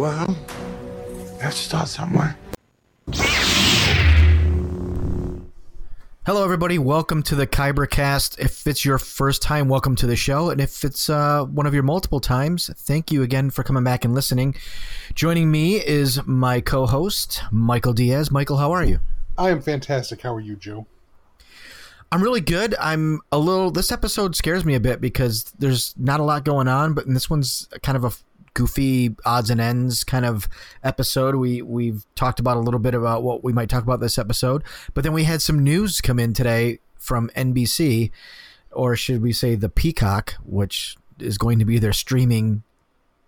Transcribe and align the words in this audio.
Well, 0.00 0.34
let's 1.42 1.58
start 1.58 1.86
somewhere. 1.86 2.34
Hello, 6.24 6.42
everybody. 6.42 6.78
Welcome 6.78 7.22
to 7.24 7.34
the 7.34 7.46
Kybercast. 7.46 8.38
If 8.38 8.66
it's 8.66 8.82
your 8.82 8.96
first 8.96 9.42
time, 9.42 9.68
welcome 9.68 9.94
to 9.96 10.06
the 10.06 10.16
show. 10.16 10.48
And 10.48 10.58
if 10.58 10.84
it's 10.84 11.10
uh, 11.10 11.44
one 11.44 11.66
of 11.66 11.74
your 11.74 11.82
multiple 11.82 12.18
times, 12.18 12.70
thank 12.74 13.12
you 13.12 13.22
again 13.22 13.50
for 13.50 13.62
coming 13.62 13.84
back 13.84 14.06
and 14.06 14.14
listening. 14.14 14.54
Joining 15.14 15.50
me 15.50 15.76
is 15.76 16.26
my 16.26 16.62
co 16.62 16.86
host, 16.86 17.42
Michael 17.50 17.92
Diaz. 17.92 18.30
Michael, 18.30 18.56
how 18.56 18.72
are 18.72 18.82
you? 18.82 19.00
I 19.36 19.50
am 19.50 19.60
fantastic. 19.60 20.22
How 20.22 20.34
are 20.34 20.40
you, 20.40 20.56
Joe? 20.56 20.86
I'm 22.10 22.22
really 22.22 22.40
good. 22.40 22.74
I'm 22.80 23.20
a 23.30 23.38
little. 23.38 23.70
This 23.70 23.92
episode 23.92 24.34
scares 24.34 24.64
me 24.64 24.74
a 24.74 24.80
bit 24.80 25.02
because 25.02 25.44
there's 25.58 25.94
not 25.98 26.20
a 26.20 26.24
lot 26.24 26.46
going 26.46 26.68
on, 26.68 26.94
but 26.94 27.06
this 27.06 27.28
one's 27.28 27.68
kind 27.82 27.96
of 27.98 28.04
a 28.04 28.12
goofy 28.54 29.14
odds 29.24 29.50
and 29.50 29.60
ends 29.60 30.04
kind 30.04 30.24
of 30.24 30.48
episode. 30.82 31.36
We 31.36 31.62
we've 31.62 32.04
talked 32.14 32.40
about 32.40 32.56
a 32.56 32.60
little 32.60 32.80
bit 32.80 32.94
about 32.94 33.22
what 33.22 33.42
we 33.44 33.52
might 33.52 33.68
talk 33.68 33.82
about 33.82 34.00
this 34.00 34.18
episode, 34.18 34.62
but 34.94 35.04
then 35.04 35.12
we 35.12 35.24
had 35.24 35.42
some 35.42 35.62
news 35.62 36.00
come 36.00 36.18
in 36.18 36.32
today 36.34 36.78
from 36.98 37.30
NBC, 37.36 38.10
or 38.72 38.96
should 38.96 39.22
we 39.22 39.32
say 39.32 39.54
the 39.54 39.68
Peacock, 39.68 40.34
which 40.44 40.96
is 41.18 41.38
going 41.38 41.58
to 41.58 41.64
be 41.64 41.78
their 41.78 41.92
streaming 41.92 42.62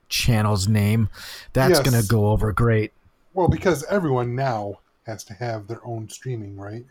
channel's 0.08 0.68
name. 0.68 1.08
That's 1.52 1.78
Yes. 1.78 1.88
going 1.90 2.00
to 2.02 2.06
go 2.08 2.28
over 2.28 2.52
great. 2.52 2.92
Well, 3.34 3.48
because 3.48 3.84
everyone 3.84 4.34
now 4.34 4.80
has 5.06 5.24
to 5.24 5.34
have 5.34 5.66
their 5.68 5.84
own 5.86 6.08
streaming, 6.10 6.56
right? 6.56 6.84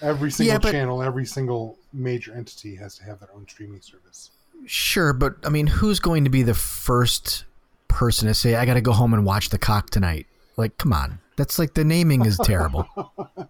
Every 0.00 0.30
single 0.30 0.52
Yeah, 0.54 0.58
but- 0.58 0.72
channel, 0.72 1.02
every 1.02 1.24
single 1.26 1.78
major 1.92 2.32
entity 2.34 2.76
has 2.76 2.96
to 2.98 3.04
have 3.04 3.20
their 3.20 3.28
own 3.34 3.46
streaming 3.48 3.80
service. 3.80 4.30
Sure, 4.66 5.12
but 5.12 5.36
I 5.44 5.48
mean, 5.48 5.66
who's 5.66 5.98
going 5.98 6.24
to 6.24 6.30
be 6.30 6.42
the 6.42 6.54
first 6.54 7.44
person 7.92 8.28
to 8.28 8.34
say, 8.34 8.56
"I 8.56 8.66
got 8.66 8.74
to 8.74 8.80
go 8.80 8.92
home 8.92 9.14
and 9.14 9.24
watch 9.24 9.50
the 9.50 9.58
cock 9.58 9.90
tonight"? 9.90 10.26
Like, 10.56 10.76
come 10.78 10.92
on, 10.92 11.20
that's 11.36 11.58
like 11.58 11.74
the 11.74 11.84
naming 11.84 12.24
is 12.24 12.38
terrible. 12.44 12.86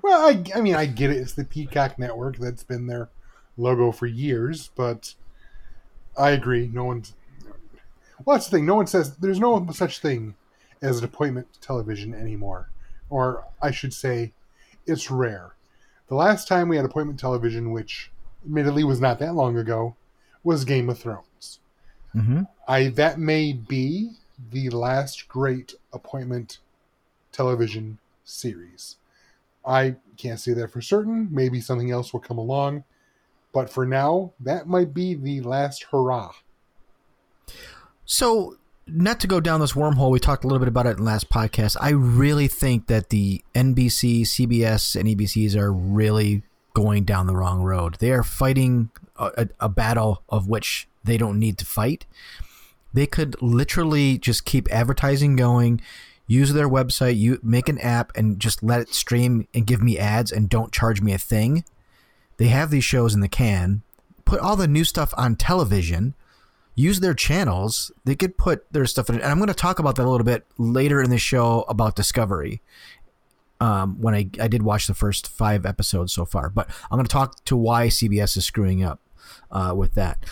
Well, 0.00 0.26
I, 0.26 0.42
I 0.56 0.62
mean, 0.62 0.74
I 0.74 0.86
get 0.86 1.10
it. 1.10 1.18
It's 1.18 1.34
the 1.34 1.44
Peacock 1.44 1.98
Network 1.98 2.38
that's 2.38 2.64
been 2.64 2.86
their 2.86 3.10
logo 3.58 3.92
for 3.92 4.06
years, 4.06 4.70
but 4.74 5.14
I 6.16 6.30
agree. 6.30 6.70
No 6.72 6.84
one's. 6.84 7.14
Well, 8.24 8.36
that's 8.36 8.48
the 8.48 8.56
thing. 8.56 8.66
No 8.66 8.76
one 8.76 8.86
says 8.86 9.16
there's 9.16 9.40
no 9.40 9.66
such 9.72 9.98
thing 9.98 10.34
as 10.80 10.98
an 10.98 11.04
appointment 11.04 11.48
television 11.60 12.14
anymore, 12.14 12.70
or 13.10 13.44
I 13.60 13.70
should 13.70 13.92
say, 13.92 14.32
it's 14.86 15.10
rare. 15.10 15.54
The 16.08 16.14
last 16.14 16.48
time 16.48 16.68
we 16.68 16.76
had 16.76 16.86
appointment 16.86 17.20
television, 17.20 17.70
which 17.70 18.10
admittedly 18.44 18.84
was 18.84 19.00
not 19.00 19.18
that 19.18 19.34
long 19.34 19.58
ago, 19.58 19.96
was 20.42 20.64
Game 20.64 20.88
of 20.88 20.98
Thrones. 20.98 21.60
Hmm 22.12 22.42
I 22.68 22.88
that 22.88 23.18
may 23.18 23.52
be 23.52 24.12
the 24.50 24.70
last 24.70 25.28
great 25.28 25.74
appointment 25.92 26.58
television 27.32 27.98
series. 28.24 28.96
I 29.64 29.96
can't 30.16 30.40
say 30.40 30.52
that 30.54 30.70
for 30.70 30.80
certain. 30.80 31.28
Maybe 31.30 31.60
something 31.60 31.90
else 31.90 32.12
will 32.12 32.20
come 32.20 32.38
along, 32.38 32.84
but 33.52 33.70
for 33.70 33.86
now, 33.86 34.32
that 34.40 34.66
might 34.66 34.92
be 34.92 35.14
the 35.14 35.40
last 35.42 35.84
hurrah. 35.90 36.32
So, 38.04 38.56
not 38.86 39.20
to 39.20 39.26
go 39.26 39.38
down 39.38 39.60
this 39.60 39.74
wormhole, 39.74 40.10
we 40.10 40.18
talked 40.18 40.44
a 40.44 40.46
little 40.46 40.58
bit 40.58 40.68
about 40.68 40.86
it 40.86 40.90
in 40.90 40.96
the 40.96 41.02
last 41.02 41.30
podcast. 41.30 41.76
I 41.80 41.90
really 41.90 42.48
think 42.48 42.88
that 42.88 43.10
the 43.10 43.44
NBC, 43.54 44.22
CBS, 44.22 44.98
and 44.98 45.08
ABCs 45.08 45.54
are 45.54 45.72
really 45.72 46.42
going 46.74 47.04
down 47.04 47.26
the 47.26 47.36
wrong 47.36 47.62
road. 47.62 47.96
They 48.00 48.10
are 48.10 48.24
fighting 48.24 48.90
a, 49.16 49.30
a, 49.36 49.48
a 49.60 49.68
battle 49.68 50.22
of 50.28 50.48
which 50.48 50.88
they 51.04 51.16
don't 51.16 51.38
need 51.38 51.58
to 51.58 51.66
fight. 51.66 52.06
They 52.92 53.06
could 53.06 53.40
literally 53.40 54.18
just 54.18 54.44
keep 54.44 54.70
advertising 54.70 55.36
going, 55.36 55.80
use 56.26 56.52
their 56.52 56.68
website, 56.68 57.16
you 57.16 57.38
make 57.42 57.68
an 57.68 57.78
app, 57.78 58.12
and 58.16 58.38
just 58.38 58.62
let 58.62 58.80
it 58.80 58.94
stream 58.94 59.48
and 59.54 59.66
give 59.66 59.82
me 59.82 59.98
ads 59.98 60.30
and 60.30 60.48
don't 60.48 60.72
charge 60.72 61.00
me 61.00 61.12
a 61.12 61.18
thing. 61.18 61.64
They 62.36 62.48
have 62.48 62.70
these 62.70 62.84
shows 62.84 63.14
in 63.14 63.20
the 63.20 63.28
can. 63.28 63.82
Put 64.24 64.40
all 64.40 64.56
the 64.56 64.68
new 64.68 64.84
stuff 64.84 65.12
on 65.16 65.36
television 65.36 66.14
use 66.74 67.00
their 67.00 67.14
channels. 67.14 67.90
They 68.04 68.14
could 68.14 68.36
put 68.36 68.70
their 68.72 68.86
stuff 68.86 69.08
in. 69.08 69.16
And 69.16 69.24
I'm 69.24 69.38
going 69.38 69.48
to 69.48 69.54
talk 69.54 69.78
about 69.78 69.96
that 69.96 70.06
a 70.06 70.10
little 70.10 70.24
bit 70.24 70.46
later 70.58 71.02
in 71.02 71.10
the 71.10 71.18
show 71.18 71.64
about 71.68 71.96
Discovery. 71.96 72.62
Um, 73.60 74.00
when 74.00 74.12
I, 74.12 74.28
I 74.40 74.48
did 74.48 74.64
watch 74.64 74.88
the 74.88 74.94
first 74.94 75.28
five 75.28 75.64
episodes 75.64 76.12
so 76.12 76.24
far, 76.24 76.50
but 76.50 76.68
I'm 76.90 76.96
going 76.96 77.06
to 77.06 77.12
talk 77.12 77.44
to 77.44 77.56
why 77.56 77.86
CBS 77.86 78.36
is 78.36 78.44
screwing 78.44 78.82
up 78.82 79.00
uh, 79.52 79.72
with 79.76 79.94
that. 79.94 80.24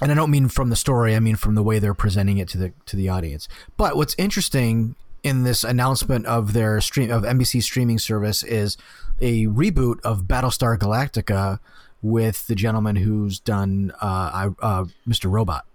And 0.00 0.10
I 0.10 0.14
don't 0.14 0.30
mean 0.30 0.48
from 0.48 0.70
the 0.70 0.76
story; 0.76 1.14
I 1.14 1.20
mean 1.20 1.36
from 1.36 1.54
the 1.54 1.62
way 1.62 1.78
they're 1.78 1.94
presenting 1.94 2.38
it 2.38 2.48
to 2.48 2.58
the 2.58 2.72
to 2.86 2.96
the 2.96 3.08
audience. 3.08 3.48
But 3.76 3.96
what's 3.96 4.14
interesting 4.18 4.96
in 5.22 5.44
this 5.44 5.64
announcement 5.64 6.26
of 6.26 6.52
their 6.52 6.80
stream 6.80 7.10
of 7.10 7.22
NBC 7.22 7.62
streaming 7.62 7.98
service 7.98 8.42
is 8.42 8.76
a 9.20 9.46
reboot 9.46 10.00
of 10.00 10.22
Battlestar 10.22 10.78
Galactica 10.78 11.58
with 12.02 12.46
the 12.46 12.54
gentleman 12.54 12.96
who's 12.96 13.38
done 13.38 13.92
uh, 14.00 14.50
uh, 14.60 14.84
Mr. 15.06 15.30
Robot. 15.30 15.66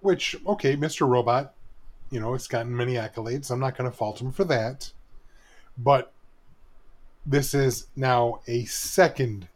Which, 0.00 0.36
okay, 0.46 0.76
Mr. 0.76 1.08
Robot, 1.08 1.54
you 2.10 2.20
know, 2.20 2.34
it's 2.34 2.48
gotten 2.48 2.76
many 2.76 2.94
accolades. 2.94 3.50
I'm 3.50 3.60
not 3.60 3.76
going 3.76 3.88
to 3.90 3.96
fault 3.96 4.20
him 4.20 4.32
for 4.32 4.44
that. 4.44 4.92
But 5.78 6.12
this 7.24 7.54
is 7.54 7.86
now 7.94 8.40
a 8.48 8.64
second 8.64 9.48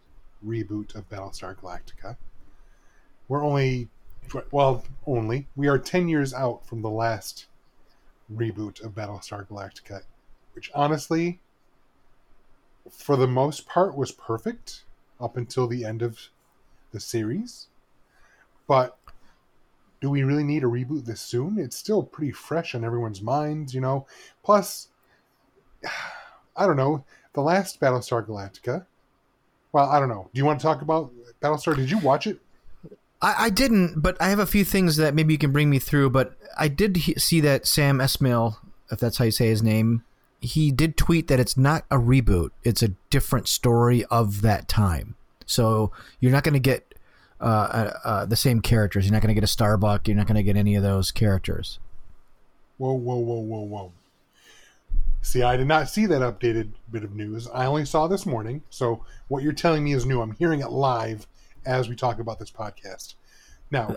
reboot 0.46 0.94
of 0.94 1.08
Battlestar 1.08 1.56
Galactica. 1.56 2.16
We're 3.28 3.44
only, 3.44 3.88
well, 4.50 4.84
only, 5.06 5.46
we 5.56 5.68
are 5.68 5.78
10 5.78 6.08
years 6.08 6.34
out 6.34 6.66
from 6.66 6.82
the 6.82 6.90
last 6.90 7.46
reboot 8.32 8.82
of 8.84 8.94
Battlestar 8.94 9.46
Galactica, 9.46 10.02
which 10.54 10.70
honestly, 10.74 11.40
for 12.90 13.16
the 13.16 13.26
most 13.26 13.66
part, 13.66 13.96
was 13.96 14.12
perfect 14.12 14.84
up 15.20 15.36
until 15.36 15.66
the 15.66 15.84
end 15.84 16.02
of 16.02 16.28
the 16.92 17.00
series. 17.00 17.66
But 18.66 18.96
do 20.00 20.10
we 20.10 20.22
really 20.22 20.44
need 20.44 20.62
a 20.62 20.66
reboot 20.66 21.04
this 21.04 21.20
soon? 21.20 21.58
It's 21.58 21.76
still 21.76 22.02
pretty 22.02 22.32
fresh 22.32 22.74
on 22.74 22.84
everyone's 22.84 23.22
minds, 23.22 23.74
you 23.74 23.80
know. 23.80 24.06
Plus, 24.42 24.88
I 26.56 26.66
don't 26.66 26.76
know, 26.76 27.04
the 27.32 27.42
last 27.42 27.80
Battlestar 27.80 28.26
Galactica. 28.26 28.86
Well, 29.72 29.90
I 29.90 30.00
don't 30.00 30.08
know. 30.08 30.30
Do 30.32 30.38
you 30.38 30.44
want 30.46 30.58
to 30.58 30.64
talk 30.64 30.80
about 30.80 31.12
Battlestar? 31.42 31.76
Did 31.76 31.90
you 31.90 31.98
watch 31.98 32.26
it? 32.26 32.40
I, 33.22 33.46
I 33.46 33.50
didn't, 33.50 34.00
but 34.00 34.20
I 34.20 34.28
have 34.28 34.38
a 34.38 34.46
few 34.46 34.64
things 34.64 34.96
that 34.96 35.14
maybe 35.14 35.34
you 35.34 35.38
can 35.38 35.52
bring 35.52 35.70
me 35.70 35.78
through. 35.78 36.10
But 36.10 36.36
I 36.58 36.68
did 36.68 36.96
he- 36.96 37.14
see 37.14 37.40
that 37.40 37.66
Sam 37.66 37.98
Esmail, 37.98 38.56
if 38.90 39.00
that's 39.00 39.18
how 39.18 39.24
you 39.24 39.30
say 39.30 39.48
his 39.48 39.62
name, 39.62 40.04
he 40.40 40.70
did 40.70 40.96
tweet 40.96 41.28
that 41.28 41.40
it's 41.40 41.56
not 41.56 41.84
a 41.90 41.96
reboot; 41.96 42.50
it's 42.62 42.82
a 42.82 42.88
different 43.10 43.48
story 43.48 44.04
of 44.06 44.42
that 44.42 44.68
time. 44.68 45.16
So 45.46 45.92
you're 46.20 46.32
not 46.32 46.44
going 46.44 46.54
to 46.54 46.60
get 46.60 46.94
uh, 47.40 47.44
uh, 47.44 47.98
uh, 48.04 48.26
the 48.26 48.36
same 48.36 48.60
characters. 48.60 49.04
You're 49.04 49.12
not 49.12 49.22
going 49.22 49.28
to 49.28 49.34
get 49.34 49.44
a 49.44 49.48
Starbuck. 49.48 50.06
You're 50.06 50.16
not 50.16 50.26
going 50.26 50.36
to 50.36 50.42
get 50.42 50.56
any 50.56 50.74
of 50.74 50.82
those 50.82 51.10
characters. 51.10 51.78
Whoa, 52.78 52.92
whoa, 52.92 53.16
whoa, 53.16 53.40
whoa, 53.40 53.60
whoa. 53.60 53.92
See, 55.22 55.42
I 55.42 55.56
did 55.56 55.66
not 55.66 55.88
see 55.88 56.06
that 56.06 56.20
updated 56.20 56.72
bit 56.90 57.02
of 57.02 57.14
news. 57.14 57.48
I 57.48 57.66
only 57.66 57.84
saw 57.84 58.06
this 58.06 58.26
morning. 58.26 58.62
So 58.70 59.04
what 59.28 59.42
you're 59.42 59.52
telling 59.52 59.82
me 59.82 59.92
is 59.92 60.06
new. 60.06 60.20
I'm 60.20 60.32
hearing 60.32 60.60
it 60.60 60.70
live 60.70 61.26
as 61.66 61.88
we 61.88 61.96
talk 61.96 62.18
about 62.20 62.38
this 62.38 62.50
podcast. 62.50 63.14
Now, 63.70 63.96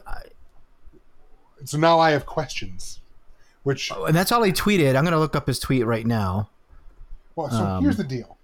so 1.66 1.78
now 1.78 2.00
I 2.00 2.12
have 2.12 2.26
questions. 2.26 3.00
Which, 3.64 3.92
And 3.92 4.16
that's 4.16 4.32
all 4.32 4.42
he 4.44 4.52
tweeted. 4.52 4.96
I'm 4.96 5.04
going 5.04 5.12
to 5.12 5.20
look 5.20 5.36
up 5.36 5.48
his 5.48 5.60
tweet 5.60 5.86
right 5.86 6.06
now. 6.06 6.50
well, 7.36 7.50
so 7.50 7.58
Um, 7.58 7.84
here's 7.84 7.98
the 7.98 8.04
deal. 8.04 8.38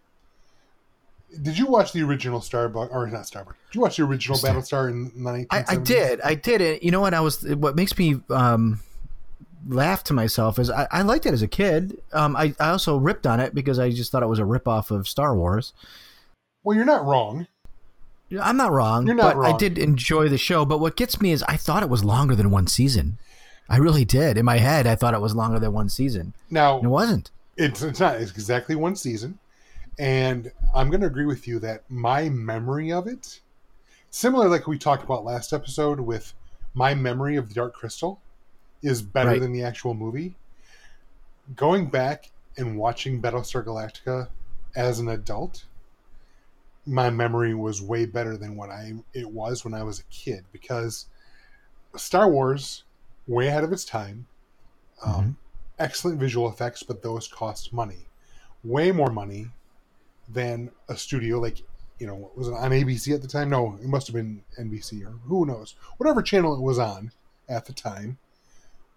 Did 1.42 1.58
you 1.58 1.66
watch 1.66 1.92
the 1.92 2.02
original 2.02 2.40
Starbuck, 2.40 2.94
or 2.94 3.08
not 3.08 3.26
Starbuck? 3.26 3.58
Did 3.68 3.76
you 3.76 3.82
watch 3.82 3.98
the 3.98 4.04
original 4.04 4.38
Star- 4.38 4.54
Battlestar 4.54 4.90
in 4.90 5.06
the 5.24 5.30
1970s? 5.32 5.48
I, 5.52 5.66
I 5.68 5.76
did. 5.78 6.22
I 6.22 6.36
did 6.36 6.62
it. 6.62 6.84
You 6.84 6.92
know 6.92 7.02
what? 7.02 7.14
I 7.14 7.20
was. 7.20 7.44
What 7.44 7.76
makes 7.76 7.98
me 7.98 8.22
um, 8.30 8.80
laugh 9.68 10.04
to 10.06 10.14
myself 10.14 10.60
is 10.60 10.70
I, 10.70 10.88
I 10.92 11.02
liked 11.02 11.26
it 11.26 11.34
as 11.34 11.42
a 11.42 11.48
kid. 11.48 12.02
Um, 12.14 12.36
I, 12.36 12.54
I 12.60 12.70
also 12.70 12.98
ripped 12.98 13.26
on 13.28 13.40
it 13.40 13.54
because 13.54 13.80
I 13.80 13.90
just 13.90 14.12
thought 14.12 14.24
it 14.24 14.28
was 14.28 14.40
a 14.40 14.44
ripoff 14.44 14.92
of 14.92 15.08
Star 15.08 15.36
Wars. 15.36 15.74
Well, 16.64 16.76
you're 16.76 16.86
not 16.86 17.06
wrong. 17.06 17.48
I'm 18.42 18.58
not 18.58 18.72
wrong. 18.72 19.06
You're 19.08 19.16
not 19.16 19.36
but 19.36 19.42
I 19.46 19.58
did 19.58 19.78
enjoy 19.78 20.30
the 20.30 20.38
show. 20.38 20.66
But 20.66 20.80
what 20.80 20.96
gets 20.96 21.22
me 21.22 21.32
is 21.32 21.44
I 21.44 21.58
thought 21.58 21.84
it 21.84 21.90
was 21.90 22.04
longer 22.04 22.36
than 22.36 22.50
one 22.52 22.68
season. 22.68 23.18
I 23.70 23.78
really 23.78 24.06
did. 24.06 24.38
In 24.38 24.46
my 24.46 24.58
head, 24.58 24.86
I 24.88 24.96
thought 24.96 25.14
it 25.14 25.22
was 25.22 25.36
longer 25.36 25.60
than 25.60 25.74
one 25.74 25.90
season. 25.90 26.34
Now 26.50 26.78
It 26.80 26.88
wasn't. 26.88 27.32
It's 27.58 27.82
it's 27.82 28.00
not. 28.00 28.20
It's 28.22 28.32
exactly 28.32 28.76
one 28.76 28.96
season, 28.96 29.40
and 29.98 30.52
I'm 30.76 30.90
going 30.90 31.02
to 31.02 31.08
agree 31.08 31.26
with 31.26 31.48
you 31.48 31.58
that 31.60 31.84
my 31.90 32.28
memory 32.30 32.92
of 32.92 33.08
it, 33.08 33.40
similar 34.12 34.50
like 34.50 34.68
we 34.68 34.78
talked 34.78 35.04
about 35.04 35.24
last 35.24 35.54
episode 35.54 36.00
with 36.02 36.34
my 36.74 36.94
memory 36.94 37.38
of 37.38 37.48
the 37.48 37.54
Dark 37.56 37.74
Crystal, 37.74 38.20
is 38.84 39.02
better 39.02 39.30
Right. 39.30 39.40
than 39.42 39.54
the 39.54 39.64
actual 39.64 39.94
movie. 39.94 40.36
Going 41.56 41.88
back 41.88 42.30
and 42.58 42.78
watching 42.78 43.22
Battlestar 43.22 43.64
Galactica 43.64 44.28
as 44.76 45.00
an 45.00 45.08
adult, 45.10 45.66
my 46.86 47.10
memory 47.10 47.54
was 47.54 47.82
way 47.82 48.06
better 48.06 48.38
than 48.38 48.56
what 48.56 48.70
I 48.70 48.94
it 49.14 49.30
was 49.30 49.64
when 49.64 49.74
I 49.74 49.84
was 49.84 50.00
a 50.00 50.04
kid 50.04 50.46
because 50.52 51.08
Star 51.96 52.30
Wars 52.30 52.84
way 53.28 53.48
ahead 53.48 53.64
of 53.64 53.72
its 53.72 53.86
time. 53.86 54.28
Um, 55.04 55.38
excellent 55.80 56.20
visual 56.20 56.48
effects, 56.50 56.84
but 56.84 57.02
those 57.02 57.28
cost 57.28 57.74
money, 57.74 58.08
way 58.64 58.92
more 58.92 59.10
money 59.10 59.48
than 60.30 60.72
a 60.90 60.96
studio 60.96 61.40
like 61.40 61.62
you 62.00 62.08
know 62.08 62.32
was 62.36 62.48
it 62.48 62.54
on 62.54 62.72
ABC 62.72 63.14
at 63.14 63.22
the 63.22 63.28
time? 63.28 63.50
No, 63.50 63.78
it 63.82 63.88
must 63.88 64.08
have 64.08 64.16
been 64.16 64.44
NBC 64.60 65.06
or 65.06 65.12
who 65.28 65.46
knows, 65.46 65.76
whatever 65.98 66.22
channel 66.22 66.56
it 66.56 66.62
was 66.62 66.80
on 66.80 67.12
at 67.50 67.66
the 67.66 67.74
time, 67.74 68.18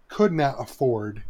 could 0.09 0.33
not 0.33 0.61
afford 0.61 1.23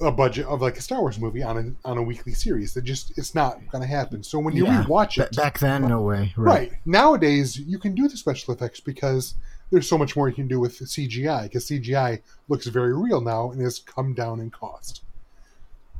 a 0.00 0.10
budget 0.10 0.46
of 0.46 0.62
like 0.62 0.76
a 0.78 0.80
Star 0.80 1.00
Wars 1.00 1.18
movie 1.18 1.42
on 1.42 1.58
a 1.84 1.88
on 1.88 1.98
a 1.98 2.02
weekly 2.02 2.32
series. 2.32 2.74
That 2.74 2.82
just 2.84 3.16
it's 3.18 3.34
not 3.34 3.60
going 3.70 3.82
to 3.82 3.88
happen. 3.88 4.22
So 4.22 4.38
when 4.38 4.56
you 4.56 4.64
Yeah. 4.66 4.84
rewatch 4.84 5.22
it, 5.22 5.36
back 5.36 5.58
then, 5.58 5.88
no 5.88 6.00
way. 6.02 6.32
Right. 6.36 6.72
Nowadays, 6.86 7.58
you 7.58 7.78
can 7.78 7.94
do 7.94 8.08
the 8.08 8.16
special 8.16 8.54
effects 8.54 8.80
because 8.80 9.34
there's 9.70 9.88
so 9.88 9.98
much 9.98 10.16
more 10.16 10.28
you 10.28 10.34
can 10.34 10.48
do 10.48 10.58
with 10.58 10.78
CGI 10.78 11.44
because 11.44 11.66
CGI 11.66 12.20
looks 12.48 12.66
very 12.66 12.94
real 12.96 13.20
now 13.20 13.50
and 13.50 13.60
has 13.60 13.78
come 13.78 14.14
down 14.14 14.40
in 14.40 14.50
cost. 14.50 15.02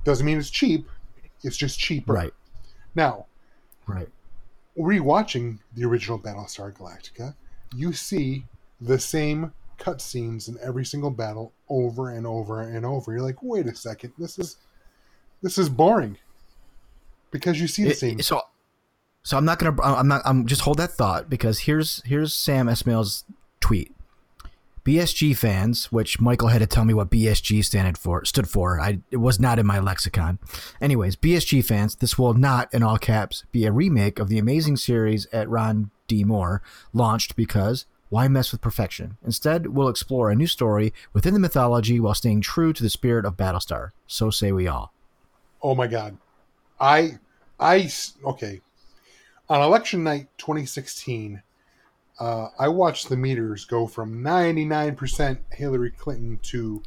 Doesn't 0.05 0.25
mean 0.27 0.39
it's 0.39 0.51
cheap, 0.51 0.89
it's 1.45 1.57
just 1.57 1.79
cheaper. 1.79 2.13
Right. 2.15 2.33
Now, 2.95 3.27
Right. 3.87 4.09
rewatching 4.77 5.59
the 5.75 5.85
original 5.85 6.19
Battlestar 6.19 6.73
Galactica, 6.73 7.35
you 7.75 7.93
see 7.93 8.47
the 8.81 8.99
same 8.99 9.53
cutscenes 9.81 10.49
in 10.49 10.57
every 10.63 10.85
single 10.85 11.11
battle 11.11 11.53
over 11.69 12.11
and 12.11 12.27
over 12.27 12.61
and 12.61 12.87
over. 12.87 13.13
You're 13.13 13.23
like, 13.23 13.43
wait 13.43 13.67
a 13.67 13.75
second, 13.75 14.13
this 14.19 14.39
is 14.39 14.57
this 15.43 15.59
is 15.59 15.69
boring. 15.69 16.17
Because 17.33 17.61
you 17.61 17.67
see 17.67 17.85
the 17.85 17.91
It- 17.91 17.99
same 17.99 18.21
so, 18.21 18.43
so 19.23 19.37
I'm 19.37 19.45
not 19.45 19.59
gonna. 19.59 19.81
I'm 19.83 20.09
not. 20.09 20.23
I'm 20.25 20.47
just 20.47 20.63
hold 20.63 20.79
that 20.79 20.93
thought 20.93 21.29
because 21.31 21.61
here's 21.61 22.03
here's 22.05 22.33
Sam 22.35 22.69
Esmail's 22.69 23.25
tweet. 23.61 23.95
BSG 24.85 25.37
fans, 25.37 25.93
which 25.93 26.21
Michael 26.21 26.49
had 26.49 26.61
to 26.61 26.67
tell 26.67 26.87
me 26.87 26.95
what 26.95 27.11
BSG 27.11 27.63
standed 27.63 27.99
for, 27.99 28.25
stood 28.25 28.49
for. 28.49 28.81
I 28.81 29.01
it 29.11 29.19
was 29.19 29.39
not 29.39 29.59
in 29.59 29.67
my 29.67 29.79
lexicon. 29.79 30.39
Anyways, 30.81 31.17
BSG 31.17 31.63
fans, 31.65 31.97
this 31.97 32.19
will 32.19 32.33
not, 32.35 32.73
in 32.73 32.83
all 32.83 32.97
caps, 32.97 33.45
be 33.53 33.67
a 33.67 33.73
remake 33.73 34.19
of 34.19 34.29
the 34.29 34.39
amazing 34.39 34.79
series 34.79 35.27
at 35.35 35.49
Ron 35.51 35.91
D. 36.09 36.25
Moore 36.25 36.63
launched 36.95 37.37
because 37.37 37.85
why 38.11 38.29
mess 38.29 38.53
with 38.53 38.61
perfection? 38.61 39.17
Instead, 39.25 39.69
we'll 39.69 39.89
explore 39.89 40.31
a 40.31 40.37
new 40.37 40.47
story 40.47 40.93
within 41.13 41.33
the 41.33 41.41
mythology 41.41 41.99
while 42.01 42.15
staying 42.15 42.43
true 42.43 42.73
to 42.73 42.83
the 42.83 42.91
spirit 42.91 43.25
of 43.25 43.37
Battlestar. 43.37 43.93
So 44.07 44.31
say 44.31 44.53
we 44.53 44.67
all. 44.69 44.93
Oh 45.63 45.75
my 45.75 45.87
god. 45.87 46.19
I, 46.79 47.19
I, 47.59 47.91
okay. 48.25 48.61
On 49.49 49.63
election 49.63 50.03
night 50.03 50.29
2016, 50.39 51.43
uh, 52.19 52.49
I 52.59 52.69
watched 52.69 53.09
the 53.09 53.17
meters 53.17 53.65
go 53.65 53.87
from 53.87 54.23
99% 54.23 55.39
Hillary 55.53 55.91
Clinton 55.93 56.39
to 56.43 56.83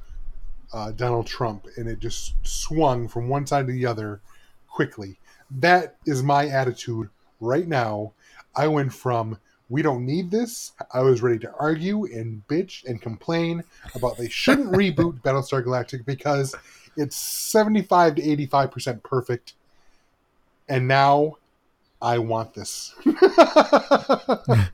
uh, 0.73 0.91
Donald 0.91 1.27
Trump, 1.27 1.67
and 1.77 1.87
it 1.87 1.99
just 1.99 2.35
swung 2.43 3.07
from 3.07 3.29
one 3.29 3.47
side 3.47 3.67
to 3.67 3.73
the 3.73 3.85
other 3.85 4.21
quickly. 4.67 5.19
That 5.49 5.95
is 6.05 6.21
my 6.21 6.47
attitude 6.47 7.09
right 7.39 7.67
now. 7.67 8.13
I 8.55 8.67
went 8.67 8.93
from 8.93 9.37
we 9.69 9.81
don't 9.81 10.05
need 10.05 10.29
this. 10.31 10.73
I 10.93 11.01
was 11.01 11.21
ready 11.21 11.39
to 11.39 11.53
argue 11.59 12.05
and 12.05 12.43
bitch 12.47 12.85
and 12.85 13.01
complain 13.01 13.63
about 13.95 14.17
they 14.17 14.29
shouldn't 14.29 14.71
reboot 14.73 15.21
Battlestar 15.21 15.63
Galactica 15.63 16.05
because 16.05 16.55
it's 16.97 17.15
75 17.15 18.15
to 18.15 18.21
85% 18.21 19.03
perfect. 19.03 19.53
And 20.69 20.87
now 20.87 21.37
I 22.01 22.17
want 22.19 22.53
this. 22.53 22.93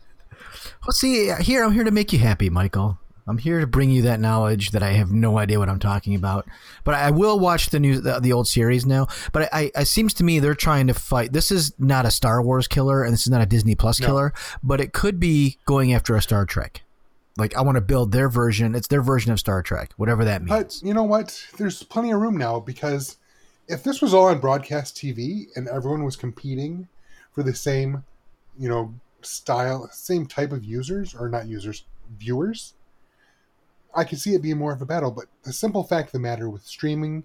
Well, 0.85 0.93
see, 0.93 1.31
here 1.41 1.63
I'm 1.63 1.73
here 1.73 1.83
to 1.83 1.91
make 1.91 2.13
you 2.13 2.19
happy, 2.19 2.49
Michael. 2.49 2.97
I'm 3.29 3.37
here 3.37 3.59
to 3.59 3.67
bring 3.67 3.91
you 3.91 4.01
that 4.03 4.19
knowledge 4.19 4.71
that 4.71 4.81
I 4.81 4.93
have 4.93 5.11
no 5.11 5.37
idea 5.37 5.59
what 5.59 5.69
I'm 5.69 5.79
talking 5.79 6.15
about. 6.15 6.47
But 6.83 6.95
I 6.95 7.11
will 7.11 7.39
watch 7.39 7.69
the 7.69 7.79
new, 7.79 8.01
the, 8.01 8.19
the 8.19 8.33
old 8.33 8.47
series 8.47 8.87
now. 8.87 9.05
But 9.31 9.53
I, 9.53 9.71
I, 9.75 9.81
it 9.81 9.85
seems 9.87 10.15
to 10.15 10.23
me 10.23 10.39
they're 10.39 10.55
trying 10.55 10.87
to 10.87 10.95
fight. 10.95 11.31
This 11.31 11.51
is 11.51 11.71
not 11.77 12.07
a 12.07 12.11
Star 12.11 12.41
Wars 12.41 12.67
killer, 12.67 13.03
and 13.03 13.13
this 13.13 13.21
is 13.21 13.29
not 13.29 13.41
a 13.41 13.45
Disney 13.45 13.75
Plus 13.75 13.99
No. 13.99 14.07
killer. 14.07 14.33
But 14.63 14.81
it 14.81 14.93
could 14.93 15.19
be 15.19 15.59
going 15.65 15.93
after 15.93 16.15
a 16.15 16.21
Star 16.23 16.43
Trek. 16.47 16.81
Like 17.37 17.55
I 17.55 17.61
want 17.61 17.75
to 17.75 17.81
build 17.81 18.11
their 18.11 18.29
version. 18.29 18.73
It's 18.73 18.87
their 18.87 19.03
version 19.03 19.31
of 19.31 19.39
Star 19.39 19.61
Trek, 19.61 19.93
whatever 19.97 20.25
that 20.25 20.41
uh, 20.41 20.45
means. 20.45 20.49
But 20.49 20.87
you 20.87 20.95
know 20.95 21.03
what? 21.03 21.45
There's 21.57 21.83
plenty 21.83 22.11
of 22.11 22.19
room 22.19 22.35
now 22.35 22.59
because 22.59 23.17
if 23.67 23.83
this 23.83 24.01
was 24.01 24.15
all 24.15 24.25
on 24.25 24.39
broadcast 24.39 24.97
TV 24.97 25.45
and 25.55 25.67
everyone 25.67 26.03
was 26.03 26.15
competing 26.15 26.87
for 27.31 27.43
the 27.43 27.53
same, 27.53 28.03
you 28.57 28.67
know, 28.67 28.93
style, 29.21 29.87
same 29.93 30.25
type 30.25 30.51
of 30.51 30.65
users 30.65 31.13
or 31.13 31.29
not 31.29 31.47
users, 31.47 31.85
viewers, 32.17 32.73
I 33.95 34.03
could 34.03 34.19
see 34.19 34.33
it 34.33 34.41
being 34.41 34.57
more 34.57 34.73
of 34.73 34.81
a 34.81 34.85
battle. 34.85 35.11
But 35.11 35.25
the 35.43 35.53
simple 35.53 35.83
fact 35.83 36.09
of 36.09 36.11
the 36.13 36.19
matter 36.19 36.49
with 36.49 36.65
streaming 36.65 37.23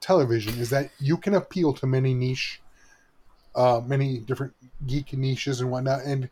television 0.00 0.58
is 0.58 0.70
that 0.70 0.90
you 1.00 1.16
can 1.16 1.34
appeal 1.34 1.72
to 1.74 1.86
many 1.86 2.14
niche, 2.14 2.60
uh, 3.54 3.80
many 3.84 4.18
different 4.18 4.54
geek 4.86 5.12
niches 5.12 5.60
and 5.60 5.70
whatnot. 5.70 6.02
And 6.04 6.28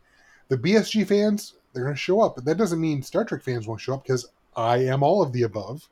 the 0.49 0.57
BSG 0.57 1.07
fans, 1.07 1.55
they're 1.73 1.85
going 1.85 1.95
to 1.95 2.01
show 2.01 2.21
up. 2.21 2.35
But 2.37 2.45
that 2.47 2.57
doesn't 2.57 2.81
mean 2.81 3.03
Star 3.03 3.25
Trek 3.25 3.43
fans 3.43 3.67
won't 3.67 3.81
show 3.81 3.95
up 3.95 4.03
because 4.03 4.27
I 4.57 4.79
am 4.79 5.03
all 5.03 5.23
of 5.23 5.33
the 5.33 5.43
above. 5.43 5.89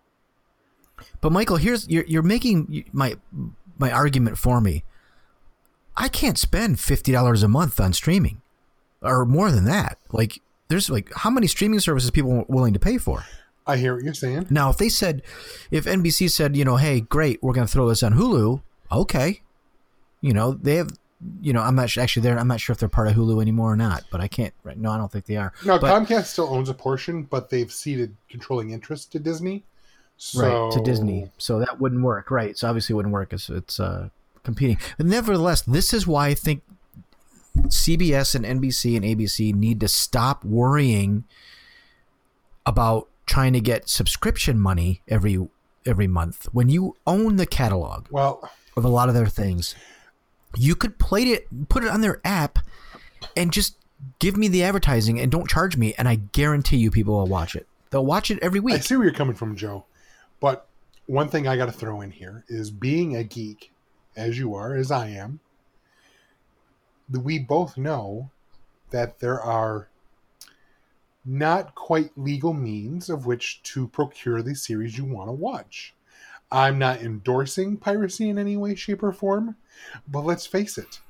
But 1.21 1.33
Michael, 1.33 1.57
here's 1.57 1.89
you're 1.89 2.05
you're 2.05 2.23
making 2.23 2.85
my 2.93 3.17
my 3.79 3.91
argument 3.91 4.39
for 4.39 4.61
me. 4.61 4.85
I 5.97 6.09
can't 6.09 6.39
spend 6.39 6.79
fifty 6.79 7.13
dollars 7.13 7.43
a 7.43 7.49
month 7.49 7.81
on 7.81 7.93
streaming, 7.93 8.41
or 9.01 9.25
more 9.25 9.51
than 9.51 9.65
that. 9.65 9.99
Like, 10.13 10.41
there's 10.69 10.89
like 10.89 11.13
how 11.13 11.31
many 11.31 11.47
streaming 11.47 11.81
services 11.81 12.11
people 12.11 12.33
are 12.33 12.45
willing 12.49 12.73
to 12.75 12.79
pay 12.79 12.99
for? 12.99 13.25
I 13.67 13.77
hear 13.77 13.95
what 13.95 14.05
you're 14.05 14.15
saying. 14.15 14.47
Now, 14.51 14.71
if 14.71 14.79
they 14.79 14.89
said, 14.89 15.23
if 15.71 15.85
NBC 15.85 16.31
said, 16.31 16.57
you 16.57 16.65
know, 16.65 16.77
hey, 16.77 17.01
great, 17.01 17.43
we're 17.43 17.53
going 17.53 17.67
to 17.67 17.73
throw 17.73 17.89
this 17.89 18.03
on 18.03 18.15
Hulu, 18.15 18.61
okay, 18.91 19.43
you 20.21 20.33
know, 20.33 20.53
they 20.53 20.77
have, 20.77 20.91
you 21.41 21.53
know, 21.53 21.61
I'm 21.61 21.77
not 21.77 21.97
actually 21.97 22.23
there. 22.23 22.39
I'm 22.39 22.49
not 22.49 22.61
sure 22.61 22.73
if 22.73 22.81
they're 22.81 22.89
part 22.89 23.09
of 23.09 23.15
Hulu 23.15 23.41
anymore 23.41 23.73
or 23.73 23.77
not, 23.77 24.05
but 24.11 24.21
I 24.21 24.27
can't. 24.29 24.53
Right? 24.65 24.77
No, 24.77 24.91
I 24.91 24.97
don't 24.97 25.11
think 25.13 25.27
they 25.27 25.37
are. 25.37 25.53
No, 25.65 25.79
But- 25.79 26.07
Comcast 26.07 26.25
still 26.25 26.49
owns 26.49 26.69
a 26.69 26.75
portion, 26.75 27.23
but 27.23 27.51
they've 27.51 27.71
ceded 27.73 28.17
controlling 28.29 28.71
interest 28.71 29.13
to 29.13 29.19
Disney. 29.21 29.63
So, 30.17 30.41
right 30.41 30.73
to 30.73 30.81
Disney. 30.81 31.31
So 31.39 31.59
that 31.59 31.81
wouldn't 31.81 32.03
work, 32.03 32.31
right? 32.31 32.57
So 32.57 32.69
obviously 32.69 32.93
it 32.93 32.97
wouldn't 32.97 33.13
work. 33.13 33.33
It's 33.33 33.49
it's 33.49 33.81
uh, 33.81 34.11
competing. 34.45 34.79
But 34.97 35.07
nevertheless, 35.07 35.63
this 35.63 35.93
is 35.93 36.07
why 36.07 36.29
I 36.29 36.35
think 36.35 36.63
CBS 37.67 38.35
and 38.35 38.45
NBC 38.45 38.97
and 38.97 39.05
ABC 39.05 39.53
need 39.53 39.81
to 39.81 39.89
stop 39.89 40.45
worrying 40.45 41.25
about 42.65 43.09
trying 43.27 43.53
to 43.53 43.61
get 43.61 43.89
subscription 43.89 44.59
money 44.59 45.03
every 45.09 45.39
every 45.85 46.07
month 46.07 46.47
when 46.53 46.69
you 46.69 46.97
own 47.07 47.37
the 47.37 47.47
catalog 47.47 48.07
Well, 48.11 48.49
of 48.77 48.85
a 48.85 48.89
lot 48.89 49.09
of 49.09 49.15
their 49.15 49.27
things. 49.27 49.75
You 50.57 50.75
could 50.75 50.99
play 50.99 51.23
it, 51.25 51.69
put 51.69 51.83
it 51.83 51.91
on 51.91 52.03
their 52.03 52.21
app, 52.25 52.59
and 53.37 53.53
just 53.53 53.77
give 54.19 54.37
me 54.37 54.49
the 54.49 54.63
advertising 54.63 55.19
and 55.19 55.33
don't 55.33 55.49
charge 55.49 55.77
me, 55.77 55.95
and 55.97 56.09
I 56.09 56.17
guarantee 56.17 56.77
you 56.77 56.91
people 56.91 57.15
will 57.15 57.27
watch 57.27 57.57
it. 57.57 57.67
They'll 57.91 58.05
watch 58.05 58.31
it 58.31 58.39
every 58.43 58.61
week. 58.61 58.75
I 58.77 58.79
see 58.79 58.97
where 58.97 59.05
you're 59.05 59.15
coming 59.15 59.35
from, 59.35 59.57
Joe. 59.57 59.85
But 60.41 60.67
one 61.07 61.29
thing 61.29 61.47
I 61.47 61.57
got 61.57 61.67
to 61.67 61.73
throw 61.73 62.01
in 62.01 62.11
here 62.11 62.45
is 62.49 62.71
being 62.71 63.17
a 63.17 63.25
geek, 63.25 63.71
as 64.17 64.39
you 64.39 64.55
are, 64.55 64.75
as 64.75 64.91
I 64.91 65.09
am, 65.09 65.41
we 67.11 67.39
both 67.39 67.77
know 67.77 68.31
that 68.91 69.21
there 69.21 69.41
are 69.41 69.89
not 71.25 71.75
quite 71.75 72.11
legal 72.17 72.53
means 72.53 73.09
of 73.09 73.27
which 73.27 73.63
to 73.63 73.89
procure 73.89 74.43
the 74.43 74.55
series 74.55 74.99
you 74.99 75.05
want 75.05 75.29
to 75.29 75.33
watch. 75.33 75.95
I'm 76.51 76.79
not 76.79 77.01
endorsing 77.01 77.77
piracy 77.77 78.29
in 78.29 78.39
any 78.39 78.57
way, 78.57 78.75
shape, 78.75 79.03
or 79.03 79.13
form, 79.13 79.57
but 80.07 80.25
let's 80.25 80.47
face 80.47 80.77
it, 80.77 81.01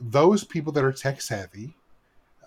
those 0.00 0.44
people 0.44 0.72
that 0.72 0.84
are 0.84 0.92
tech 0.92 1.20
savvy 1.20 1.74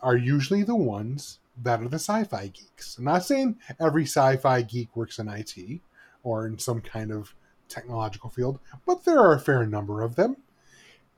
are 0.01 0.15
usually 0.15 0.63
the 0.63 0.75
ones 0.75 1.39
that 1.61 1.81
are 1.81 1.87
the 1.87 1.95
sci-fi 1.95 2.47
geeks. 2.47 2.97
I'm 2.97 3.05
not 3.05 3.25
saying 3.25 3.57
every 3.79 4.03
sci-fi 4.03 4.61
geek 4.61 4.95
works 4.95 5.19
in 5.19 5.27
IT 5.27 5.81
or 6.23 6.45
in 6.45 6.59
some 6.59 6.81
kind 6.81 7.11
of 7.11 7.33
technological 7.67 8.29
field, 8.29 8.59
but 8.85 9.05
there 9.05 9.19
are 9.19 9.33
a 9.33 9.39
fair 9.39 9.65
number 9.65 10.01
of 10.01 10.15
them. 10.15 10.37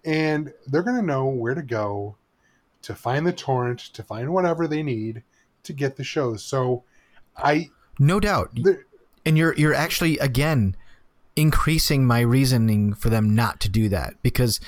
And 0.04 0.54
they're 0.66 0.82
going 0.82 0.96
to 0.96 1.06
know 1.06 1.26
where 1.28 1.54
to 1.54 1.62
go 1.62 2.16
to 2.84 2.96
find 2.96 3.28
the 3.28 3.34
torrent, 3.34 3.80
to 3.80 4.02
find 4.02 4.34
whatever 4.34 4.68
they 4.68 4.82
need 4.82 5.24
to 5.64 5.74
get 5.74 5.96
the 5.96 6.04
shows. 6.04 6.44
So 6.44 6.84
I 7.38 7.70
No 8.00 8.20
doubt. 8.20 8.52
There- 8.56 8.86
and 9.26 9.38
you're 9.38 9.54
you're 9.56 9.74
actually 9.76 10.18
again 10.18 10.76
increasing 11.36 12.06
my 12.06 12.20
reasoning 12.20 12.94
for 12.94 13.10
them 13.10 13.34
not 13.36 13.60
to 13.62 13.70
do 13.70 13.88
that 13.90 14.16
because 14.22 14.60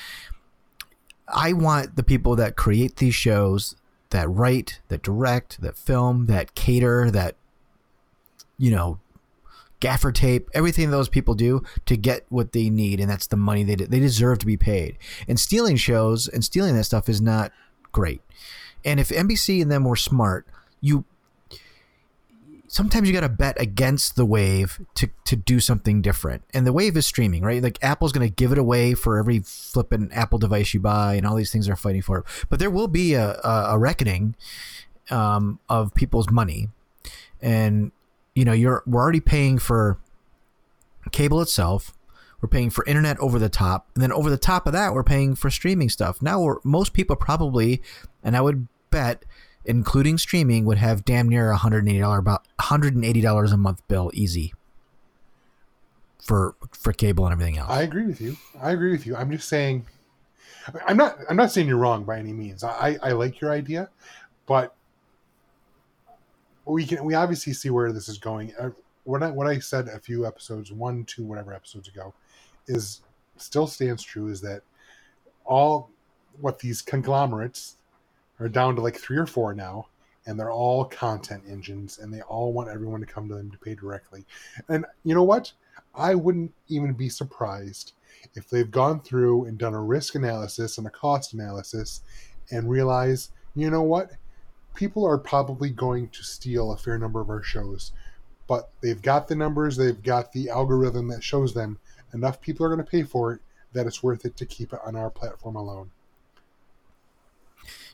I 1.28 1.54
want 1.54 1.96
the 1.96 2.04
people 2.04 2.36
that 2.36 2.56
create 2.56 2.98
these 2.98 3.16
shows, 3.16 3.76
that 4.12 4.30
write, 4.30 4.80
that 4.88 5.02
direct, 5.02 5.62
that 5.62 5.78
film, 5.78 6.28
that 6.28 6.56
cater, 6.56 7.10
that 7.12 7.36
you 8.58 8.70
know, 8.72 9.00
gaffer 9.80 10.12
tape, 10.12 10.48
everything 10.54 10.92
those 10.92 11.10
people 11.10 11.34
do 11.34 11.64
to 11.86 11.98
get 11.98 12.26
what 12.30 12.54
they 12.54 12.70
need, 12.70 13.00
and 13.00 13.10
that's 13.10 13.28
the 13.28 13.36
money 13.36 13.64
they 13.64 13.76
de- 13.76 13.88
they 13.88 14.00
deserve 14.00 14.40
to 14.40 14.46
be 14.46 14.56
paid. 14.56 14.98
And 15.28 15.40
stealing 15.40 15.76
shows 15.76 16.28
and 16.28 16.44
stealing 16.44 16.76
that 16.76 16.84
stuff 16.86 17.10
is 17.10 17.20
not 17.20 17.52
great. 17.92 18.22
And 18.86 19.00
if 19.00 19.10
NBC 19.10 19.62
and 19.62 19.72
them 19.72 19.84
were 19.84 19.96
smart, 19.96 20.46
you 20.84 21.06
sometimes 22.68 23.08
you 23.08 23.14
got 23.14 23.22
to 23.22 23.30
bet 23.30 23.60
against 23.60 24.16
the 24.16 24.26
wave 24.26 24.82
to 24.96 25.10
to 25.26 25.36
do 25.36 25.60
something 25.60 26.02
different. 26.02 26.44
And 26.54 26.68
the 26.68 26.74
wave 26.74 26.98
is 26.98 27.06
streaming, 27.06 27.42
right? 27.44 27.64
Like 27.64 27.82
Apple's 27.82 28.12
going 28.12 28.28
to 28.28 28.34
give 28.34 28.52
it 28.52 28.58
away 28.58 28.94
for 28.94 29.18
every 29.18 29.40
flippin' 29.40 30.12
Apple 30.12 30.40
device 30.40 30.74
you 30.74 30.80
buy, 30.80 31.16
and 31.16 31.26
all 31.26 31.36
these 31.36 31.52
things 31.52 31.70
are 31.70 31.76
fighting 31.76 32.02
for 32.02 32.20
it. 32.20 32.26
But 32.50 32.60
there 32.60 32.70
will 32.70 32.90
be 32.90 33.14
a 33.14 33.40
a, 33.44 33.66
a 33.72 33.80
reckoning 33.80 34.36
um, 35.10 35.60
of 35.70 35.94
people's 35.94 36.30
money, 36.30 36.70
and 37.42 37.92
you 38.36 38.44
know 38.44 38.54
you're 38.54 38.84
we're 38.86 39.02
already 39.02 39.22
paying 39.22 39.58
for 39.58 39.98
cable 41.12 41.42
itself. 41.42 41.94
We're 42.42 42.50
paying 42.50 42.72
for 42.72 42.84
internet 42.86 43.18
over 43.20 43.40
the 43.40 43.48
top, 43.48 43.88
and 43.96 44.04
then 44.04 44.12
over 44.12 44.30
the 44.30 44.38
top 44.38 44.68
of 44.68 44.74
that, 44.74 44.94
we're 44.94 45.04
paying 45.04 45.34
for 45.34 45.50
streaming 45.50 45.88
stuff. 45.88 46.22
Now, 46.22 46.58
most 46.66 46.92
people 46.92 47.16
probably, 47.16 47.82
and 48.22 48.36
I 48.36 48.42
would 48.42 48.68
bet, 48.90 49.24
including 49.66 50.18
streaming, 50.18 50.66
would 50.66 50.78
have 50.78 51.06
damn 51.06 51.30
near 51.30 51.52
a 51.52 51.58
hundred 51.58 51.80
and 51.80 51.90
eighty 51.90 52.00
dollar 52.00 52.18
about 52.18 52.46
hundred 52.60 52.96
and 52.96 53.06
eighty 53.06 53.22
dollars 53.22 53.52
a 53.52 53.58
month 53.58 53.82
bill 53.88 54.12
easy 54.14 54.54
for 56.22 56.56
for 56.72 56.94
cable 56.94 57.26
and 57.26 57.34
everything 57.34 57.58
else. 57.58 57.70
I 57.70 57.82
agree 57.82 58.06
with 58.06 58.22
you. 58.22 58.38
I 58.62 58.72
agree 58.72 58.92
with 58.92 59.06
you. 59.06 59.16
I'm 59.16 59.32
just 59.32 59.48
saying. 59.48 59.86
I'm 60.88 60.96
not. 60.96 61.18
I'm 61.30 61.36
not 61.36 61.52
saying 61.52 61.68
you're 61.68 61.78
wrong 61.78 62.06
by 62.06 62.18
any 62.20 62.32
means. 62.32 62.64
I, 62.64 62.98
I 63.04 63.12
like 63.12 63.42
your 63.42 63.52
idea, 63.52 63.90
but 64.46 64.74
we 66.66 66.86
can. 66.86 67.04
We 67.04 67.16
obviously 67.16 67.54
see 67.54 67.70
where 67.70 67.92
this 67.92 68.08
is 68.08 68.18
going. 68.18 68.54
Uh, 68.58 68.70
What 69.04 69.22
I 69.22 69.30
what 69.32 69.48
I 69.48 69.60
said 69.60 69.90
a 69.90 70.00
few 70.00 70.26
episodes, 70.26 70.72
one, 70.72 71.04
two, 71.04 71.26
whatever 71.26 71.54
episodes 71.54 71.90
ago, 71.90 72.14
is 72.68 73.02
still 73.36 73.68
stands 73.68 74.02
true. 74.02 74.30
Is 74.30 74.40
that 74.42 74.62
all 75.44 75.90
what 76.40 76.60
these 76.60 76.82
conglomerates 76.82 77.76
are 78.44 78.50
down 78.50 78.76
to 78.76 78.82
like 78.82 78.98
three 78.98 79.18
or 79.18 79.26
four 79.26 79.54
now, 79.54 79.88
and 80.26 80.38
they're 80.38 80.52
all 80.52 80.86
content 80.86 81.44
engines, 81.50 82.00
and 82.00 82.14
they 82.14 82.22
all 82.22 82.52
want 82.52 82.70
everyone 82.70 83.00
to 83.00 83.06
come 83.06 83.30
to 83.30 83.36
them 83.36 83.50
to 83.52 83.58
pay 83.58 83.74
directly. 83.74 84.26
And 84.68 84.86
you 85.04 85.16
know 85.16 85.24
what? 85.24 85.54
I 85.96 86.16
wouldn't 86.16 86.54
even 86.68 86.94
be 86.94 87.08
surprised 87.10 87.94
if 88.36 88.50
they've 88.50 88.70
gone 88.70 89.00
through 89.00 89.46
and 89.46 89.58
done 89.58 89.74
a 89.74 89.82
risk 89.82 90.16
analysis 90.16 90.78
and 90.78 90.88
a 90.88 90.90
cost 90.90 91.34
analysis 91.34 92.02
and 92.52 92.70
realize, 92.70 93.32
you 93.56 93.70
know 93.70 93.82
what? 93.82 94.12
People 94.76 95.06
are 95.06 95.18
probably 95.18 95.70
going 95.70 96.10
to 96.10 96.24
steal 96.24 96.72
a 96.72 96.78
fair 96.78 96.98
number 96.98 97.22
of 97.22 97.30
our 97.30 97.44
shows, 97.44 97.92
but 98.48 98.72
they've 98.82 99.02
got 99.02 99.28
the 99.28 99.36
numbers, 99.36 99.78
they've 99.78 100.04
got 100.04 100.34
the 100.34 100.50
algorithm 100.50 101.08
that 101.10 101.24
shows 101.24 101.54
them 101.54 101.80
enough 102.14 102.42
people 102.42 102.66
are 102.66 102.70
going 102.70 102.84
to 102.84 102.92
pay 102.92 103.04
for 103.04 103.34
it 103.34 103.42
that 103.72 103.88
it's 103.88 104.04
worth 104.04 104.26
it 104.26 104.36
to 104.38 104.46
keep 104.46 104.74
it 104.74 104.80
on 104.86 104.96
our 104.96 105.10
platform 105.10 105.56
alone. 105.56 105.92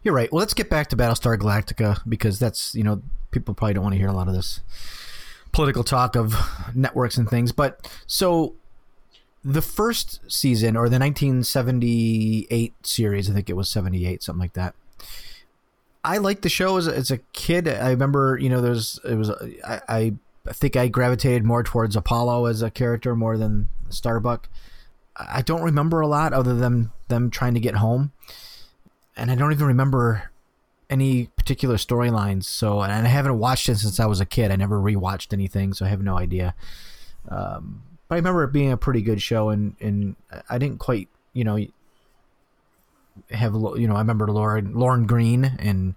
You're 0.03 0.13
right. 0.13 0.32
Well, 0.32 0.39
let's 0.39 0.53
get 0.53 0.70
back 0.70 0.88
to 0.89 0.96
Battlestar 0.96 1.38
Galactica 1.38 2.01
because 2.08 2.39
that's 2.39 2.74
you 2.75 2.84
know 2.84 3.01
people 3.32 3.53
probably 3.53 3.74
don't 3.74 3.84
want 3.84 3.94
to 3.94 4.00
hear 4.00 4.08
a 4.08 4.13
lot 4.13 4.27
of 4.27 4.34
this 4.34 4.62
political 5.51 5.84
talk 5.84 6.15
of 6.15 6.36
networks 6.74 7.18
and 7.18 7.29
things. 7.29 7.51
But 7.51 7.91
so 8.08 8.56
the 9.44 9.62
first 9.62 10.20
season 10.32 10.75
or 10.75 10.89
the 10.89 11.00
1978 11.00 12.74
series, 12.86 13.29
I 13.29 13.34
think 13.34 13.50
it 13.50 13.56
was 13.56 13.70
78, 13.70 14.24
something 14.24 14.39
like 14.39 14.53
that. 14.53 14.75
I 16.03 16.18
liked 16.18 16.44
the 16.44 16.50
show 16.50 16.77
as 16.77 16.88
a, 16.88 16.96
as 16.96 17.12
a 17.12 17.18
kid. 17.34 17.68
I 17.68 17.89
remember, 17.89 18.38
you 18.39 18.50
know, 18.50 18.62
there's 18.62 19.00
it 19.03 19.15
was 19.15 19.29
I, 19.29 19.82
I 19.88 20.13
I 20.48 20.53
think 20.53 20.75
I 20.75 20.88
gravitated 20.88 21.44
more 21.44 21.63
towards 21.63 21.96
Apollo 21.96 22.46
as 22.46 22.62
a 22.62 22.72
character 22.72 23.15
more 23.15 23.38
than 23.38 23.70
Starbuck. 23.89 24.50
I 25.15 25.41
don't 25.41 25.62
remember 25.62 26.00
a 26.00 26.08
lot 26.08 26.32
other 26.32 26.56
than 26.56 26.91
them 27.10 27.29
trying 27.29 27.53
to 27.56 27.60
get 27.60 27.75
home, 27.75 28.13
and 29.19 29.29
I 29.29 29.35
don't 29.35 29.51
even 29.51 29.67
remember 29.67 30.31
any 30.89 31.27
particular 31.35 31.75
storylines. 31.75 32.45
So, 32.45 32.81
and 32.81 32.91
I 32.91 33.09
haven't 33.09 33.38
watched 33.38 33.69
it 33.69 33.77
since 33.77 33.99
I 33.99 34.05
was 34.05 34.19
a 34.19 34.25
kid. 34.25 34.51
I 34.51 34.55
never 34.55 34.79
rewatched 34.79 35.33
anything, 35.33 35.73
so 35.73 35.85
I 35.85 35.89
have 35.89 36.01
no 36.01 36.17
idea. 36.17 36.55
Um, 37.27 37.83
but 38.07 38.15
I 38.15 38.17
remember 38.17 38.43
it 38.43 38.53
being 38.53 38.71
a 38.71 38.77
pretty 38.77 39.01
good 39.01 39.21
show, 39.21 39.49
and 39.49 39.75
and 39.79 40.15
I 40.49 40.57
didn't 40.57 40.79
quite, 40.79 41.09
you 41.33 41.43
know, 41.43 41.57
have 43.31 43.53
you 43.53 43.88
know 43.88 43.95
I 43.95 43.99
remember 43.99 44.27
Lorne 44.27 44.73
Lorne 44.73 45.05
Greene 45.05 45.45
and 45.59 45.95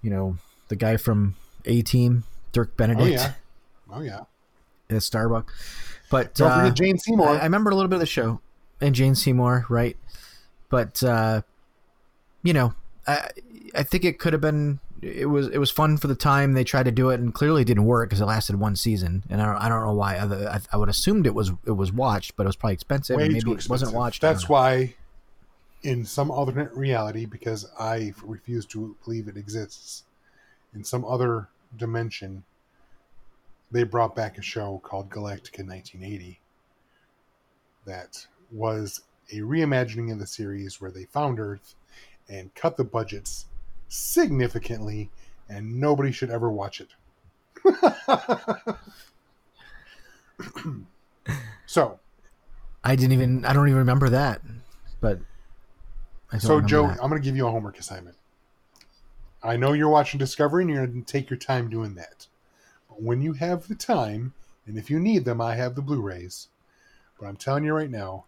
you 0.00 0.10
know 0.10 0.36
the 0.68 0.76
guy 0.76 0.96
from 0.96 1.36
A 1.66 1.82
Team 1.82 2.24
Dirk 2.52 2.76
Benedict. 2.76 3.02
Oh 3.02 3.04
Benedict 3.04 3.34
yeah, 3.90 3.96
oh 3.96 4.00
yeah. 4.00 4.96
at 4.96 5.02
Starbuck. 5.02 5.52
But 6.10 6.34
Don't 6.34 6.50
uh, 6.50 6.56
forget 6.56 6.74
Jane 6.76 6.98
Seymour. 6.98 7.28
I, 7.28 7.38
I 7.38 7.44
remember 7.44 7.70
a 7.70 7.74
little 7.74 7.88
bit 7.88 7.96
of 7.96 8.00
the 8.00 8.06
show 8.06 8.40
and 8.80 8.94
Jane 8.94 9.14
Seymour, 9.14 9.66
right? 9.68 9.96
But 10.68 11.02
uh, 11.02 11.42
you 12.42 12.52
know, 12.52 12.74
I 13.06 13.28
I 13.74 13.82
think 13.82 14.04
it 14.04 14.18
could 14.18 14.32
have 14.32 14.42
been. 14.42 14.80
It 15.00 15.26
was 15.26 15.48
it 15.48 15.58
was 15.58 15.70
fun 15.70 15.96
for 15.96 16.06
the 16.06 16.14
time 16.14 16.52
they 16.52 16.64
tried 16.64 16.84
to 16.84 16.92
do 16.92 17.10
it, 17.10 17.18
and 17.18 17.34
clearly 17.34 17.62
it 17.62 17.64
didn't 17.64 17.86
work 17.86 18.08
because 18.08 18.20
it 18.20 18.26
lasted 18.26 18.56
one 18.56 18.76
season, 18.76 19.24
and 19.28 19.42
I 19.42 19.46
don't, 19.46 19.56
I 19.56 19.68
don't 19.68 19.84
know 19.84 19.94
why. 19.94 20.16
Other, 20.18 20.48
I, 20.48 20.60
I 20.72 20.76
would 20.76 20.88
assumed 20.88 21.26
it 21.26 21.34
was 21.34 21.50
it 21.66 21.72
was 21.72 21.92
watched, 21.92 22.36
but 22.36 22.44
it 22.44 22.46
was 22.46 22.56
probably 22.56 22.74
expensive, 22.74 23.16
Way 23.16 23.24
and 23.24 23.32
maybe 23.32 23.44
too 23.44 23.54
it 23.54 23.68
wasn't 23.68 23.94
watched. 23.94 24.22
That's 24.22 24.48
why, 24.48 24.94
in 25.82 26.04
some 26.04 26.30
alternate 26.30 26.72
reality, 26.72 27.26
because 27.26 27.68
I 27.78 28.14
refuse 28.22 28.64
to 28.66 28.96
believe 29.04 29.26
it 29.26 29.36
exists, 29.36 30.04
in 30.72 30.84
some 30.84 31.04
other 31.04 31.48
dimension, 31.76 32.44
they 33.72 33.82
brought 33.82 34.14
back 34.14 34.38
a 34.38 34.42
show 34.42 34.80
called 34.84 35.10
Galactica 35.10 35.66
1980 35.66 36.40
that 37.86 38.26
was 38.52 39.02
a 39.32 39.36
reimagining 39.36 40.12
of 40.12 40.18
the 40.18 40.26
series 40.26 40.80
where 40.80 40.90
they 40.90 41.04
found 41.04 41.40
Earth 41.40 41.74
and 42.32 42.52
cut 42.54 42.76
the 42.76 42.84
budgets 42.84 43.46
significantly, 43.88 45.10
and 45.48 45.78
nobody 45.78 46.10
should 46.10 46.30
ever 46.30 46.50
watch 46.50 46.80
it. 46.80 46.88
so, 51.66 52.00
I 52.82 52.96
didn't 52.96 53.12
even 53.12 53.44
I 53.44 53.52
don't 53.52 53.68
even 53.68 53.78
remember 53.78 54.08
that, 54.08 54.40
but 55.00 55.20
So, 56.38 56.60
Joe, 56.62 56.88
that. 56.88 56.98
I'm 57.02 57.10
going 57.10 57.20
to 57.20 57.24
give 57.24 57.36
you 57.36 57.46
a 57.46 57.50
homework 57.50 57.78
assignment. 57.78 58.16
I 59.42 59.56
know 59.56 59.72
you're 59.72 59.90
watching 59.90 60.18
Discovery 60.18 60.62
and 60.62 60.72
you're 60.72 60.86
going 60.86 61.04
to 61.04 61.12
take 61.12 61.28
your 61.28 61.38
time 61.38 61.68
doing 61.68 61.94
that. 61.96 62.26
But 62.88 63.02
when 63.02 63.20
you 63.20 63.34
have 63.34 63.68
the 63.68 63.74
time, 63.74 64.32
and 64.66 64.78
if 64.78 64.88
you 64.88 64.98
need 64.98 65.24
them, 65.24 65.40
I 65.40 65.56
have 65.56 65.74
the 65.74 65.82
Blu 65.82 66.00
rays. 66.00 66.48
But 67.18 67.26
I'm 67.26 67.36
telling 67.36 67.64
you 67.64 67.74
right 67.74 67.90
now, 67.90 68.24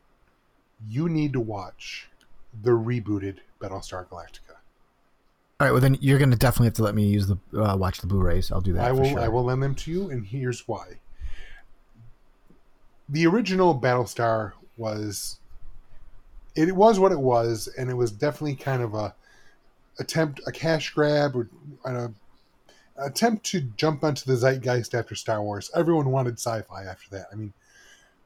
you 0.86 1.08
need 1.08 1.32
to 1.32 1.40
watch 1.40 2.08
the 2.62 2.70
rebooted 2.70 3.38
Battlestar 3.60 4.06
Galactica. 4.08 4.56
All 5.60 5.68
right, 5.68 5.72
well 5.72 5.80
then 5.80 5.96
you're 6.00 6.18
gonna 6.18 6.36
definitely 6.36 6.66
have 6.66 6.74
to 6.74 6.82
let 6.82 6.94
me 6.94 7.06
use 7.06 7.26
the 7.26 7.38
uh, 7.54 7.76
watch 7.76 8.00
the 8.00 8.06
Blu-rays. 8.06 8.50
I'll 8.50 8.60
do 8.60 8.72
that. 8.74 8.84
I 8.84 8.88
for 8.88 8.94
will 8.94 9.08
sure. 9.08 9.20
I 9.20 9.28
will 9.28 9.44
lend 9.44 9.62
them 9.62 9.74
to 9.76 9.90
you, 9.90 10.10
and 10.10 10.26
here's 10.26 10.66
why. 10.66 10.98
The 13.08 13.26
original 13.26 13.78
Battlestar 13.78 14.52
was 14.76 15.38
it 16.56 16.74
was 16.74 16.98
what 16.98 17.12
it 17.12 17.20
was, 17.20 17.68
and 17.78 17.90
it 17.90 17.94
was 17.94 18.10
definitely 18.10 18.56
kind 18.56 18.82
of 18.82 18.94
a 18.94 19.14
attempt 19.98 20.40
a 20.46 20.52
cash 20.52 20.90
grab 20.90 21.36
or 21.36 21.48
an 21.84 22.14
attempt 22.96 23.44
to 23.46 23.60
jump 23.60 24.02
onto 24.02 24.24
the 24.24 24.36
zeitgeist 24.36 24.94
after 24.94 25.14
Star 25.14 25.42
Wars. 25.42 25.70
Everyone 25.74 26.10
wanted 26.10 26.34
sci-fi 26.34 26.84
after 26.84 27.10
that. 27.10 27.26
I 27.32 27.36
mean, 27.36 27.52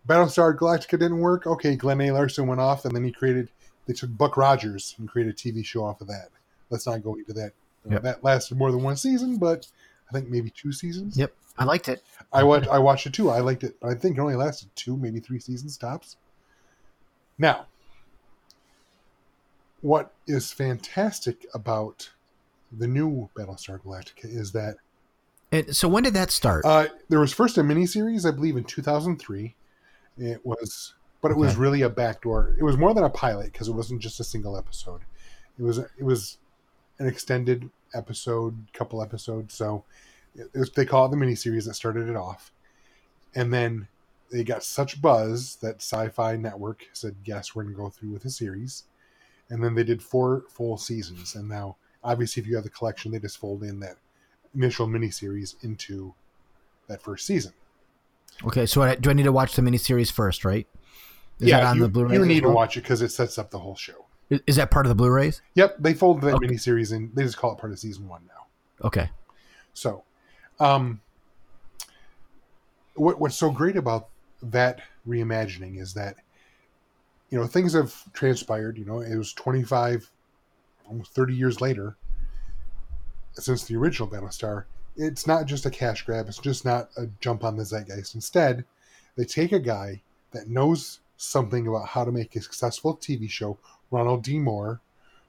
Battlestar 0.06 0.56
Galactica 0.56 0.98
didn't 0.98 1.20
work. 1.20 1.46
Okay, 1.46 1.76
Glen 1.76 2.00
A. 2.00 2.10
Larson 2.12 2.46
went 2.46 2.60
off, 2.60 2.84
and 2.84 2.96
then 2.96 3.04
he 3.04 3.12
created. 3.12 3.50
They 3.88 3.94
took 3.94 4.16
Buck 4.16 4.36
Rogers 4.36 4.94
and 4.98 5.08
created 5.08 5.34
a 5.34 5.36
TV 5.36 5.64
show 5.64 5.82
off 5.82 6.00
of 6.00 6.06
that. 6.06 6.28
Let's 6.70 6.86
not 6.86 7.02
go 7.02 7.16
into 7.16 7.32
that. 7.32 7.52
Yep. 7.90 8.02
That 8.02 8.22
lasted 8.22 8.56
more 8.58 8.70
than 8.70 8.82
one 8.82 8.96
season, 8.96 9.38
but 9.38 9.66
I 10.08 10.12
think 10.12 10.28
maybe 10.28 10.50
two 10.50 10.72
seasons. 10.72 11.16
Yep, 11.16 11.32
I 11.58 11.64
liked 11.64 11.88
it. 11.88 12.04
I 12.32 12.42
watched. 12.44 12.68
I 12.68 12.78
watched 12.78 13.06
it 13.06 13.14
too. 13.14 13.30
I 13.30 13.40
liked 13.40 13.64
it, 13.64 13.76
but 13.80 13.88
I 13.88 13.94
think 13.94 14.18
it 14.18 14.20
only 14.20 14.36
lasted 14.36 14.68
two, 14.76 14.96
maybe 14.96 15.18
three 15.20 15.40
seasons 15.40 15.76
tops. 15.78 16.16
Now, 17.38 17.66
what 19.80 20.12
is 20.26 20.52
fantastic 20.52 21.46
about 21.54 22.10
the 22.76 22.86
new 22.86 23.30
Battlestar 23.34 23.80
Galactica 23.80 24.24
is 24.24 24.52
that 24.52 24.76
It, 25.50 25.74
so 25.76 25.88
when 25.88 26.02
did 26.02 26.14
that 26.14 26.30
start? 26.30 26.64
uh, 26.66 26.88
there 27.08 27.20
was 27.20 27.32
first 27.32 27.56
a 27.56 27.62
miniseries, 27.62 28.26
I 28.26 28.32
believe, 28.32 28.56
in 28.56 28.64
2003. 28.64 29.54
It 30.18 30.44
was, 30.44 30.94
but 31.20 31.30
it 31.30 31.36
was 31.36 31.56
really 31.56 31.82
a 31.82 31.88
backdoor. 31.88 32.54
It 32.58 32.62
was 32.62 32.76
more 32.76 32.94
than 32.94 33.04
a 33.04 33.10
pilot 33.10 33.52
because 33.52 33.68
it 33.68 33.72
wasn't 33.72 34.00
just 34.00 34.20
a 34.20 34.24
single 34.24 34.56
episode. 34.56 35.00
It 35.58 35.62
was 35.62 35.78
it 35.78 36.04
was 36.04 36.38
an 36.98 37.06
extended 37.06 37.70
episode, 37.94 38.56
couple 38.72 39.02
episodes. 39.02 39.54
So 39.54 39.84
It 40.36 40.50
was, 40.54 40.70
they 40.70 40.84
call 40.84 41.06
it 41.06 41.10
the 41.10 41.16
miniseries 41.16 41.66
that 41.66 41.74
started 41.74 42.08
it 42.08 42.16
off, 42.16 42.52
and 43.34 43.52
then 43.52 43.88
they 44.30 44.44
got 44.44 44.62
such 44.62 45.00
buzz 45.00 45.56
that 45.56 45.76
Sci-Fi 45.76 46.36
Network 46.36 46.86
said, 46.92 47.16
"Yes, 47.24 47.54
we're 47.54 47.64
going 47.64 47.74
to 47.74 47.80
go 47.80 47.88
through 47.88 48.10
with 48.10 48.22
the 48.22 48.30
series," 48.30 48.84
and 49.50 49.64
then 49.64 49.74
they 49.74 49.84
did 49.84 50.02
four 50.02 50.44
full 50.48 50.76
seasons. 50.76 51.34
And 51.34 51.48
now, 51.48 51.76
obviously, 52.04 52.42
if 52.42 52.46
you 52.46 52.54
have 52.54 52.64
the 52.64 52.70
collection, 52.70 53.10
they 53.10 53.18
just 53.18 53.38
fold 53.38 53.62
in 53.62 53.80
that 53.80 53.96
initial 54.54 54.86
miniseries 54.86 55.56
into 55.64 56.14
that 56.88 57.02
first 57.02 57.26
season. 57.26 57.52
Okay, 58.44 58.66
so 58.66 58.82
I, 58.82 58.94
do 58.94 59.10
I 59.10 59.14
need 59.14 59.24
to 59.24 59.32
watch 59.32 59.56
the 59.56 59.62
miniseries 59.62 60.12
first, 60.12 60.44
right? 60.44 60.66
Is 61.40 61.48
yeah, 61.48 61.58
that 61.60 61.66
on 61.66 61.76
you, 61.76 61.82
the 61.82 61.88
Blu-ray? 61.88 62.14
you 62.14 62.24
need 62.26 62.42
well? 62.42 62.52
to 62.52 62.56
watch 62.56 62.76
it 62.76 62.82
because 62.82 63.00
it 63.02 63.10
sets 63.10 63.38
up 63.38 63.50
the 63.50 63.58
whole 63.58 63.76
show. 63.76 64.06
Is- 64.30 64.40
Is 64.46 64.56
that 64.56 64.70
part 64.70 64.86
of 64.86 64.88
the 64.90 64.94
Blu-rays? 64.96 65.40
Yep, 65.54 65.76
they 65.78 65.94
folded 65.94 66.22
that 66.24 66.34
Okay. 66.34 66.46
miniseries 66.48 66.92
in. 66.92 67.10
They 67.14 67.22
just 67.22 67.36
call 67.36 67.52
it 67.52 67.58
part 67.58 67.72
of 67.72 67.78
season 67.78 68.08
one 68.08 68.22
now. 68.26 68.86
Okay. 68.86 69.10
So, 69.72 70.02
um, 70.60 71.00
what 72.94 73.20
what's 73.20 73.36
so 73.36 73.50
great 73.50 73.76
about 73.76 74.08
that 74.42 74.80
reimagining 75.06 75.80
is 75.80 75.94
that 75.94 76.16
you 77.30 77.38
know 77.38 77.46
things 77.46 77.72
have 77.74 77.94
transpired. 78.12 78.76
You 78.78 78.84
know, 78.84 79.00
it 79.00 79.16
was 79.16 79.32
twenty 79.32 79.62
five, 79.62 80.10
almost 80.88 81.12
thirty 81.14 81.34
years 81.34 81.60
later 81.60 81.96
since 83.34 83.64
the 83.64 83.76
original 83.76 84.08
Battlestar. 84.08 84.64
It's 84.96 85.28
not 85.28 85.46
just 85.46 85.64
a 85.64 85.70
cash 85.70 86.02
grab. 86.04 86.26
It's 86.26 86.38
just 86.38 86.64
not 86.64 86.90
a 86.96 87.06
jump 87.20 87.44
on 87.44 87.56
the 87.56 87.64
zeitgeist. 87.64 88.16
Instead, 88.16 88.64
they 89.16 89.24
take 89.24 89.52
a 89.52 89.60
guy 89.60 90.02
that 90.32 90.48
knows 90.48 90.98
something 91.18 91.66
about 91.66 91.88
how 91.88 92.04
to 92.04 92.12
make 92.12 92.34
a 92.34 92.40
successful 92.40 92.96
TV 92.96 93.28
show, 93.28 93.58
Ronald 93.90 94.22
D. 94.22 94.38
Moore, 94.38 94.80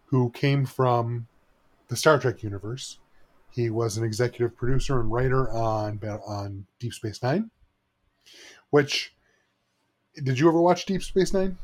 who 0.05 0.29
came 0.29 0.65
from 0.65 1.27
the 1.89 1.98
Star 1.98 2.17
Trek 2.17 2.41
universe. 2.43 3.00
He 3.51 3.69
was 3.69 3.98
an 3.98 4.05
executive 4.05 4.55
producer 4.55 5.00
and 5.01 5.12
writer 5.12 5.50
on 5.51 6.00
on 6.25 6.65
Deep 6.79 6.93
Space 6.93 7.22
Nine. 7.22 7.50
Which 8.69 9.13
did 10.24 10.39
you 10.39 10.48
ever 10.48 10.62
watch 10.62 10.86
Deep 10.86 11.03
Space 11.03 11.34
Nine? 11.34 11.58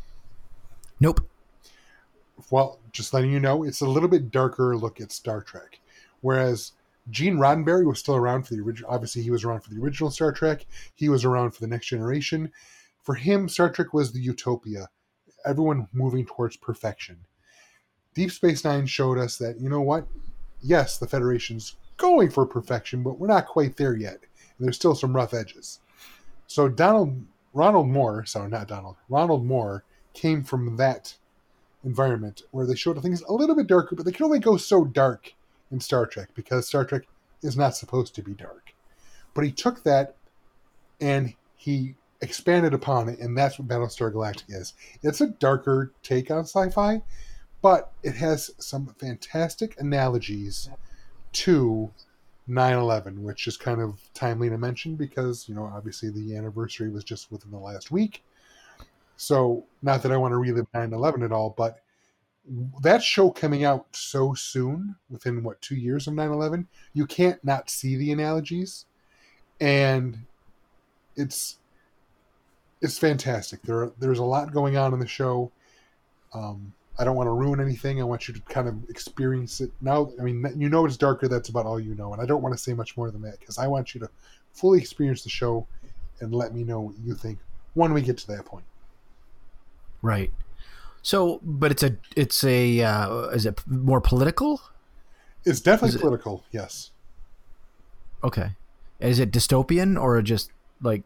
Nope. 0.99 1.21
Well, 2.49 2.79
just 2.91 3.13
letting 3.13 3.31
you 3.31 3.39
know, 3.39 3.63
it's 3.63 3.81
a 3.81 3.87
little 3.87 4.09
bit 4.09 4.31
darker 4.31 4.75
look 4.75 4.99
at 4.99 5.11
Star 5.11 5.41
Trek. 5.41 5.79
Whereas 6.21 6.71
Gene 7.11 7.37
Roddenberry 7.37 7.85
was 7.85 7.99
still 7.99 8.15
around 8.15 8.43
for 8.43 8.55
the 8.55 8.61
original. 8.61 8.89
Obviously, 8.89 9.21
he 9.21 9.29
was 9.29 9.43
around 9.43 9.61
for 9.61 9.69
the 9.69 9.81
original 9.81 10.09
Star 10.09 10.31
Trek. 10.31 10.65
He 10.95 11.09
was 11.09 11.23
around 11.23 11.51
for 11.51 11.61
the 11.61 11.67
Next 11.67 11.87
Generation. 11.87 12.51
For 13.05 13.13
him, 13.13 13.47
Star 13.47 13.69
Trek 13.69 13.93
was 13.93 14.11
the 14.11 14.19
utopia. 14.19 14.89
Everyone 15.45 15.87
moving 15.93 16.25
towards 16.25 16.57
perfection. 16.57 17.17
Deep 18.15 18.31
Space 18.31 18.65
Nine 18.65 18.87
showed 18.87 19.19
us 19.19 19.37
that 19.37 19.59
you 19.61 19.69
know 19.69 19.81
what? 19.81 20.07
Yes, 20.59 20.97
the 20.97 21.07
Federation's 21.07 21.75
going 21.97 22.31
for 22.31 22.47
perfection, 22.47 23.03
but 23.03 23.19
we're 23.19 23.27
not 23.27 23.45
quite 23.45 23.77
there 23.77 23.95
yet. 23.95 24.17
And 24.57 24.65
there's 24.65 24.75
still 24.75 24.95
some 24.95 25.15
rough 25.15 25.35
edges. 25.35 25.81
So 26.47 26.67
Donald 26.67 27.23
Ronald 27.53 27.87
Moore, 27.87 28.25
sorry, 28.25 28.49
not 28.49 28.67
Donald, 28.67 28.95
Ronald 29.07 29.45
Moore 29.45 29.83
came 30.13 30.43
from 30.43 30.75
that 30.77 31.15
environment 31.83 32.41
where 32.51 32.65
they 32.65 32.75
showed 32.75 32.99
things 33.03 33.21
a 33.21 33.33
little 33.33 33.55
bit 33.55 33.67
darker, 33.67 33.95
but 33.95 34.05
they 34.05 34.11
can 34.11 34.25
only 34.25 34.39
go 34.39 34.57
so 34.57 34.83
dark 34.83 35.31
in 35.71 35.79
Star 35.79 36.07
Trek 36.07 36.29
because 36.33 36.67
Star 36.67 36.83
Trek 36.83 37.03
is 37.43 37.55
not 37.55 37.75
supposed 37.75 38.15
to 38.15 38.23
be 38.23 38.33
dark. 38.33 38.73
But 39.35 39.45
he 39.45 39.51
took 39.51 39.83
that 39.83 40.15
and 40.99 41.35
he 41.55 41.95
expanded 42.21 42.73
upon 42.73 43.09
it, 43.09 43.19
and 43.19 43.37
that's 43.37 43.59
what 43.59 43.67
Battlestar 43.67 44.11
Galactica 44.11 44.61
is. 44.61 44.73
It's 45.03 45.21
a 45.21 45.27
darker 45.27 45.91
take 46.03 46.31
on 46.31 46.41
sci 46.45 46.69
fi, 46.69 47.01
but 47.61 47.91
it 48.03 48.15
has 48.15 48.51
some 48.59 48.87
fantastic 48.99 49.79
analogies 49.79 50.69
to 51.33 51.91
9 52.47 52.77
11, 52.77 53.23
which 53.23 53.47
is 53.47 53.57
kind 53.57 53.81
of 53.81 53.99
timely 54.13 54.49
to 54.49 54.57
mention 54.57 54.95
because, 54.95 55.49
you 55.49 55.55
know, 55.55 55.65
obviously 55.65 56.09
the 56.09 56.35
anniversary 56.35 56.89
was 56.89 57.03
just 57.03 57.31
within 57.31 57.51
the 57.51 57.57
last 57.57 57.91
week. 57.91 58.23
So, 59.17 59.65
not 59.81 60.03
that 60.03 60.11
I 60.11 60.17
want 60.17 60.33
to 60.33 60.37
relive 60.37 60.67
9 60.73 60.93
11 60.93 61.23
at 61.23 61.31
all, 61.31 61.53
but 61.57 61.79
that 62.81 63.01
show 63.01 63.31
coming 63.31 63.63
out 63.63 63.87
so 63.93 64.33
soon, 64.33 64.95
within 65.09 65.43
what, 65.43 65.61
two 65.61 65.75
years 65.75 66.07
of 66.07 66.13
9 66.13 66.29
11, 66.31 66.67
you 66.93 67.05
can't 67.05 67.43
not 67.43 67.69
see 67.69 67.95
the 67.95 68.11
analogies. 68.11 68.85
And 69.59 70.19
it's 71.15 71.57
it's 72.85 72.97
fantastic. 72.97 73.61
There 73.63 73.91
there's 73.99 74.19
a 74.19 74.23
lot 74.23 74.53
going 74.53 74.77
on 74.77 74.93
in 74.93 74.99
the 74.99 75.07
show. 75.07 75.51
Um, 76.33 76.71
I 76.97 77.03
don't 77.03 77.15
want 77.17 77.27
to 77.27 77.31
ruin 77.31 77.59
anything. 77.59 77.99
I 77.99 78.05
want 78.05 78.27
you 78.27 78.33
to 78.33 78.39
kind 78.41 78.67
of 78.67 78.89
experience 78.89 79.59
it 79.59 79.71
now. 79.81 80.11
I 80.19 80.23
mean, 80.23 80.45
you 80.55 80.69
know 80.69 80.85
it's 80.85 80.95
darker. 80.97 81.27
That's 81.27 81.49
about 81.49 81.65
all 81.65 81.79
you 81.79 81.95
know, 81.95 82.13
and 82.13 82.21
I 82.21 82.25
don't 82.25 82.41
want 82.41 82.55
to 82.55 82.61
say 82.61 82.73
much 82.73 82.95
more 82.95 83.11
than 83.11 83.21
that 83.23 83.39
because 83.39 83.57
I 83.57 83.67
want 83.67 83.93
you 83.93 83.99
to 84.01 84.09
fully 84.53 84.79
experience 84.79 85.23
the 85.23 85.29
show 85.29 85.67
and 86.21 86.33
let 86.33 86.53
me 86.53 86.63
know 86.63 86.79
what 86.79 86.95
you 87.03 87.13
think 87.15 87.39
when 87.73 87.93
we 87.93 88.01
get 88.01 88.17
to 88.19 88.27
that 88.27 88.45
point. 88.45 88.63
Right. 90.01 90.31
So, 91.01 91.39
but 91.43 91.71
it's 91.71 91.83
a 91.83 91.97
it's 92.15 92.43
a 92.43 92.81
uh, 92.81 93.09
is 93.29 93.45
it 93.45 93.61
more 93.67 93.99
political? 94.01 94.61
It's 95.43 95.59
definitely 95.59 95.89
Is 95.89 95.95
it- 95.95 96.01
political. 96.01 96.43
Yes. 96.51 96.91
Okay. 98.23 98.51
Is 98.99 99.19
it 99.19 99.31
dystopian 99.31 100.01
or 100.01 100.21
just 100.21 100.51
like 100.81 101.03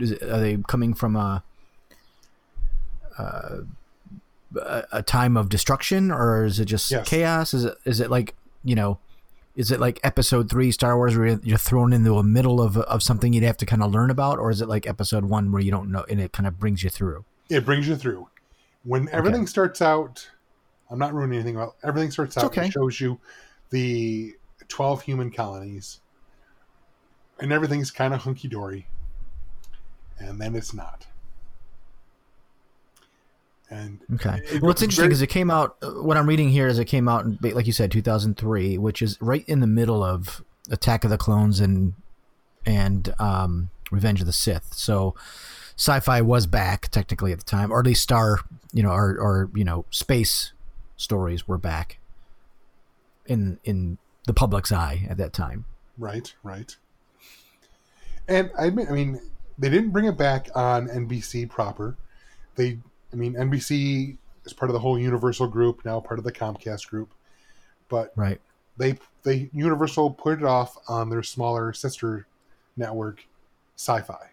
is 0.00 0.12
it, 0.12 0.22
are 0.22 0.40
they 0.40 0.56
coming 0.68 0.94
from 0.94 1.16
a, 1.16 1.42
uh, 3.18 3.58
a 4.60 4.84
a 4.92 5.02
time 5.02 5.36
of 5.36 5.48
destruction 5.48 6.10
or 6.10 6.44
is 6.44 6.60
it 6.60 6.66
just 6.66 6.90
Yes. 6.90 7.08
chaos? 7.08 7.54
Is 7.54 7.64
it 7.64 7.74
is 7.84 8.00
it 8.00 8.10
like 8.10 8.34
you 8.64 8.74
know? 8.74 8.98
Is 9.54 9.70
it 9.70 9.80
like 9.80 9.98
Episode 10.04 10.50
Three 10.50 10.70
Star 10.70 10.96
Wars 10.98 11.16
where 11.16 11.40
you're 11.42 11.56
thrown 11.56 11.94
into 11.94 12.10
the 12.14 12.22
middle 12.22 12.60
of 12.60 12.76
of 12.76 13.02
something 13.02 13.32
you'd 13.32 13.42
have 13.44 13.56
to 13.58 13.66
kind 13.66 13.82
of 13.82 13.90
learn 13.90 14.10
about, 14.10 14.38
or 14.38 14.50
is 14.50 14.60
it 14.60 14.68
like 14.68 14.86
Episode 14.86 15.24
One 15.24 15.50
where 15.50 15.62
you 15.62 15.70
don't 15.70 15.90
know 15.90 16.04
and 16.10 16.20
it 16.20 16.32
kind 16.32 16.46
of 16.46 16.58
brings 16.60 16.82
you 16.82 16.90
through? 16.90 17.24
It 17.48 17.64
brings 17.64 17.88
you 17.88 17.96
through. 17.96 18.28
When 18.84 19.08
everything 19.12 19.46
starts 19.46 19.80
out, 19.80 20.28
I'm 20.90 20.98
not 20.98 21.14
ruining 21.14 21.38
anything 21.38 21.56
about 21.56 21.76
everything 21.82 22.10
starts 22.10 22.36
It's 22.36 22.44
out. 22.44 22.50
okay. 22.52 22.66
It 22.66 22.72
shows 22.72 23.00
you 23.00 23.18
the 23.70 24.34
12 24.68 25.02
human 25.02 25.30
colonies, 25.30 26.00
and 27.40 27.50
everything's 27.50 27.90
kind 27.90 28.12
of 28.12 28.20
hunky 28.20 28.48
dory, 28.48 28.86
and 30.18 30.40
then 30.40 30.54
it's 30.54 30.72
not. 30.74 31.06
And 33.68 34.00
Okay. 34.14 34.40
it- 34.46 34.62
well, 34.62 34.70
it's 34.70 34.82
interesting 34.82 35.06
because 35.06 35.22
it 35.22 35.26
came 35.26 35.50
out. 35.50 35.76
uh, 35.82 35.90
What 35.90 36.16
I'm 36.16 36.26
reading 36.28 36.50
here 36.50 36.68
is 36.68 36.78
it 36.78 36.84
came 36.84 37.08
out, 37.08 37.24
in, 37.24 37.38
like 37.42 37.66
you 37.66 37.72
said, 37.72 37.90
2003, 37.90 38.78
which 38.78 39.02
is 39.02 39.20
right 39.20 39.44
in 39.48 39.58
the 39.60 39.66
middle 39.66 40.04
of 40.04 40.44
Attack 40.70 41.04
of 41.04 41.10
the 41.10 41.18
Clones 41.18 41.60
and 41.60 41.94
and 42.64 43.14
um, 43.20 43.70
Revenge 43.92 44.20
of 44.20 44.26
the 44.26 44.32
Sith. 44.32 44.72
So, 44.74 45.14
sci-fi 45.76 46.20
was 46.20 46.46
back 46.46 46.88
technically 46.88 47.30
at 47.32 47.38
the 47.38 47.44
time, 47.44 47.70
or 47.72 47.78
at 47.80 47.86
least 47.86 48.02
Star, 48.02 48.40
you 48.72 48.82
know, 48.82 48.90
or 48.90 49.16
or 49.20 49.50
you 49.54 49.64
know, 49.64 49.84
space 49.90 50.52
stories 50.96 51.46
were 51.46 51.58
back 51.58 51.98
in 53.26 53.58
in 53.64 53.98
the 54.26 54.34
public's 54.34 54.72
eye 54.72 55.06
at 55.08 55.16
that 55.18 55.32
time. 55.32 55.64
Right, 55.98 56.34
right. 56.42 56.76
And 58.28 58.50
I 58.58 58.66
admit, 58.66 58.88
I 58.90 58.92
mean, 58.92 59.20
they 59.58 59.68
didn't 59.68 59.90
bring 59.90 60.06
it 60.06 60.16
back 60.16 60.48
on 60.54 60.88
NBC 60.88 61.48
proper. 61.48 61.96
They, 62.56 62.78
I 63.12 63.16
mean, 63.16 63.34
NBC 63.34 64.16
is 64.44 64.52
part 64.52 64.70
of 64.70 64.72
the 64.74 64.78
whole 64.80 64.98
Universal 64.98 65.48
group 65.48 65.84
now, 65.84 66.00
part 66.00 66.18
of 66.18 66.24
the 66.24 66.32
Comcast 66.32 66.88
group, 66.88 67.12
but 67.88 68.12
Right. 68.16 68.40
they 68.76 68.98
they 69.22 69.50
Universal 69.52 70.12
put 70.12 70.38
it 70.38 70.44
off 70.44 70.76
on 70.88 71.10
their 71.10 71.22
smaller 71.22 71.72
sister 71.72 72.26
network, 72.76 73.24
Sci-Fi. 73.76 74.30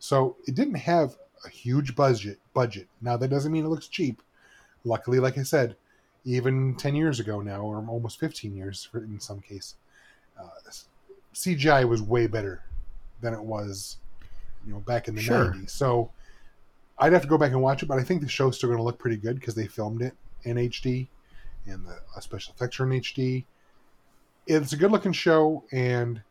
So 0.00 0.36
it 0.46 0.54
didn't 0.54 0.74
have 0.74 1.16
a 1.44 1.48
huge 1.48 1.94
budget. 1.94 2.38
Budget. 2.54 2.88
Now 3.00 3.16
that 3.16 3.28
doesn't 3.28 3.52
mean 3.52 3.64
it 3.64 3.68
looks 3.68 3.88
cheap. 3.88 4.22
Luckily, 4.84 5.20
like 5.20 5.38
I 5.38 5.42
said, 5.42 5.76
even 6.24 6.74
ten 6.76 6.94
years 6.94 7.20
ago 7.20 7.40
now, 7.40 7.60
or 7.62 7.76
almost 7.88 8.18
fifteen 8.18 8.56
years 8.56 8.88
in 8.94 9.20
some 9.20 9.40
case, 9.40 9.74
uh, 10.40 10.48
CGI 11.34 11.86
was 11.88 12.02
way 12.02 12.26
better 12.26 12.62
than 13.20 13.34
it 13.34 13.42
was, 13.42 13.98
you 14.68 14.74
know, 14.74 14.80
back 14.80 15.08
in 15.08 15.14
the 15.14 15.22
Sure. 15.22 15.52
'90s. 15.54 15.70
So 15.70 16.10
I'd 16.98 17.12
have 17.14 17.22
to 17.22 17.28
go 17.28 17.38
back 17.38 17.52
and 17.52 17.62
watch 17.62 17.82
it, 17.82 17.86
but 17.86 17.98
I 17.98 18.04
think 18.04 18.20
the 18.20 18.28
show's 18.28 18.56
still 18.56 18.68
going 18.68 18.76
to 18.78 18.82
look 18.82 18.98
pretty 18.98 19.16
good 19.16 19.36
because 19.40 19.54
they 19.54 19.66
filmed 19.66 20.02
it 20.02 20.14
in 20.44 20.56
HD 20.58 21.08
and 21.66 21.86
the 21.86 21.98
uh, 22.14 22.20
special 22.20 22.54
effects 22.54 22.78
are 22.78 22.84
in 22.84 23.00
HD. 23.00 23.44
It's 24.46 24.72
a 24.72 24.76
good 24.76 24.90
looking 24.90 25.12
show, 25.12 25.64
and 25.72 26.22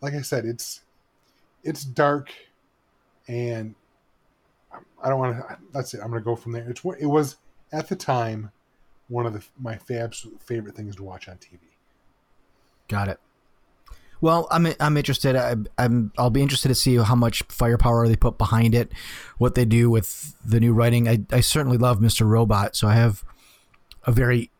like 0.00 0.14
I 0.14 0.22
said, 0.22 0.44
it's 0.44 0.82
it's 1.64 1.84
dark, 1.84 2.32
and 3.26 3.74
I 5.02 5.08
don't 5.08 5.18
want 5.18 5.36
to. 5.38 5.58
That's 5.72 5.94
it. 5.94 6.00
I'm 6.02 6.10
going 6.10 6.20
to 6.20 6.24
go 6.24 6.36
from 6.36 6.52
there. 6.52 6.68
It's 6.68 6.82
it 7.00 7.06
was 7.06 7.36
at 7.72 7.88
the 7.88 7.96
time. 7.96 8.52
One 9.08 9.24
of 9.26 9.32
the 9.32 9.44
my 9.60 9.76
fabs 9.76 10.26
favorite 10.42 10.74
things 10.74 10.96
to 10.96 11.04
watch 11.04 11.28
on 11.28 11.36
TV. 11.36 11.60
Got 12.88 13.08
it. 13.08 13.20
Well, 14.20 14.48
I'm 14.50 14.68
I'm 14.80 14.96
interested. 14.96 15.36
I, 15.36 15.56
I'm 15.78 16.12
I'll 16.18 16.30
be 16.30 16.42
interested 16.42 16.68
to 16.68 16.74
see 16.74 16.96
how 16.96 17.14
much 17.14 17.42
firepower 17.48 18.08
they 18.08 18.16
put 18.16 18.38
behind 18.38 18.74
it, 18.74 18.92
what 19.38 19.54
they 19.54 19.64
do 19.64 19.90
with 19.90 20.34
the 20.44 20.60
new 20.60 20.72
writing. 20.72 21.08
I 21.08 21.20
I 21.30 21.40
certainly 21.40 21.78
love 21.78 21.98
Mr. 21.98 22.26
Robot, 22.26 22.76
so 22.76 22.88
I 22.88 22.94
have 22.94 23.24
a 24.06 24.12
very 24.12 24.50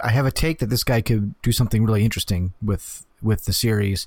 I 0.00 0.10
have 0.10 0.26
a 0.26 0.32
take 0.32 0.58
that 0.58 0.70
this 0.70 0.84
guy 0.84 1.00
could 1.00 1.40
do 1.42 1.52
something 1.52 1.84
really 1.84 2.04
interesting 2.04 2.52
with 2.62 3.06
with 3.22 3.44
the 3.44 3.52
series. 3.52 4.06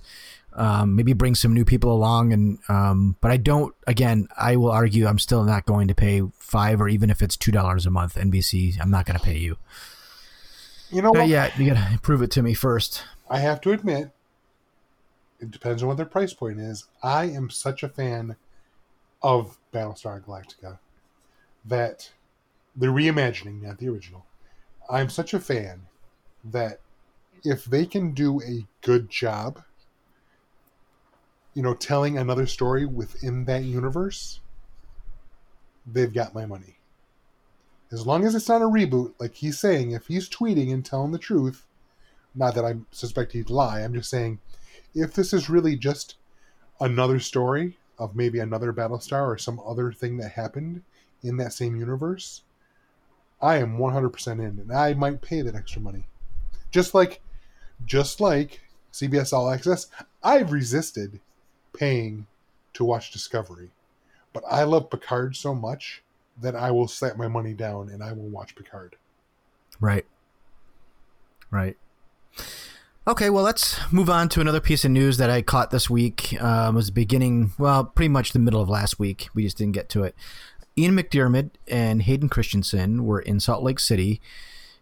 Um, 0.53 0.95
maybe 0.95 1.11
bring 1.11 1.35
some 1.35 1.53
new 1.53 1.65
people 1.65 1.91
along, 1.91 2.31
and 2.31 2.59
um, 2.69 3.17
but 3.19 3.31
I 3.31 3.37
don't. 3.37 3.75
Again, 3.87 4.27
I 4.37 4.55
will 4.55 4.71
argue 4.71 5.05
I'm 5.05 5.19
still 5.19 5.43
not 5.43 5.65
going 5.65 5.87
to 5.89 5.95
pay 5.95 6.21
five 6.39 6.79
or 6.79 6.87
even 6.87 7.09
if 7.09 7.21
it's 7.21 7.35
two 7.35 7.51
dollars 7.51 7.85
a 7.85 7.91
month. 7.91 8.15
NBC, 8.15 8.79
I'm 8.79 8.91
not 8.91 9.05
going 9.05 9.19
to 9.19 9.25
pay 9.25 9.37
you. 9.37 9.57
You 10.91 11.01
know 11.01 11.11
Not 11.11 11.21
what? 11.21 11.29
yet. 11.29 11.57
You 11.57 11.73
got 11.73 11.91
to 11.91 11.99
prove 11.99 12.21
it 12.21 12.31
to 12.31 12.41
me 12.41 12.53
first. 12.53 13.03
I 13.29 13.39
have 13.39 13.59
to 13.61 13.71
admit, 13.71 14.11
it 15.39 15.51
depends 15.51 15.81
on 15.81 15.89
what 15.89 15.97
their 15.97 16.05
price 16.05 16.33
point 16.33 16.59
is. 16.59 16.87
I 17.03 17.25
am 17.25 17.49
such 17.49 17.83
a 17.83 17.89
fan 17.89 18.35
of 19.21 19.57
Battlestar 19.73 20.23
Galactica 20.23 20.79
that 21.65 22.11
the 22.75 22.87
reimagining, 22.87 23.63
not 23.63 23.77
the 23.77 23.89
original. 23.89 24.25
I'm 24.89 25.09
such 25.09 25.33
a 25.33 25.39
fan 25.39 25.81
that 26.43 26.79
if 27.43 27.65
they 27.65 27.85
can 27.85 28.11
do 28.11 28.41
a 28.41 28.65
good 28.81 29.09
job, 29.09 29.63
you 31.53 31.63
know, 31.63 31.73
telling 31.73 32.17
another 32.17 32.45
story 32.45 32.85
within 32.85 33.45
that 33.45 33.63
universe, 33.63 34.41
they've 35.85 36.13
got 36.13 36.35
my 36.35 36.45
money. 36.45 36.77
As 37.91 38.05
long 38.05 38.25
as 38.25 38.35
it's 38.35 38.49
not 38.49 38.61
a 38.61 38.65
reboot, 38.65 39.13
like 39.19 39.35
he's 39.35 39.59
saying, 39.59 39.91
if 39.91 40.07
he's 40.07 40.29
tweeting 40.29 40.73
and 40.73 40.83
telling 40.83 41.11
the 41.11 41.17
truth, 41.17 41.65
not 42.33 42.55
that 42.55 42.65
I 42.65 42.75
suspect 42.91 43.31
he'd 43.31 43.49
lie, 43.49 43.81
I'm 43.81 43.93
just 43.93 44.09
saying, 44.09 44.39
if 44.95 45.13
this 45.13 45.33
is 45.33 45.49
really 45.49 45.75
just 45.75 46.15
another 46.79 47.19
story 47.19 47.77
of 47.99 48.15
maybe 48.15 48.39
another 48.39 48.73
Battlestar 48.73 49.27
or 49.27 49.37
some 49.37 49.59
other 49.65 49.91
thing 49.91 50.17
that 50.17 50.31
happened 50.31 50.81
in 51.21 51.37
that 51.37 51.53
same 51.53 51.75
universe, 51.75 52.41
I 53.41 53.57
am 53.57 53.77
100% 53.77 54.33
in, 54.39 54.59
and 54.59 54.71
I 54.71 54.93
might 54.93 55.21
pay 55.21 55.41
that 55.41 55.55
extra 55.55 55.81
money. 55.81 56.07
Just 56.71 56.93
like, 56.93 57.21
just 57.85 58.21
like 58.21 58.61
CBS 58.91 59.33
All 59.33 59.49
Access, 59.49 59.87
I've 60.23 60.51
resisted 60.51 61.19
paying 61.73 62.27
to 62.73 62.85
watch 62.85 63.11
Discovery, 63.11 63.69
but 64.33 64.43
I 64.49 64.63
love 64.63 64.89
Picard 64.89 65.35
so 65.35 65.53
much 65.53 66.01
that 66.41 66.55
I 66.55 66.71
will 66.71 66.87
slap 66.87 67.17
my 67.17 67.27
money 67.27 67.53
down 67.53 67.89
and 67.89 68.03
I 68.03 68.11
will 68.13 68.27
watch 68.27 68.55
Picard. 68.55 68.95
Right. 69.79 70.05
Right. 71.51 71.77
Okay, 73.07 73.29
well, 73.29 73.43
let's 73.43 73.79
move 73.93 74.09
on 74.09 74.29
to 74.29 74.41
another 74.41 74.59
piece 74.59 74.83
of 74.83 74.89
news 74.89 75.17
that 75.17 75.29
I 75.29 75.43
caught 75.43 75.69
this 75.69 75.91
week. 75.91 76.41
Um, 76.41 76.73
was 76.73 76.89
beginning, 76.89 77.51
well, 77.59 77.85
pretty 77.85 78.09
much 78.09 78.31
the 78.31 78.39
middle 78.39 78.61
of 78.61 78.67
last 78.67 78.97
week. 78.97 79.27
We 79.35 79.43
just 79.43 79.59
didn't 79.59 79.73
get 79.73 79.89
to 79.89 80.03
it. 80.03 80.15
Ian 80.75 80.97
McDiarmid 80.97 81.51
and 81.67 82.01
Hayden 82.01 82.29
Christensen 82.29 83.05
were 83.05 83.19
in 83.19 83.39
Salt 83.39 83.61
Lake 83.61 83.79
City 83.79 84.21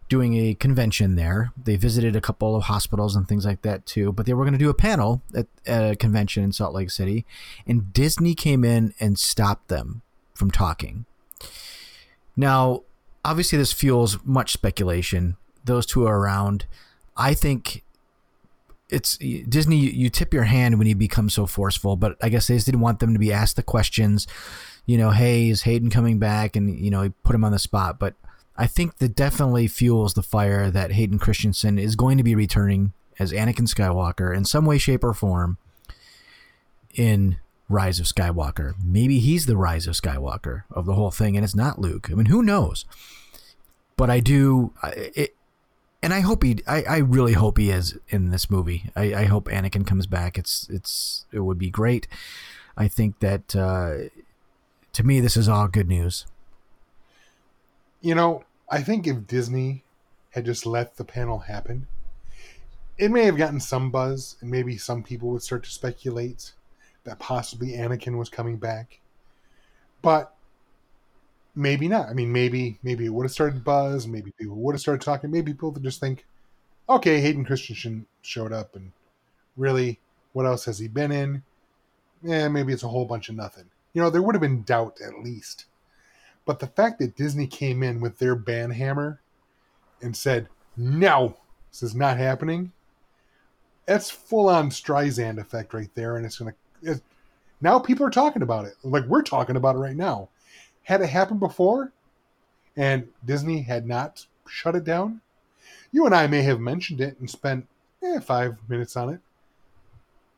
doing 0.08 0.36
a 0.36 0.54
convention 0.54 1.16
there. 1.16 1.52
They 1.62 1.76
visited 1.76 2.16
a 2.16 2.22
couple 2.22 2.56
of 2.56 2.64
hospitals 2.64 3.14
and 3.14 3.28
things 3.28 3.46
like 3.46 3.62
that 3.64 3.86
too, 3.86 4.14
but 4.14 4.26
they 4.26 4.34
were 4.34 4.46
going 4.46 4.54
to 4.54 4.58
do 4.58 4.70
a 4.70 4.74
panel 4.74 5.22
at, 5.36 5.48
at 5.66 5.92
a 5.92 5.96
convention 5.98 6.46
in 6.46 6.54
Salt 6.54 6.74
Lake 6.74 6.92
City, 6.92 7.26
and 7.68 7.92
Disney 7.92 8.36
came 8.36 8.64
in 8.64 8.94
and 9.02 9.20
stopped 9.20 9.68
them 9.68 10.02
from 10.34 10.50
talking. 10.50 11.06
Now, 12.38 12.84
obviously, 13.26 13.58
this 13.58 13.74
fuels 13.74 14.18
much 14.24 14.54
speculation. 14.54 15.36
Those 15.66 15.86
two 15.86 16.08
are 16.08 16.20
around. 16.20 16.68
I 17.18 17.34
think 17.34 17.84
it's 18.93 19.17
Disney. 19.17 19.77
You 19.77 20.10
tip 20.10 20.34
your 20.34 20.43
hand 20.43 20.77
when 20.77 20.88
you 20.88 20.95
become 20.95 21.29
so 21.29 21.45
forceful, 21.47 21.95
but 21.95 22.15
I 22.21 22.29
guess 22.29 22.47
they 22.47 22.56
just 22.56 22.65
didn't 22.65 22.82
want 22.82 22.99
them 22.99 23.13
to 23.13 23.19
be 23.19 23.34
asked 23.34 23.56
the 23.56 23.63
questions. 23.63 24.27
You 24.86 24.97
know, 24.97 25.10
hey, 25.12 25.49
is 25.49 25.63
Hayden 25.63 25.89
coming 25.89 26.19
back? 26.19 26.56
And 26.56 26.79
you 26.79 26.91
know, 26.91 27.01
he 27.01 27.10
put 27.23 27.36
him 27.36 27.43
on 27.43 27.51
the 27.51 27.60
spot. 27.60 27.99
But 27.99 28.13
I 28.56 28.67
think 28.67 28.97
that 28.97 29.15
definitely 29.15 29.67
fuels 29.67 30.13
the 30.13 30.21
fire 30.21 30.69
that 30.69 30.91
Hayden 30.91 31.19
Christensen 31.19 31.79
is 31.79 31.95
going 31.95 32.17
to 32.17 32.23
be 32.23 32.36
returning 32.36 32.93
as 33.19 33.32
Anakin 33.32 33.67
Skywalker 33.67 34.36
in 34.36 34.45
some 34.45 34.65
way, 34.65 34.77
shape, 34.77 35.03
or 35.03 35.13
form 35.13 35.58
in 36.93 37.38
Rise 37.69 37.99
of 37.99 38.06
Skywalker. 38.06 38.75
Maybe 38.84 39.19
he's 39.19 39.47
the 39.47 39.58
Rise 39.58 39.88
of 39.88 39.95
Skywalker 39.95 40.63
of 40.69 40.86
the 40.86 40.93
whole 40.93 41.12
thing, 41.12 41.36
and 41.36 41.43
it's 41.43 41.56
not 41.56 41.79
Luke. 41.79 42.10
I 42.12 42.13
mean, 42.13 42.27
who 42.27 42.43
knows? 42.43 42.86
But 43.97 44.10
I 44.10 44.19
do. 44.19 44.73
It, 44.84 45.36
and 46.04 46.13
I 46.13 46.20
hope 46.20 46.44
he. 46.44 46.60
I, 46.68 46.84
I 46.84 46.98
really 46.98 47.32
hope 47.32 47.58
he 47.58 47.72
is 47.72 47.98
in 48.10 48.30
this 48.30 48.52
movie. 48.52 48.92
I, 48.94 49.16
I 49.16 49.24
hope 49.24 49.46
Anakin 49.46 49.88
comes 49.88 50.06
back. 50.06 50.38
It's 50.38 50.68
it's 50.70 51.26
it 51.32 51.39
would 51.39 51.58
be 51.58 51.70
great. 51.70 52.08
I 52.76 52.89
think 52.89 53.20
that 53.20 53.56
uh, 53.56 54.10
to 54.92 55.04
me 55.04 55.22
this 55.22 55.38
is 55.38 55.48
all 55.48 55.70
good 55.70 55.88
news. 55.88 56.26
You 58.02 58.16
know, 58.16 58.44
I 58.70 58.82
think 58.82 59.08
if 59.08 59.26
Disney 59.28 59.86
had 60.32 60.44
just 60.44 60.66
let 60.66 60.98
the 60.98 61.06
panel 61.06 61.39
happen, 61.39 61.88
it 62.98 63.10
may 63.10 63.24
have 63.24 63.38
gotten 63.38 63.62
some 63.62 63.89
buzz, 63.89 64.36
and 64.42 64.52
maybe 64.52 64.76
some 64.76 65.04
people 65.04 65.30
would 65.30 65.42
start 65.42 65.63
to 65.63 65.70
speculate 65.70 66.52
that 67.06 67.20
possibly 67.20 67.72
Anakin 67.72 68.18
was 68.18 68.28
coming 68.28 68.58
back. 68.58 69.00
But 70.02 70.33
maybe 71.56 71.88
not. 71.88 72.10
I 72.10 72.13
mean, 72.13 72.32
maybe 72.32 72.80
maybe 72.84 73.06
it 73.06 73.13
would 73.13 73.26
have 73.26 73.32
started 73.32 73.63
buzz. 73.63 74.08
Maybe 74.08 74.32
people 74.32 74.56
would 74.56 74.74
have 74.74 74.82
started 74.82 75.04
talking. 75.04 75.32
Maybe 75.32 75.54
people 75.54 75.72
would 75.72 75.84
just 75.84 76.00
think, 76.00 76.26
okay, 76.89 77.20
Hayden 77.22 77.46
Christensen 77.46 78.06
showed 78.22 78.52
up, 78.54 78.76
and 78.76 78.92
really, 79.58 80.00
what 80.34 80.46
else 80.46 80.66
has 80.66 80.80
he 80.80 80.88
been 80.88 81.12
in? 81.12 81.44
Yeah, 82.24 82.48
maybe 82.48 82.74
it's 82.74 82.84
a 82.84 82.88
whole 82.88 83.06
bunch 83.06 83.30
of 83.30 83.36
nothing. 83.36 83.66
You 83.94 84.02
know, 84.02 84.10
there 84.10 84.22
would 84.22 84.36
have 84.36 84.42
been 84.42 84.63
doubt 84.63 84.98
at 85.06 85.24
least. 85.24 85.66
But 86.46 86.60
the 86.60 86.68
fact 86.68 87.00
that 87.00 87.16
Disney 87.16 87.48
came 87.48 87.84
in 87.84 88.02
with 88.02 88.18
their 88.18 88.36
ban 88.36 88.70
hammer 88.72 89.22
and 90.02 90.16
said, 90.16 90.50
no, 90.76 91.38
this 91.72 91.84
is 91.84 91.96
not 91.96 92.18
happening, 92.18 92.72
that's 93.86 94.10
full 94.10 94.50
on 94.50 94.70
Streisand 94.70 95.39
effect 95.39 95.74
right 95.74 95.89
there. 95.96 96.18
And 96.18 96.26
it's 96.26 96.38
going 96.38 96.54
to. 96.84 97.02
Now 97.62 97.80
people 97.80 98.06
are 98.06 98.12
talking 98.12 98.42
about 98.42 98.66
it. 98.66 98.74
Like 98.84 99.06
we're 99.06 99.22
talking 99.22 99.56
about 99.56 99.76
it 99.76 99.80
right 99.80 99.96
now. 99.96 100.28
Had 100.84 101.02
it 101.02 101.08
happened 101.08 101.39
before 101.39 101.91
and 102.76 103.08
Disney 103.26 103.62
had 103.62 103.88
not 103.88 104.26
shut 104.48 104.76
it 104.76 104.84
down, 104.84 105.22
you 105.91 106.06
and 106.06 106.15
I 106.15 106.28
may 106.28 106.41
have 106.41 106.60
mentioned 106.60 107.02
it 107.02 107.19
and 107.19 107.30
spent 107.30 107.67
eh, 108.04 108.19
five 108.19 108.58
minutes 108.67 108.96
on 108.96 109.10
it. 109.10 109.19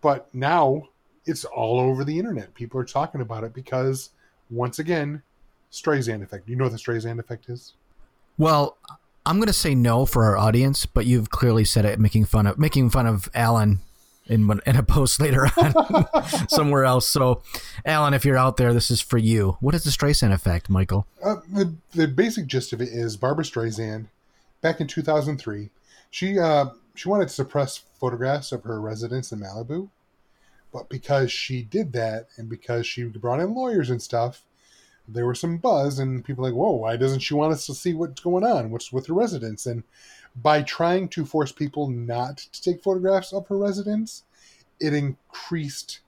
But 0.02 0.34
now 0.34 0.90
it's 1.26 1.46
all 1.46 1.80
over 1.80 2.04
the 2.04 2.20
internet. 2.20 2.54
People 2.54 2.80
are 2.80 2.86
talking 2.86 3.22
about 3.22 3.44
it 3.44 3.54
because, 3.54 4.12
once 4.50 4.80
again, 4.80 5.24
Streisand 5.72 6.22
effect. 6.22 6.48
You 6.48 6.56
know 6.56 6.66
what 6.66 6.74
the 6.74 6.78
Streisand 6.78 7.20
effect 7.20 7.50
is? 7.50 7.74
Well, 8.38 8.78
I'm 9.26 9.38
going 9.38 9.48
to 9.48 9.54
say 9.54 9.74
no 9.74 10.06
for 10.06 10.26
our 10.26 10.38
audience, 10.38 10.86
but 10.86 11.06
you've 11.06 11.30
clearly 11.30 11.66
said 11.66 11.86
it, 11.86 12.00
making 12.00 12.26
fun 12.26 12.46
of 12.46 12.60
making 12.60 12.92
fun 12.92 13.08
of 13.08 13.30
Alan 13.34 13.80
in 14.28 14.60
in 14.66 14.76
a 14.76 14.84
post 14.84 15.22
later 15.22 15.48
on 15.58 16.06
somewhere 16.50 16.86
else. 16.86 17.08
So, 17.08 17.42
Alan, 17.86 18.14
if 18.14 18.26
you're 18.26 18.38
out 18.38 18.58
there, 18.58 18.74
this 18.74 18.90
is 18.90 19.02
for 19.02 19.18
you. 19.18 19.58
What 19.60 19.76
is 19.76 19.84
the 19.84 19.92
Streisand 19.92 20.34
effect, 20.34 20.70
Michael? 20.70 21.08
Uh, 21.24 21.38
the 21.52 21.76
the 21.92 22.08
basic 22.08 22.48
gist 22.48 22.74
of 22.74 22.82
it 22.82 22.90
is 22.90 23.18
Barbara 23.18 23.46
Streisand, 23.46 24.08
back 24.66 24.82
in 24.82 24.88
2003, 24.88 25.70
she 26.10 26.40
uh, 26.40 26.66
she 26.96 27.08
wanted 27.08 27.28
to 27.28 27.34
suppress 27.36 27.84
photographs 28.00 28.52
of 28.52 28.64
her 28.64 28.82
residence 28.82 29.32
in 29.32 29.40
Malibu, 29.40 29.90
but 30.74 30.90
because 30.90 31.32
she 31.32 31.62
did 31.62 31.94
that 31.94 32.30
and 32.38 32.50
because 32.50 32.88
she 32.88 33.04
brought 33.04 33.40
in 33.40 33.54
lawyers 33.54 33.92
and 33.92 34.02
stuff, 34.02 34.42
there 35.08 35.26
was 35.26 35.40
some 35.40 35.58
buzz 35.58 36.00
and 36.00 36.26
people 36.26 36.44
like, 36.44 36.54
whoa, 36.54 36.72
why 36.72 36.98
doesn't 36.98 37.20
she 37.20 37.34
want 37.34 37.54
us 37.54 37.66
to 37.68 37.74
see 37.74 37.94
what's 37.94 38.22
going 38.22 38.44
on? 38.44 38.72
What's 38.72 38.92
with 38.92 39.08
her 39.08 39.14
residence? 39.14 39.66
And 39.66 39.84
by 40.36 40.64
trying 40.64 41.10
to 41.10 41.26
force 41.26 41.52
people 41.52 41.90
not 41.90 42.38
to 42.38 42.62
take 42.62 42.84
photographs 42.84 43.32
of 43.32 43.48
her 43.48 43.58
residence, 43.58 44.24
it 44.80 44.94
increased 44.94 46.00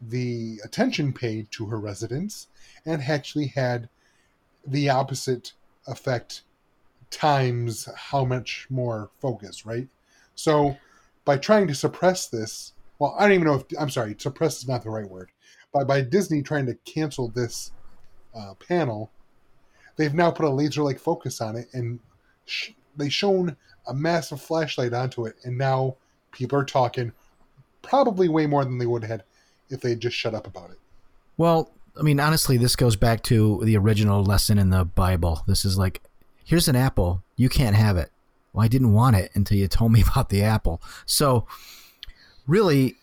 the 0.00 0.58
attention 0.64 1.12
paid 1.12 1.50
to 1.52 1.66
her 1.66 1.78
residence 1.78 2.48
and 2.84 3.02
actually 3.02 3.46
had 3.48 3.88
the 4.66 4.88
opposite 4.88 5.52
effect 5.86 6.42
times 7.10 7.88
how 7.94 8.24
much 8.24 8.66
more 8.70 9.10
focus, 9.20 9.64
right? 9.64 9.86
So 10.34 10.76
by 11.24 11.36
trying 11.36 11.68
to 11.68 11.74
suppress 11.74 12.26
this, 12.26 12.72
well, 12.98 13.14
I 13.18 13.22
don't 13.22 13.32
even 13.32 13.46
know 13.46 13.54
if 13.54 13.64
I'm 13.78 13.90
sorry, 13.90 14.16
suppress 14.18 14.58
is 14.58 14.68
not 14.68 14.82
the 14.82 14.90
right 14.90 15.08
word. 15.08 15.30
By 15.72 15.84
by 15.84 16.00
Disney 16.00 16.42
trying 16.42 16.66
to 16.66 16.74
cancel 16.84 17.28
this 17.28 17.72
uh, 18.34 18.54
panel, 18.54 19.10
they've 19.96 20.14
now 20.14 20.30
put 20.30 20.46
a 20.46 20.50
laser-like 20.50 20.98
focus 20.98 21.40
on 21.40 21.56
it, 21.56 21.68
and 21.72 22.00
sh- 22.46 22.70
they 22.96 23.08
shone 23.08 23.56
a 23.86 23.94
massive 23.94 24.40
flashlight 24.40 24.92
onto 24.92 25.26
it, 25.26 25.36
and 25.44 25.56
now 25.56 25.96
people 26.30 26.58
are 26.58 26.64
talking 26.64 27.12
probably 27.82 28.28
way 28.28 28.46
more 28.46 28.64
than 28.64 28.78
they 28.78 28.86
would 28.86 29.02
have 29.02 29.10
had 29.10 29.24
if 29.68 29.80
they 29.80 29.90
had 29.90 30.00
just 30.00 30.16
shut 30.16 30.34
up 30.34 30.46
about 30.46 30.70
it. 30.70 30.78
Well, 31.36 31.70
I 31.98 32.02
mean, 32.02 32.20
honestly, 32.20 32.56
this 32.56 32.76
goes 32.76 32.96
back 32.96 33.22
to 33.24 33.60
the 33.64 33.76
original 33.76 34.22
lesson 34.24 34.58
in 34.58 34.70
the 34.70 34.84
Bible. 34.84 35.42
This 35.46 35.64
is 35.64 35.76
like, 35.76 36.00
here's 36.44 36.68
an 36.68 36.76
apple, 36.76 37.22
you 37.36 37.48
can't 37.48 37.76
have 37.76 37.96
it. 37.96 38.10
Well, 38.52 38.64
I 38.64 38.68
didn't 38.68 38.92
want 38.92 39.16
it 39.16 39.30
until 39.34 39.58
you 39.58 39.68
told 39.68 39.92
me 39.92 40.02
about 40.10 40.28
the 40.28 40.42
apple. 40.42 40.80
So, 41.06 41.46
really, 42.46 42.96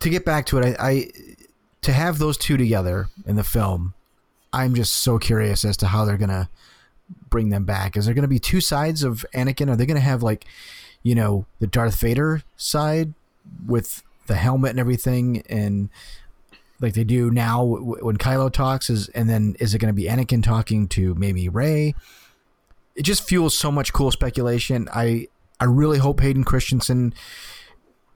to 0.00 0.10
get 0.10 0.24
back 0.24 0.46
to 0.46 0.58
it, 0.58 0.76
I, 0.78 0.88
I 0.88 1.10
to 1.82 1.92
have 1.92 2.18
those 2.18 2.36
two 2.36 2.56
together 2.56 3.08
in 3.26 3.36
the 3.36 3.44
film, 3.44 3.94
I'm 4.56 4.74
just 4.74 4.94
so 4.94 5.18
curious 5.18 5.66
as 5.66 5.76
to 5.78 5.86
how 5.88 6.06
they're 6.06 6.16
gonna 6.16 6.48
bring 7.28 7.50
them 7.50 7.64
back. 7.64 7.94
Is 7.94 8.06
there 8.06 8.14
gonna 8.14 8.26
be 8.26 8.38
two 8.38 8.62
sides 8.62 9.02
of 9.02 9.26
Anakin? 9.34 9.70
Are 9.70 9.76
they 9.76 9.84
gonna 9.84 10.00
have 10.00 10.22
like, 10.22 10.46
you 11.02 11.14
know, 11.14 11.44
the 11.60 11.66
Darth 11.66 12.00
Vader 12.00 12.42
side 12.56 13.12
with 13.66 14.02
the 14.28 14.36
helmet 14.36 14.70
and 14.70 14.80
everything, 14.80 15.42
and 15.50 15.90
like 16.80 16.94
they 16.94 17.04
do 17.04 17.30
now 17.30 17.62
when 17.64 18.16
Kylo 18.16 18.50
talks, 18.50 18.88
is 18.88 19.08
and 19.10 19.28
then 19.28 19.56
is 19.60 19.74
it 19.74 19.78
to 19.78 19.92
be 19.92 20.04
Anakin 20.04 20.42
talking 20.42 20.88
to 20.88 21.14
maybe 21.16 21.50
Rey? 21.50 21.94
It 22.94 23.02
just 23.02 23.28
fuels 23.28 23.54
so 23.54 23.70
much 23.70 23.92
cool 23.92 24.10
speculation. 24.10 24.88
I 24.90 25.28
I 25.60 25.66
really 25.66 25.98
hope 25.98 26.20
Hayden 26.20 26.44
Christensen 26.44 27.12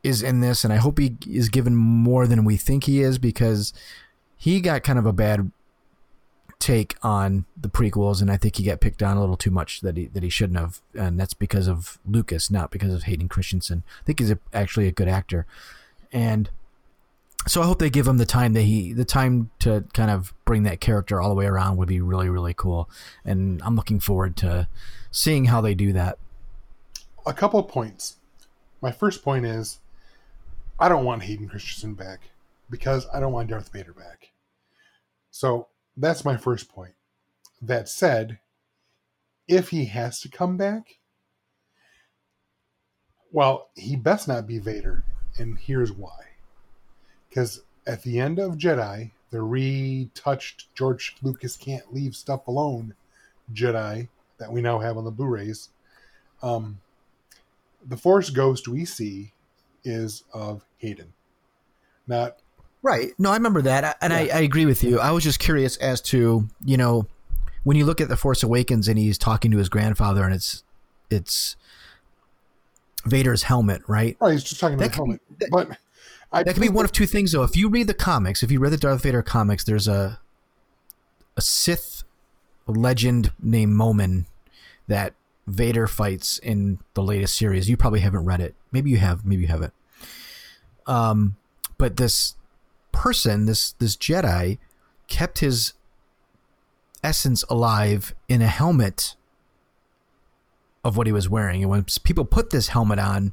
is 0.02 0.22
in 0.22 0.40
this, 0.40 0.64
and 0.64 0.72
I 0.72 0.76
hope 0.76 0.98
he 0.98 1.16
is 1.28 1.50
given 1.50 1.76
more 1.76 2.26
than 2.26 2.46
we 2.46 2.56
think 2.56 2.84
he 2.84 3.02
is 3.02 3.18
because 3.18 3.74
he 4.38 4.62
got 4.62 4.82
kind 4.82 4.98
of 4.98 5.04
a 5.04 5.12
bad 5.12 5.52
take 6.60 6.96
on 7.02 7.46
the 7.60 7.68
prequels, 7.68 8.20
and 8.20 8.30
I 8.30 8.36
think 8.36 8.56
he 8.56 8.64
got 8.64 8.80
picked 8.80 9.02
on 9.02 9.16
a 9.16 9.20
little 9.20 9.36
too 9.36 9.50
much 9.50 9.80
that 9.80 9.96
he 9.96 10.06
that 10.06 10.22
he 10.22 10.28
shouldn't 10.28 10.58
have, 10.58 10.80
and 10.94 11.18
that's 11.18 11.34
because 11.34 11.66
of 11.66 11.98
Lucas, 12.06 12.50
not 12.50 12.70
because 12.70 12.94
of 12.94 13.04
Hayden 13.04 13.28
Christensen. 13.28 13.82
I 14.00 14.04
think 14.04 14.20
he's 14.20 14.30
a, 14.30 14.38
actually 14.52 14.86
a 14.86 14.92
good 14.92 15.08
actor, 15.08 15.46
and 16.12 16.50
so 17.48 17.62
I 17.62 17.66
hope 17.66 17.78
they 17.78 17.90
give 17.90 18.06
him 18.06 18.18
the 18.18 18.26
time 18.26 18.52
that 18.52 18.62
he 18.62 18.92
the 18.92 19.06
time 19.06 19.50
to 19.60 19.84
kind 19.94 20.10
of 20.10 20.34
bring 20.44 20.62
that 20.64 20.80
character 20.80 21.20
all 21.20 21.30
the 21.30 21.34
way 21.34 21.46
around 21.46 21.78
would 21.78 21.88
be 21.88 22.00
really 22.00 22.28
really 22.28 22.54
cool, 22.54 22.88
and 23.24 23.60
I'm 23.64 23.74
looking 23.74 23.98
forward 23.98 24.36
to 24.38 24.68
seeing 25.10 25.46
how 25.46 25.60
they 25.60 25.74
do 25.74 25.92
that. 25.94 26.18
A 27.26 27.32
couple 27.32 27.58
of 27.58 27.68
points. 27.68 28.16
My 28.82 28.92
first 28.92 29.24
point 29.24 29.44
is, 29.44 29.78
I 30.78 30.88
don't 30.88 31.04
want 31.04 31.22
Hayden 31.22 31.48
Christensen 31.48 31.94
back 31.94 32.30
because 32.70 33.06
I 33.12 33.20
don't 33.20 33.32
want 33.32 33.48
Darth 33.48 33.72
Vader 33.72 33.92
back. 33.92 34.30
So 35.30 35.68
that's 35.96 36.24
my 36.24 36.36
first 36.36 36.68
point. 36.68 36.94
That 37.60 37.88
said, 37.88 38.38
if 39.46 39.68
he 39.70 39.86
has 39.86 40.20
to 40.20 40.28
come 40.28 40.56
back, 40.56 40.98
well, 43.32 43.70
he 43.74 43.96
best 43.96 44.26
not 44.26 44.46
be 44.46 44.58
Vader, 44.58 45.04
and 45.38 45.58
here's 45.58 45.92
why. 45.92 46.28
Because 47.28 47.62
at 47.86 48.02
the 48.02 48.18
end 48.18 48.38
of 48.38 48.56
Jedi, 48.56 49.12
the 49.30 49.42
retouched 49.42 50.74
George 50.74 51.16
Lucas 51.22 51.56
can't 51.56 51.94
leave 51.94 52.16
stuff 52.16 52.48
alone 52.48 52.94
Jedi 53.52 54.08
that 54.38 54.52
we 54.52 54.60
now 54.60 54.78
have 54.78 54.96
on 54.96 55.04
the 55.04 55.10
Blu-rays, 55.10 55.68
um, 56.42 56.80
the 57.86 57.96
Force 57.96 58.30
ghost 58.30 58.66
we 58.66 58.84
see 58.84 59.32
is 59.84 60.24
of 60.32 60.64
Hayden, 60.78 61.12
not 62.06 62.38
Right. 62.82 63.12
No, 63.18 63.30
I 63.30 63.34
remember 63.34 63.62
that, 63.62 63.98
and 64.00 64.12
I, 64.12 64.20
I 64.32 64.40
agree 64.40 64.64
with 64.66 64.82
you. 64.82 64.98
I 65.00 65.10
was 65.10 65.22
just 65.22 65.38
curious 65.38 65.76
as 65.78 66.00
to 66.02 66.48
you 66.64 66.76
know 66.76 67.06
when 67.64 67.76
you 67.76 67.84
look 67.84 68.00
at 68.00 68.08
the 68.08 68.16
Force 68.16 68.42
Awakens 68.42 68.88
and 68.88 68.98
he's 68.98 69.18
talking 69.18 69.50
to 69.50 69.58
his 69.58 69.68
grandfather, 69.68 70.24
and 70.24 70.34
it's 70.34 70.64
it's 71.10 71.56
Vader's 73.04 73.44
helmet, 73.44 73.82
right? 73.88 74.16
Oh, 74.20 74.28
he's 74.28 74.44
just 74.44 74.60
talking 74.60 74.78
That 74.78 74.96
about 74.96 75.06
the 75.06 75.18
could 75.18 75.20
be- 75.38 75.46
helmet. 75.48 75.50
that- 75.68 75.70
but 75.70 75.78
I 76.32 76.42
That 76.44 76.54
could 76.54 76.62
be 76.62 76.68
one 76.68 76.84
of 76.84 76.92
two 76.92 77.06
things, 77.06 77.32
though. 77.32 77.42
If 77.42 77.56
you 77.56 77.68
read 77.68 77.86
the 77.88 77.94
comics, 77.94 78.42
if 78.42 78.50
you 78.52 78.60
read 78.60 78.72
the 78.72 78.76
Darth 78.76 79.02
Vader 79.02 79.22
comics, 79.22 79.64
there's 79.64 79.88
a 79.88 80.20
a 81.36 81.40
Sith 81.40 82.02
legend 82.66 83.32
named 83.42 83.72
Momin 83.72 84.26
that 84.86 85.14
Vader 85.46 85.86
fights 85.86 86.38
in 86.38 86.78
the 86.94 87.02
latest 87.02 87.36
series. 87.36 87.68
You 87.68 87.76
probably 87.76 88.00
haven't 88.00 88.24
read 88.24 88.40
it. 88.40 88.54
Maybe 88.72 88.90
you 88.90 88.98
have. 88.98 89.24
Maybe 89.24 89.42
you 89.42 89.48
haven't. 89.48 89.72
Um, 90.86 91.36
but 91.78 91.96
this 91.96 92.36
person, 92.92 93.46
this 93.46 93.72
this 93.72 93.96
Jedi, 93.96 94.58
kept 95.06 95.38
his 95.40 95.74
essence 97.02 97.44
alive 97.44 98.14
in 98.28 98.42
a 98.42 98.46
helmet 98.46 99.16
of 100.84 100.96
what 100.96 101.06
he 101.06 101.12
was 101.12 101.28
wearing, 101.28 101.62
and 101.62 101.70
when 101.70 101.84
people 102.04 102.24
put 102.24 102.50
this 102.50 102.68
helmet 102.68 102.98
on, 102.98 103.32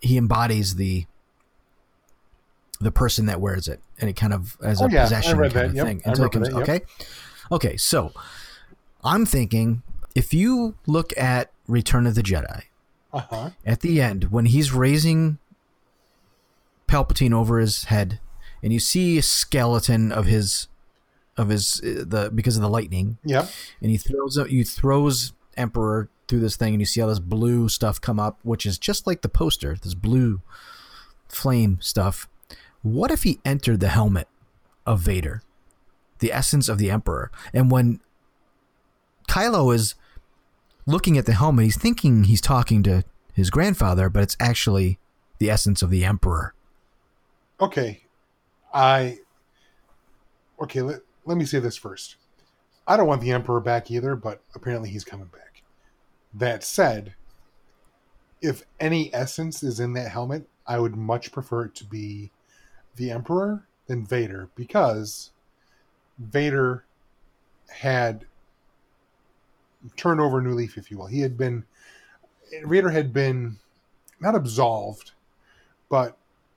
he 0.00 0.16
embodies 0.16 0.76
the 0.76 1.06
the 2.80 2.90
person 2.92 3.26
that 3.26 3.40
wears 3.40 3.68
it, 3.68 3.80
and 4.00 4.10
it 4.10 4.14
kind 4.14 4.32
of 4.32 4.56
as 4.62 4.80
Oh, 4.82 4.86
a 4.86 4.90
yeah, 4.90 5.04
possession 5.04 5.38
kind 5.38 5.50
that, 5.52 5.64
of 5.66 5.74
yep, 5.74 5.86
thing. 5.86 6.02
Until 6.04 6.24
it 6.24 6.32
comes, 6.32 6.48
that, 6.48 6.58
yep. 6.58 6.68
okay, 6.68 6.80
okay. 7.50 7.76
So 7.76 8.12
I'm 9.04 9.24
thinking 9.24 9.82
if 10.14 10.34
you 10.34 10.74
look 10.86 11.16
at 11.16 11.50
Return 11.68 12.06
of 12.06 12.14
the 12.14 12.22
Jedi 12.22 12.64
uh-huh. 13.12 13.50
at 13.64 13.80
the 13.80 14.00
end 14.00 14.30
when 14.30 14.46
he's 14.46 14.72
raising 14.72 15.38
Palpatine 16.88 17.32
over 17.32 17.58
his 17.58 17.84
head, 17.84 18.20
and 18.62 18.72
you 18.72 18.78
see 18.78 19.18
a 19.18 19.22
skeleton 19.22 20.12
of 20.12 20.26
his 20.26 20.68
of 21.36 21.48
his 21.48 21.80
uh, 21.80 22.04
the 22.06 22.30
because 22.34 22.56
of 22.56 22.62
the 22.62 22.68
lightning, 22.68 23.18
Yep. 23.24 23.50
and 23.80 23.90
he 23.90 23.96
throws 23.96 24.36
you 24.50 24.64
throws 24.64 25.32
Emperor 25.56 26.08
through 26.28 26.40
this 26.40 26.56
thing, 26.56 26.74
and 26.74 26.80
you 26.80 26.86
see 26.86 27.00
all 27.00 27.08
this 27.08 27.18
blue 27.18 27.68
stuff 27.68 28.00
come 28.00 28.18
up, 28.20 28.38
which 28.42 28.64
is 28.66 28.78
just 28.78 29.06
like 29.06 29.22
the 29.22 29.28
poster, 29.28 29.76
this 29.82 29.94
blue 29.94 30.40
flame 31.28 31.78
stuff. 31.80 32.28
What 32.82 33.10
if 33.10 33.22
he 33.22 33.38
entered 33.44 33.80
the 33.80 33.88
helmet 33.88 34.28
of 34.86 35.00
Vader, 35.00 35.42
the 36.20 36.32
essence 36.32 36.68
of 36.68 36.78
the 36.78 36.90
Emperor, 36.90 37.30
and 37.52 37.70
when 37.70 38.00
Kylo 39.28 39.74
is 39.74 39.94
looking 40.86 41.16
at 41.16 41.26
the 41.26 41.34
helmet, 41.34 41.64
he's 41.64 41.78
thinking 41.78 42.24
he's 42.24 42.40
talking 42.40 42.82
to 42.84 43.04
his 43.32 43.50
grandfather, 43.50 44.08
but 44.08 44.22
it's 44.22 44.36
actually 44.40 44.98
the 45.38 45.48
essence 45.50 45.80
of 45.82 45.90
the 45.90 46.04
Emperor. 46.04 46.54
Okay. 47.60 48.02
I 48.72 49.18
Okay, 50.62 50.80
let, 50.80 51.00
let 51.24 51.36
me 51.36 51.44
say 51.44 51.58
this 51.58 51.76
first. 51.76 52.16
I 52.86 52.96
don't 52.96 53.08
want 53.08 53.20
the 53.20 53.32
Emperor 53.32 53.60
back 53.60 53.90
either, 53.90 54.14
but 54.14 54.42
apparently 54.54 54.90
he's 54.90 55.04
coming 55.04 55.26
back. 55.26 55.62
That 56.32 56.62
said, 56.62 57.14
if 58.40 58.64
any 58.78 59.12
essence 59.12 59.62
is 59.62 59.80
in 59.80 59.92
that 59.94 60.12
helmet, 60.12 60.48
I 60.66 60.78
would 60.78 60.96
much 60.96 61.32
prefer 61.32 61.64
it 61.64 61.74
to 61.76 61.84
be 61.84 62.30
the 62.96 63.10
Emperor 63.10 63.66
than 63.88 64.06
Vader 64.06 64.50
because 64.54 65.32
Vader 66.18 66.84
had 67.70 68.24
turned 69.96 70.20
over 70.20 70.38
a 70.38 70.42
new 70.42 70.54
leaf, 70.54 70.78
if 70.78 70.90
you 70.90 70.98
will. 70.98 71.06
He 71.06 71.20
had 71.20 71.36
been 71.36 71.64
Vader 72.64 72.90
had 72.90 73.12
been 73.12 73.58
not 74.20 74.34
absolved, 74.34 75.12
but 75.88 76.16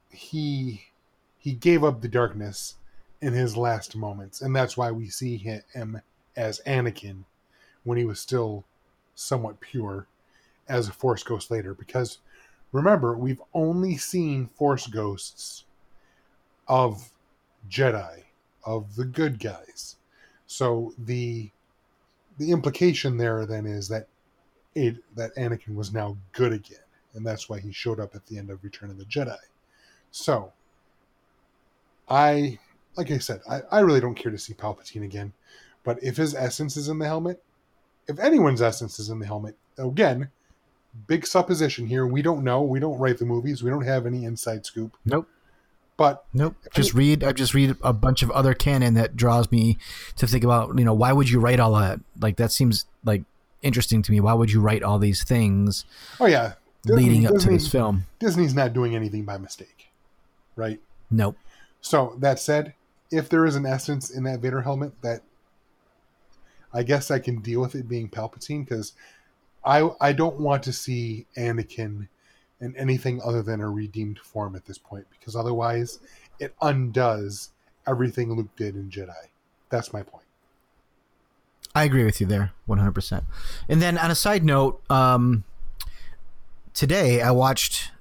he 0.09 0.85
he 1.45 1.53
gave 1.53 1.83
up 1.83 2.01
the 2.01 2.07
darkness 2.07 2.73
in 3.21 3.31
his 3.31 3.55
last 3.55 3.95
moments, 3.95 4.41
and 4.41 4.55
that's 4.55 4.75
why 4.75 4.89
we 4.89 5.07
see 5.07 5.37
him 5.37 6.01
as 6.35 6.59
Anakin 6.65 7.23
when 7.83 7.99
he 7.99 8.03
was 8.03 8.19
still 8.19 8.65
somewhat 9.13 9.59
pure 9.59 10.07
as 10.67 10.89
a 10.89 10.91
Force 10.91 11.21
ghost 11.21 11.51
later. 11.51 11.75
Because 11.75 12.17
remember, 12.71 13.15
we've 13.15 13.43
only 13.53 13.95
seen 13.95 14.47
Force 14.55 14.87
ghosts 14.87 15.65
of 16.67 17.11
Jedi, 17.69 18.23
of 18.65 18.95
the 18.95 19.05
good 19.05 19.39
guys. 19.39 19.97
So 20.47 20.95
the 20.97 21.51
the 22.39 22.51
implication 22.51 23.17
there 23.17 23.45
then 23.45 23.67
is 23.67 23.87
that 23.89 24.07
it, 24.73 24.95
that 25.15 25.35
Anakin 25.35 25.75
was 25.75 25.93
now 25.93 26.17
good 26.31 26.53
again, 26.53 26.79
and 27.13 27.23
that's 27.23 27.47
why 27.47 27.59
he 27.59 27.71
showed 27.71 27.99
up 27.99 28.15
at 28.15 28.25
the 28.25 28.39
end 28.39 28.49
of 28.49 28.63
Return 28.63 28.89
of 28.89 28.97
the 28.97 29.05
Jedi. 29.05 29.37
So, 30.09 30.51
I, 32.09 32.59
like 32.95 33.11
I 33.11 33.17
said, 33.17 33.41
I, 33.49 33.61
I 33.71 33.79
really 33.79 33.99
don't 33.99 34.15
care 34.15 34.31
to 34.31 34.37
see 34.37 34.53
Palpatine 34.53 35.03
again, 35.03 35.33
but 35.83 36.01
if 36.03 36.17
his 36.17 36.35
essence 36.35 36.77
is 36.77 36.87
in 36.87 36.99
the 36.99 37.05
helmet, 37.05 37.41
if 38.07 38.19
anyone's 38.19 38.61
essence 38.61 38.99
is 38.99 39.09
in 39.09 39.19
the 39.19 39.25
helmet, 39.25 39.57
again, 39.77 40.29
big 41.07 41.25
supposition 41.25 41.87
here. 41.87 42.05
We 42.05 42.21
don't 42.21 42.43
know. 42.43 42.61
We 42.61 42.79
don't 42.79 42.97
write 42.97 43.17
the 43.17 43.25
movies. 43.25 43.63
We 43.63 43.69
don't 43.69 43.85
have 43.85 44.05
any 44.05 44.25
inside 44.25 44.65
scoop. 44.65 44.97
Nope. 45.05 45.27
But 45.97 46.25
Nope. 46.33 46.55
Just 46.73 46.93
read. 46.93 47.23
I 47.23 47.31
just 47.31 47.53
read 47.53 47.75
a 47.81 47.93
bunch 47.93 48.21
of 48.21 48.29
other 48.31 48.53
canon 48.53 48.95
that 48.95 49.15
draws 49.15 49.49
me 49.51 49.77
to 50.17 50.27
think 50.27 50.43
about. 50.43 50.77
You 50.77 50.83
know, 50.83 50.93
why 50.93 51.13
would 51.13 51.29
you 51.29 51.39
write 51.39 51.59
all 51.59 51.73
that? 51.75 51.99
Like 52.19 52.35
that 52.37 52.51
seems 52.51 52.85
like 53.03 53.23
interesting 53.61 54.01
to 54.01 54.11
me. 54.11 54.19
Why 54.19 54.33
would 54.33 54.51
you 54.51 54.59
write 54.59 54.83
all 54.83 54.99
these 54.99 55.23
things 55.23 55.85
oh 56.19 56.25
yeah, 56.25 56.53
leading 56.85 57.25
up 57.25 57.37
to 57.37 57.49
this 57.49 57.69
film? 57.69 58.05
Disney's 58.19 58.53
not 58.53 58.73
doing 58.73 58.93
anything 58.93 59.23
by 59.23 59.37
mistake, 59.37 59.87
right? 60.57 60.81
Nope. 61.09 61.37
So 61.85 62.15
that 62.17 62.39
said, 62.39 62.73
if 63.11 63.29
there 63.29 63.45
is 63.45 63.55
an 63.55 63.67
essence 63.67 64.09
in 64.09 64.23
that 64.23 64.39
Vader 64.39 64.61
helmet, 64.61 64.99
that 65.03 65.21
I 66.73 66.81
guess 66.81 67.11
I 67.11 67.19
can 67.19 67.41
deal 67.41 67.61
with 67.61 67.75
it 67.75 67.87
being 67.87 68.09
Palpatine 68.09 68.65
because 68.65 68.93
I 69.63 69.91
I 70.01 70.11
don't 70.11 70.39
want 70.39 70.63
to 70.63 70.73
see 70.73 71.27
Anakin 71.37 72.07
in 72.59 72.75
anything 72.75 73.21
other 73.23 73.43
than 73.43 73.61
a 73.61 73.69
redeemed 73.69 74.17
form 74.17 74.55
at 74.55 74.65
this 74.65 74.79
point 74.79 75.05
because 75.11 75.35
otherwise 75.35 75.99
it 76.39 76.55
undoes 76.59 77.51
everything 77.85 78.33
Luke 78.33 78.55
did 78.55 78.75
in 78.75 78.89
Jedi. 78.89 79.29
That's 79.69 79.93
my 79.93 80.01
point. 80.01 80.25
I 81.75 81.83
agree 81.83 82.03
with 82.03 82.19
you 82.19 82.25
there, 82.25 82.51
one 82.65 82.79
hundred 82.79 82.95
percent. 82.95 83.25
And 83.69 83.79
then 83.79 83.99
on 83.99 84.09
a 84.09 84.15
side 84.15 84.43
note, 84.43 84.81
um, 84.89 85.43
today 86.73 87.21
I 87.21 87.29
watched 87.29 87.91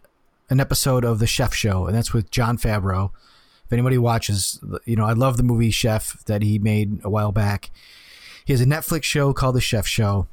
an 0.49 0.59
episode 0.59 1.05
of 1.05 1.19
the 1.19 1.27
Chef 1.27 1.53
Show, 1.53 1.87
and 1.87 1.95
that's 1.95 2.15
with 2.15 2.31
Jon 2.31 2.57
Favreau. 2.57 3.11
Anybody 3.75 3.99
watches, 3.99 4.61
you 4.85 4.97
know 4.97 5.05
I 5.05 5.13
love 5.13 5.37
the 5.37 5.43
movie 5.43 5.71
Chef 5.71 6.25
that 6.25 6.43
he 6.43 6.59
made 6.59 7.05
a 7.05 7.11
while 7.11 7.33
back. 7.33 7.71
He 8.45 8.53
has 8.53 8.61
a 8.61 8.67
Netflix 8.67 9.05
show 9.05 9.33
called 9.33 9.57
The 9.57 9.61
Chef 9.61 9.87
Show. 9.87 10.27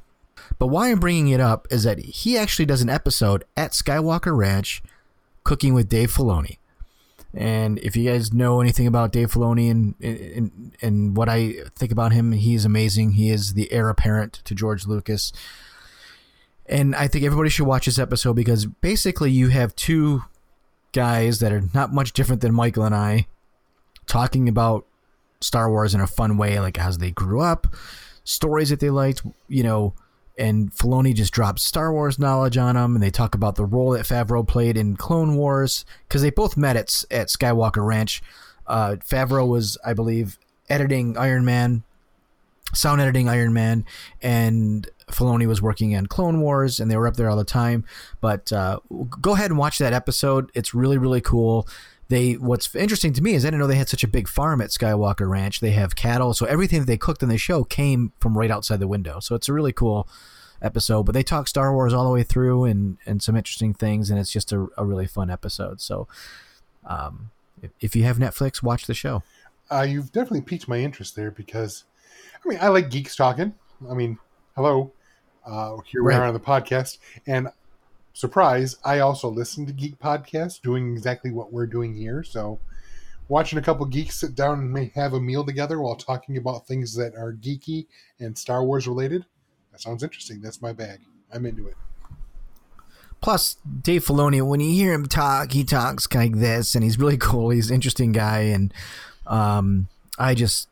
But 0.58 0.68
why 0.68 0.90
I'm 0.90 1.00
bringing 1.00 1.28
it 1.28 1.40
up 1.40 1.66
is 1.70 1.84
that 1.84 1.98
he 1.98 2.36
actually 2.36 2.66
does 2.66 2.82
an 2.82 2.90
episode 2.90 3.44
at 3.56 3.72
Skywalker 3.72 4.36
Ranch 4.36 4.82
Cooking 5.44 5.74
with 5.74 5.88
Dave 5.88 6.12
Filoni. 6.12 6.58
And 7.34 7.78
if 7.78 7.96
you 7.96 8.10
guys 8.10 8.32
know 8.32 8.60
anything 8.60 8.86
about 8.86 9.12
Dave 9.12 9.32
Filoni 9.32 9.70
and, 9.70 9.94
and 10.00 10.76
and 10.82 11.16
what 11.16 11.28
I 11.28 11.54
think 11.74 11.90
about 11.90 12.12
him, 12.12 12.32
he's 12.32 12.64
amazing. 12.64 13.12
He 13.12 13.30
is 13.30 13.54
the 13.54 13.72
heir 13.72 13.88
apparent 13.88 14.34
to 14.44 14.54
George 14.54 14.86
Lucas. 14.86 15.32
And 16.66 16.94
I 16.94 17.08
think 17.08 17.24
everybody 17.24 17.50
should 17.50 17.66
watch 17.66 17.86
this 17.86 17.98
episode 17.98 18.34
because 18.34 18.66
basically 18.66 19.30
you 19.30 19.48
have 19.48 19.74
two 19.74 20.24
guys 20.92 21.40
that 21.40 21.52
are 21.52 21.64
not 21.74 21.92
much 21.92 22.12
different 22.12 22.42
than 22.42 22.54
Michael 22.54 22.84
and 22.84 22.94
I 22.94 23.26
talking 24.06 24.48
about 24.48 24.86
Star 25.40 25.70
Wars 25.70 25.94
in 25.94 26.00
a 26.00 26.06
fun 26.06 26.36
way, 26.36 26.60
like 26.60 26.78
as 26.78 26.98
they 26.98 27.10
grew 27.10 27.40
up, 27.40 27.66
stories 28.24 28.70
that 28.70 28.80
they 28.80 28.90
liked, 28.90 29.22
you 29.48 29.62
know, 29.62 29.94
and 30.38 30.72
Filoni 30.72 31.14
just 31.14 31.32
drops 31.32 31.62
Star 31.62 31.92
Wars 31.92 32.18
knowledge 32.18 32.56
on 32.56 32.74
them, 32.74 32.94
and 32.94 33.02
they 33.02 33.10
talk 33.10 33.34
about 33.34 33.56
the 33.56 33.64
role 33.64 33.90
that 33.90 34.06
Favreau 34.06 34.46
played 34.46 34.76
in 34.76 34.96
Clone 34.96 35.36
Wars 35.36 35.84
because 36.08 36.22
they 36.22 36.30
both 36.30 36.56
met 36.56 36.76
at 36.76 37.04
at 37.10 37.28
Skywalker 37.28 37.86
Ranch. 37.86 38.22
Uh, 38.66 38.96
Favreau 39.06 39.46
was, 39.46 39.76
I 39.84 39.92
believe, 39.92 40.38
editing 40.70 41.18
Iron 41.18 41.44
Man, 41.44 41.82
sound 42.72 43.00
editing 43.00 43.28
Iron 43.28 43.52
Man, 43.52 43.84
and 44.22 44.88
Filoni 45.12 45.46
was 45.46 45.62
working 45.62 45.96
on 45.96 46.06
Clone 46.06 46.40
Wars, 46.40 46.80
and 46.80 46.90
they 46.90 46.96
were 46.96 47.06
up 47.06 47.16
there 47.16 47.30
all 47.30 47.36
the 47.36 47.44
time. 47.44 47.84
But 48.20 48.52
uh, 48.52 48.80
go 49.20 49.34
ahead 49.34 49.50
and 49.50 49.58
watch 49.58 49.78
that 49.78 49.92
episode; 49.92 50.50
it's 50.54 50.74
really, 50.74 50.98
really 50.98 51.20
cool. 51.20 51.68
They 52.08 52.34
what's 52.34 52.74
interesting 52.74 53.12
to 53.14 53.22
me 53.22 53.34
is 53.34 53.44
I 53.44 53.48
didn't 53.48 53.60
know 53.60 53.66
they 53.66 53.76
had 53.76 53.88
such 53.88 54.04
a 54.04 54.08
big 54.08 54.28
farm 54.28 54.60
at 54.60 54.70
Skywalker 54.70 55.28
Ranch. 55.28 55.60
They 55.60 55.70
have 55.70 55.96
cattle, 55.96 56.34
so 56.34 56.46
everything 56.46 56.80
that 56.80 56.86
they 56.86 56.98
cooked 56.98 57.22
in 57.22 57.28
the 57.28 57.38
show 57.38 57.64
came 57.64 58.12
from 58.20 58.36
right 58.36 58.50
outside 58.50 58.80
the 58.80 58.88
window. 58.88 59.20
So 59.20 59.34
it's 59.34 59.48
a 59.48 59.52
really 59.52 59.72
cool 59.72 60.08
episode. 60.60 61.04
But 61.04 61.12
they 61.12 61.22
talk 61.22 61.48
Star 61.48 61.72
Wars 61.72 61.92
all 61.92 62.04
the 62.04 62.10
way 62.10 62.22
through 62.22 62.64
and 62.64 62.98
and 63.06 63.22
some 63.22 63.36
interesting 63.36 63.74
things, 63.74 64.10
and 64.10 64.18
it's 64.18 64.32
just 64.32 64.52
a, 64.52 64.66
a 64.76 64.84
really 64.84 65.06
fun 65.06 65.30
episode. 65.30 65.80
So, 65.80 66.06
um, 66.86 67.30
if, 67.62 67.70
if 67.80 67.96
you 67.96 68.04
have 68.04 68.18
Netflix, 68.18 68.62
watch 68.62 68.86
the 68.86 68.94
show. 68.94 69.22
Uh, 69.70 69.82
you've 69.82 70.12
definitely 70.12 70.42
piqued 70.42 70.68
my 70.68 70.78
interest 70.78 71.16
there 71.16 71.30
because, 71.30 71.84
I 72.44 72.48
mean, 72.48 72.58
I 72.60 72.68
like 72.68 72.90
geeks 72.90 73.16
talking. 73.16 73.54
I 73.90 73.94
mean, 73.94 74.18
hello, 74.54 74.92
uh, 75.46 75.76
here 75.86 76.02
we 76.02 76.10
Right. 76.12 76.20
are 76.20 76.26
on 76.26 76.34
the 76.34 76.40
podcast, 76.40 76.98
and 77.26 77.48
surprise, 78.14 78.76
I 78.84 78.98
also 79.00 79.28
listen 79.28 79.66
to 79.66 79.72
geek 79.72 79.98
podcasts, 79.98 80.60
doing 80.60 80.92
exactly 80.92 81.30
what 81.30 81.52
we're 81.52 81.66
doing 81.66 81.94
here. 81.94 82.22
So, 82.22 82.58
watching 83.28 83.58
a 83.58 83.62
couple 83.62 83.86
geeks 83.86 84.16
sit 84.16 84.34
down 84.34 84.58
and 84.60 84.72
may 84.72 84.92
have 84.94 85.12
a 85.14 85.20
meal 85.20 85.44
together 85.44 85.80
while 85.80 85.96
talking 85.96 86.36
about 86.36 86.66
things 86.66 86.94
that 86.96 87.14
are 87.14 87.32
geeky 87.32 87.86
and 88.20 88.36
Star 88.36 88.64
Wars 88.64 88.86
related. 88.86 89.24
That 89.70 89.80
sounds 89.80 90.02
interesting. 90.02 90.40
That's 90.42 90.60
my 90.60 90.72
bag. 90.72 91.00
I'm 91.32 91.46
into 91.46 91.66
it. 91.68 91.76
Plus, 93.20 93.56
Dave 93.82 94.04
Filoni, 94.04 94.42
when 94.46 94.58
you 94.60 94.72
hear 94.74 94.92
him 94.92 95.06
talk, 95.06 95.52
he 95.52 95.62
talks 95.64 96.12
like 96.12 96.36
this, 96.38 96.74
and 96.74 96.82
he's 96.82 96.98
really 96.98 97.16
cool. 97.16 97.50
He's 97.50 97.70
an 97.70 97.74
interesting 97.76 98.10
guy, 98.12 98.40
and 98.40 98.74
um, 99.28 99.86
I 100.18 100.34
just 100.34 100.68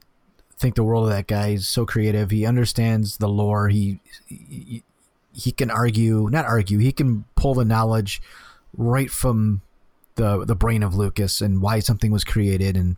think 0.60 0.74
the 0.74 0.84
world 0.84 1.04
of 1.04 1.10
that 1.10 1.26
guy. 1.26 1.50
He's 1.50 1.66
so 1.66 1.86
creative. 1.86 2.30
He 2.30 2.46
understands 2.46 3.16
the 3.16 3.28
lore. 3.28 3.68
He, 3.68 4.00
he 4.26 4.84
he 5.32 5.52
can 5.52 5.70
argue, 5.70 6.28
not 6.30 6.44
argue. 6.44 6.78
He 6.78 6.92
can 6.92 7.24
pull 7.34 7.54
the 7.54 7.64
knowledge 7.64 8.20
right 8.76 9.10
from 9.10 9.62
the 10.16 10.44
the 10.44 10.54
brain 10.54 10.82
of 10.82 10.94
Lucas 10.94 11.40
and 11.40 11.62
why 11.62 11.80
something 11.80 12.10
was 12.10 12.24
created. 12.24 12.76
And 12.76 12.96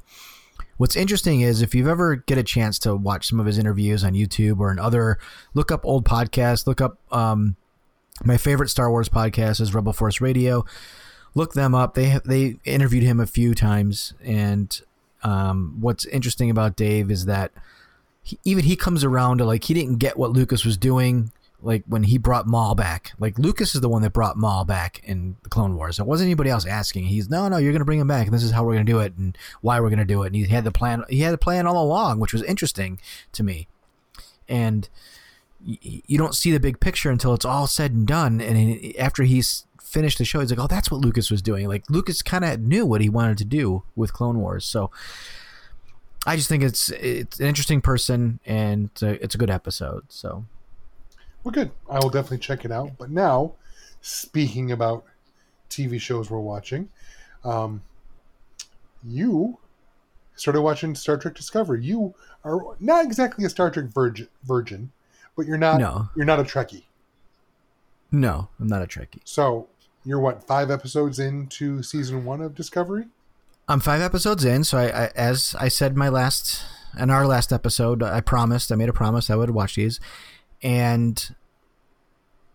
what's 0.76 0.96
interesting 0.96 1.40
is 1.40 1.62
if 1.62 1.74
you've 1.74 1.88
ever 1.88 2.16
get 2.16 2.38
a 2.38 2.42
chance 2.42 2.78
to 2.80 2.96
watch 2.96 3.28
some 3.28 3.38
of 3.38 3.46
his 3.46 3.58
interviews 3.58 4.02
on 4.02 4.14
YouTube 4.14 4.58
or 4.58 4.70
in 4.70 4.78
other, 4.78 5.18
look 5.54 5.70
up 5.70 5.84
old 5.84 6.04
podcasts. 6.04 6.66
Look 6.66 6.80
up. 6.80 6.98
Um, 7.12 7.56
my 8.24 8.36
favorite 8.36 8.68
Star 8.68 8.90
Wars 8.90 9.08
podcast 9.08 9.60
is 9.60 9.74
Rebel 9.74 9.92
Force 9.92 10.20
Radio. 10.20 10.64
Look 11.34 11.54
them 11.54 11.74
up. 11.74 11.94
They 11.94 12.18
they 12.24 12.56
interviewed 12.64 13.04
him 13.04 13.20
a 13.20 13.26
few 13.26 13.54
times, 13.54 14.14
and 14.22 14.80
um, 15.22 15.76
what's 15.80 16.04
interesting 16.06 16.50
about 16.50 16.76
Dave 16.76 17.10
is 17.10 17.26
that 17.26 17.52
he, 18.22 18.38
even 18.44 18.64
he 18.64 18.76
comes 18.76 19.04
around 19.04 19.38
to 19.38 19.44
like 19.44 19.64
he 19.64 19.74
didn't 19.74 19.96
get 19.96 20.16
what 20.16 20.30
Lucas 20.30 20.64
was 20.64 20.76
doing. 20.76 21.32
Like 21.64 21.84
when 21.86 22.02
he 22.02 22.18
brought 22.18 22.48
Maul 22.48 22.74
back, 22.74 23.12
like 23.20 23.38
Lucas 23.38 23.76
is 23.76 23.80
the 23.80 23.88
one 23.88 24.02
that 24.02 24.12
brought 24.12 24.36
Maul 24.36 24.64
back 24.64 25.00
in 25.04 25.36
the 25.44 25.48
Clone 25.48 25.76
Wars. 25.76 26.00
It 26.00 26.06
wasn't 26.06 26.26
anybody 26.26 26.50
else 26.50 26.66
asking. 26.66 27.04
He's 27.04 27.30
no, 27.30 27.46
no, 27.48 27.56
you're 27.58 27.72
to 27.72 27.84
bring 27.84 28.00
him 28.00 28.08
back, 28.08 28.26
and 28.26 28.34
this 28.34 28.42
is 28.42 28.50
how 28.50 28.64
we're 28.64 28.78
to 28.78 28.84
do 28.84 28.98
it, 28.98 29.14
and 29.16 29.38
why 29.60 29.78
we're 29.78 29.90
to 29.90 30.04
do 30.04 30.24
it. 30.24 30.28
And 30.28 30.36
he 30.36 30.44
had 30.44 30.64
the 30.64 30.72
plan. 30.72 31.04
He 31.08 31.20
had 31.20 31.32
the 31.32 31.38
plan 31.38 31.68
all 31.68 31.80
along, 31.80 32.18
which 32.18 32.32
was 32.32 32.42
interesting 32.42 32.98
to 33.32 33.44
me. 33.44 33.68
And 34.48 34.88
you 35.64 36.18
don't 36.18 36.34
see 36.34 36.50
the 36.50 36.58
big 36.58 36.80
picture 36.80 37.10
until 37.10 37.32
it's 37.34 37.44
all 37.44 37.68
said 37.68 37.92
and 37.92 38.06
done. 38.06 38.40
And 38.40 38.96
after 38.96 39.22
he's 39.22 39.64
finished 39.92 40.18
the 40.18 40.24
show, 40.24 40.40
he's 40.40 40.50
like, 40.50 40.58
"Oh, 40.58 40.66
that's 40.66 40.90
what 40.90 41.00
Lucas 41.00 41.30
was 41.30 41.42
doing." 41.42 41.68
Like 41.68 41.88
Lucas 41.90 42.22
kind 42.22 42.44
of 42.44 42.60
knew 42.60 42.86
what 42.86 43.00
he 43.00 43.08
wanted 43.08 43.38
to 43.38 43.44
do 43.44 43.82
with 43.94 44.12
Clone 44.12 44.38
Wars. 44.38 44.64
So 44.64 44.90
I 46.26 46.36
just 46.36 46.48
think 46.48 46.62
it's 46.62 46.88
it's 46.90 47.40
an 47.40 47.46
interesting 47.46 47.80
person 47.80 48.40
and 48.46 48.86
it's 48.86 49.02
a, 49.02 49.22
it's 49.22 49.34
a 49.34 49.38
good 49.38 49.50
episode. 49.50 50.04
So 50.08 50.44
Well, 51.44 51.52
good. 51.52 51.70
I 51.90 51.98
will 51.98 52.10
definitely 52.10 52.38
check 52.38 52.64
it 52.64 52.72
out. 52.72 52.92
But 52.98 53.10
now, 53.10 53.54
speaking 54.00 54.72
about 54.72 55.04
TV 55.68 56.00
shows 56.00 56.30
we're 56.30 56.40
watching, 56.40 56.88
um, 57.44 57.82
you 59.04 59.58
started 60.36 60.62
watching 60.62 60.94
Star 60.94 61.16
Trek 61.16 61.34
Discovery. 61.34 61.84
You 61.84 62.14
are 62.44 62.76
not 62.80 63.04
exactly 63.04 63.44
a 63.44 63.50
Star 63.50 63.70
Trek 63.70 63.86
virgin, 63.86 64.28
virgin 64.44 64.90
but 65.36 65.46
you're 65.46 65.58
not. 65.58 65.78
No. 65.80 66.08
You're 66.16 66.26
not 66.26 66.40
a 66.40 66.44
Trekkie. 66.44 66.84
no, 68.10 68.48
I'm 68.60 68.66
not 68.68 68.82
a 68.82 68.86
Trekkie. 68.86 69.20
So 69.24 69.68
you're 70.04 70.20
what 70.20 70.46
five 70.46 70.70
episodes 70.70 71.18
into 71.18 71.82
season 71.82 72.24
one 72.24 72.40
of 72.40 72.54
Discovery? 72.54 73.06
I'm 73.68 73.80
five 73.80 74.00
episodes 74.00 74.44
in, 74.44 74.64
so 74.64 74.78
I, 74.78 75.04
I 75.04 75.10
as 75.14 75.54
I 75.58 75.68
said 75.68 75.96
my 75.96 76.08
last 76.08 76.64
in 76.98 77.10
our 77.10 77.26
last 77.26 77.52
episode, 77.52 78.02
I 78.02 78.20
promised 78.20 78.70
I 78.72 78.74
made 78.74 78.88
a 78.88 78.92
promise 78.92 79.30
I 79.30 79.36
would 79.36 79.50
watch 79.50 79.76
these, 79.76 80.00
and 80.62 81.34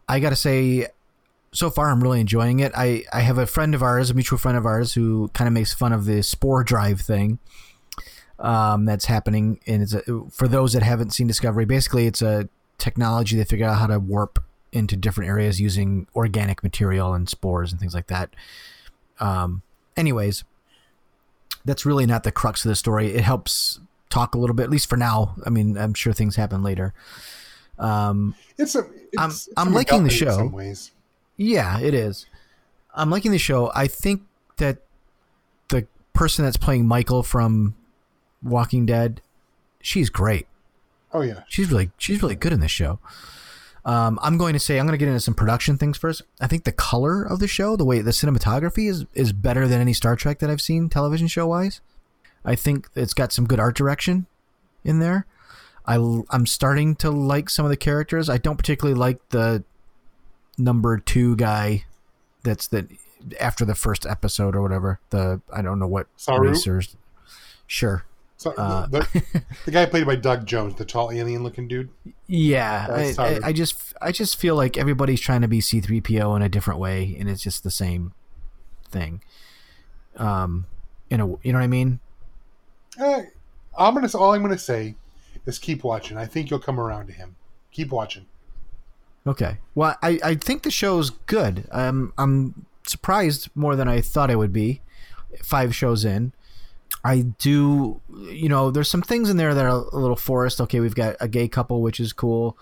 I 0.08 0.20
got 0.20 0.30
to 0.30 0.36
say, 0.36 0.88
so 1.52 1.70
far 1.70 1.90
I'm 1.90 2.04
really 2.04 2.20
enjoying 2.20 2.60
it. 2.60 2.72
I 2.76 3.04
I 3.12 3.22
have 3.22 3.38
a 3.38 3.48
friend 3.48 3.74
of 3.74 3.82
ours, 3.82 4.10
a 4.10 4.14
mutual 4.14 4.38
friend 4.38 4.58
of 4.58 4.66
ours, 4.66 4.94
who 4.94 5.30
kind 5.30 5.48
of 5.48 5.54
makes 5.54 5.74
fun 5.74 5.94
of 5.94 6.06
the 6.06 6.22
spore 6.24 6.64
drive 6.64 7.02
thing. 7.02 7.40
Um, 8.40 8.86
that's 8.86 9.06
happening, 9.06 9.60
and 9.66 9.82
it's 9.82 9.94
a, 9.94 10.04
for 10.30 10.48
those 10.48 10.74
that 10.74 10.84
haven't 10.84 11.12
seen 11.12 11.26
Discovery. 11.26 11.66
Basically, 11.66 12.06
it's 12.06 12.22
a 12.22 12.48
technology 12.78 13.36
they 13.36 13.44
figure 13.44 13.66
out 13.66 13.80
how 13.80 13.88
to 13.88 13.98
warp 13.98 14.44
into 14.72 14.96
different 14.96 15.30
areas 15.30 15.60
using 15.62 16.08
organic 16.16 16.64
material 16.64 17.14
and 17.14 17.30
spores 17.30 17.72
and 17.72 17.80
things 17.80 17.94
like 17.94 18.08
that. 18.08 18.30
Um, 19.20 19.62
anyways, 19.96 20.44
that's 21.66 21.86
really 21.86 22.06
not 22.06 22.24
the 22.24 22.32
crux 22.32 22.64
of 22.66 22.70
the 22.70 22.76
story. 22.76 23.14
It 23.14 23.22
helps 23.24 23.80
talk 24.10 24.36
a 24.36 24.38
little 24.38 24.56
bit, 24.56 24.64
at 24.64 24.70
least 24.70 24.90
for 24.90 24.98
now. 24.98 25.36
I 25.46 25.50
mean, 25.50 25.78
I'm 25.78 25.94
sure 25.94 26.14
things 26.14 26.36
happen 26.36 26.64
later. 26.64 26.94
Um, 27.80 28.36
It's 28.58 28.76
a. 28.76 28.80
It's, 28.80 29.18
I'm- 29.18 29.30
it's 29.30 29.50
I'm 29.58 29.74
liking 29.74 30.04
the 30.04 30.10
show. 30.10 30.50
yeah, 31.38 31.80
it 31.80 31.94
is. 31.94 32.26
I'm 32.96 33.10
liking 33.10 33.32
the 33.32 33.38
show. 33.38 33.72
I 33.76 33.88
think 33.88 34.24
that 34.58 34.80
the 35.70 35.86
person 36.14 36.44
that's 36.46 36.58
playing 36.58 36.88
Michael 36.88 37.22
from 37.22 37.76
Walking 38.42 38.86
Dead, 38.88 39.22
she's 39.82 40.10
great. 40.10 40.48
Oh 41.14 41.22
yeah. 41.22 41.42
She's 41.48 41.70
really 41.72 41.92
she's 41.98 42.22
really 42.24 42.36
good 42.36 42.52
in 42.54 42.60
this 42.60 42.72
show. 42.72 43.00
Um, 43.88 44.20
I'm 44.22 44.38
going 44.38 44.52
to 44.52 44.60
say 44.60 44.78
I'm 44.80 44.86
going 44.86 45.00
to 45.00 45.04
get 45.04 45.08
into 45.08 45.22
some 45.22 45.34
production 45.34 45.78
things 45.78 45.98
first. 45.98 46.22
I 46.42 46.48
think 46.48 46.66
the 46.66 46.74
color 46.74 47.24
of 47.24 47.40
the 47.40 47.48
show, 47.48 47.78
the 47.78 47.86
way 47.86 48.02
the 48.02 48.12
cinematography 48.12 48.90
is 48.90 49.06
is 49.14 49.32
better 49.32 49.66
than 49.66 49.80
any 49.80 49.94
Star 49.94 50.18
Trek 50.18 50.40
that 50.40 50.50
I've 50.50 50.62
seen 50.62 50.90
television 50.90 51.28
show 51.28 51.48
wise. 51.48 51.80
I 52.44 52.56
think 52.56 52.90
it's 52.96 53.14
got 53.14 53.32
some 53.32 53.46
good 53.46 53.62
art 53.62 53.78
direction 53.78 54.28
in 54.84 55.00
there. 55.00 55.26
I 55.86 55.96
I'm 56.30 56.46
starting 56.46 56.98
to 56.98 57.10
like 57.10 57.50
some 57.50 57.66
of 57.66 57.70
the 57.70 57.78
characters. 57.78 58.30
I 58.30 58.38
don't 58.38 58.58
particularly 58.58 59.00
like 59.00 59.20
the 59.30 59.64
number 60.58 60.98
two 60.98 61.38
guy. 61.38 61.86
That's 62.44 62.68
the 62.68 62.90
after 63.40 63.64
the 63.64 63.74
first 63.74 64.06
episode 64.06 64.54
or 64.54 64.62
whatever. 64.62 65.00
The 65.12 65.40
I 65.52 65.62
don't 65.62 65.80
know 65.80 65.88
what 65.88 66.08
Saru? 66.18 66.50
racers. 66.50 66.98
Sure. 67.68 68.04
So 68.38 68.54
Uh, 68.56 68.86
the, 68.86 69.44
the 69.66 69.72
guy 69.72 69.86
played 69.88 70.06
by 70.06 70.16
Doug 70.16 70.46
Jones, 70.46 70.76
the 70.76 70.86
tall 70.86 71.12
alien-looking 71.12 71.68
dude. 71.68 71.90
Yeah, 72.28 72.88
I, 72.90 73.16
I. 73.18 73.40
I 73.46 73.54
just 73.54 73.94
I 74.00 74.12
just 74.12 74.38
feel 74.38 74.56
like 74.56 74.78
everybody's 74.78 75.20
trying 75.20 75.42
to 75.42 75.48
be 75.48 75.60
C 75.60 75.82
three 75.82 76.02
PO 76.02 76.36
in 76.36 76.42
a 76.42 76.50
different 76.50 76.80
way, 76.80 77.16
and 77.20 77.30
it's 77.30 77.42
just 77.42 77.64
the 77.64 77.72
same 77.72 78.14
thing. 78.90 79.24
Um, 80.18 80.68
in 81.10 81.20
a 81.20 81.28
you 81.28 81.52
know 81.52 81.60
what 81.60 81.64
I 81.64 81.68
mean? 81.68 82.00
Uh, 83.00 83.22
I'm 83.78 83.94
gonna. 83.94 84.10
All 84.16 84.34
I'm 84.34 84.42
gonna 84.42 84.58
say 84.58 84.96
is 85.46 85.58
keep 85.58 85.84
watching. 85.84 86.18
I 86.18 86.26
think 86.26 86.50
you'll 86.50 86.60
come 86.60 86.80
around 86.80 87.08
to 87.08 87.14
him. 87.14 87.36
Keep 87.72 87.92
watching. 87.92 88.26
Okay. 89.26 89.58
Well, 89.76 89.96
I, 90.02 90.20
I 90.24 90.36
think 90.36 90.64
the 90.64 90.72
show's 90.72 91.10
good. 91.10 91.68
Um, 91.72 92.14
I'm 92.18 92.66
surprised 92.86 93.50
more 93.56 93.76
than 93.76 93.88
I 93.88 94.00
thought 94.02 94.32
I 94.32 94.36
would 94.36 94.54
be. 94.54 94.82
Five 95.44 95.76
shows 95.76 96.06
in, 96.06 96.32
I 97.08 97.22
do. 97.22 98.02
You 98.30 98.50
know, 98.50 98.70
there's 98.70 98.90
some 98.90 99.02
things 99.02 99.30
in 99.30 99.38
there 99.38 99.54
that 99.54 99.66
are 99.66 99.70
a 99.70 99.96
little 99.96 100.18
forced. 100.18 100.60
Okay, 100.60 100.82
we've 100.82 100.94
got 100.94 101.16
a 101.22 101.30
gay 101.30 101.48
couple, 101.48 101.82
which 101.82 102.02
is 102.02 102.12
cool. 102.12 102.58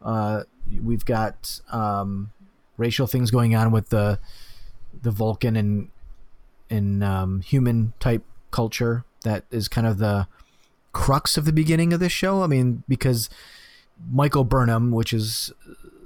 Uh, 0.00 0.44
we've 0.82 1.04
got 1.04 1.60
um, 1.70 2.32
racial 2.78 3.06
things 3.06 3.30
going 3.30 3.54
on 3.54 3.72
with 3.72 3.90
the 3.90 4.18
the 5.02 5.10
Vulcan 5.10 5.56
and 5.56 5.90
and 6.70 7.04
um, 7.04 7.42
human 7.42 7.92
type 8.00 8.24
culture 8.50 9.04
that 9.24 9.44
is 9.50 9.68
kind 9.68 9.86
of 9.86 9.98
the 9.98 10.26
crux 10.94 11.36
of 11.36 11.44
the 11.44 11.52
beginning 11.52 11.92
of 11.92 12.00
this 12.00 12.12
show. 12.12 12.42
I 12.42 12.46
mean, 12.46 12.82
because 12.88 13.28
Michael 14.10 14.44
Burnham, 14.44 14.90
which 14.90 15.12
is 15.12 15.52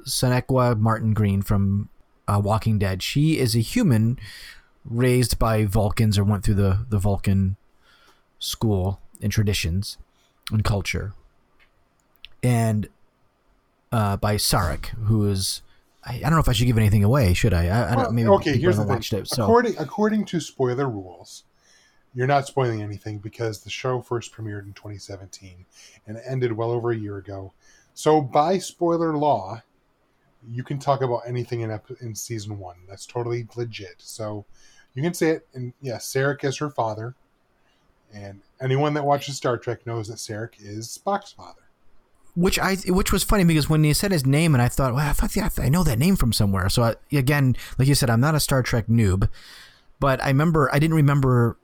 Sonequa 0.05 0.77
Martin 0.77 1.15
Green 1.15 1.41
from 1.41 1.89
uh, 2.27 2.41
Walking 2.43 2.81
Dead, 2.81 3.01
she 3.01 3.39
is 3.39 3.55
a 3.55 3.61
human 3.61 4.19
raised 4.85 5.39
by 5.39 5.67
Vulcans 5.67 6.19
or 6.19 6.25
went 6.25 6.43
through 6.43 6.55
the 6.55 6.85
the 6.89 6.99
Vulcan 6.99 7.57
school 8.41 9.01
and 9.23 9.31
traditions 9.31 9.97
and 10.51 10.65
culture, 10.65 11.13
and 12.43 12.89
uh, 13.93 14.17
by 14.17 14.35
Sarek, 14.35 14.87
who 14.87 15.29
is. 15.29 15.63
I, 16.03 16.15
I 16.15 16.21
don't 16.21 16.33
know 16.33 16.39
if 16.39 16.49
I 16.49 16.53
should 16.53 16.67
give 16.67 16.79
anything 16.79 17.05
away. 17.05 17.35
Should 17.35 17.53
I? 17.53 17.67
I, 17.67 17.93
I 17.93 17.95
don't, 17.95 18.15
maybe 18.15 18.29
okay, 18.29 18.57
here's 18.57 18.79
the 18.79 18.85
thing. 18.87 19.21
it. 19.21 19.29
So 19.29 19.45
According 19.45 19.77
according 19.79 20.25
to 20.27 20.41
spoiler 20.41 20.89
rules, 20.89 21.45
you're 22.15 22.27
not 22.27 22.47
spoiling 22.47 22.83
anything 22.83 23.19
because 23.19 23.61
the 23.61 23.71
show 23.71 24.01
first 24.01 24.33
premiered 24.33 24.65
in 24.65 24.73
2017 24.73 25.67
and 26.07 26.21
ended 26.27 26.53
well 26.53 26.71
over 26.71 26.91
a 26.91 26.97
year 26.97 27.19
ago. 27.19 27.53
So 27.93 28.21
by 28.21 28.59
spoiler 28.59 29.17
law, 29.17 29.63
you 30.49 30.65
can 30.65 30.79
talk 30.79 31.03
about 31.03 31.23
anything 31.27 31.61
in 31.61 31.81
in 32.01 32.15
season 32.15 32.59
one. 32.59 32.77
That's 32.89 33.07
totally 33.07 33.47
legit. 33.57 33.97
So 33.99 34.47
you 34.95 35.03
can 35.03 35.15
say 35.15 35.31
it. 35.31 35.49
And 35.55 35.73
yes, 35.81 36.11
Sarek 36.11 36.45
is 36.45 36.59
her 36.59 36.71
father, 36.71 37.15
and 38.15 38.41
anyone 38.61 38.95
that 38.95 39.05
watches 39.05 39.37
Star 39.37 39.57
Trek 39.57 39.87
knows 39.87 40.09
that 40.09 40.17
Sarek 40.17 40.55
is 40.59 40.87
Spock's 40.89 41.33
father. 41.33 41.63
which 42.35 42.59
I 42.59 42.77
which 42.87 43.13
was 43.13 43.25
funny 43.25 43.45
because 43.45 43.69
when 43.69 43.85
he 43.85 43.93
said 43.93 44.13
his 44.13 44.25
name 44.27 44.55
and 44.55 44.63
I 44.63 44.69
thought, 44.69 44.95
well, 44.95 45.09
I 45.09 45.13
thought 45.13 45.59
I 45.59 45.69
know 45.69 45.85
that 45.85 45.99
name 45.99 46.17
from 46.17 46.33
somewhere. 46.33 46.69
So 46.69 46.83
I, 46.83 46.95
again, 47.17 47.57
like 47.79 47.89
you 47.89 47.95
said, 47.95 48.11
I'm 48.11 48.21
not 48.21 48.35
a 48.35 48.41
Star 48.41 48.63
Trek 48.63 48.87
noob, 48.87 49.29
but 49.99 50.23
I 50.23 50.29
remember 50.29 50.71
I 50.73 50.79
didn't 50.79 50.97
remember 50.97 51.57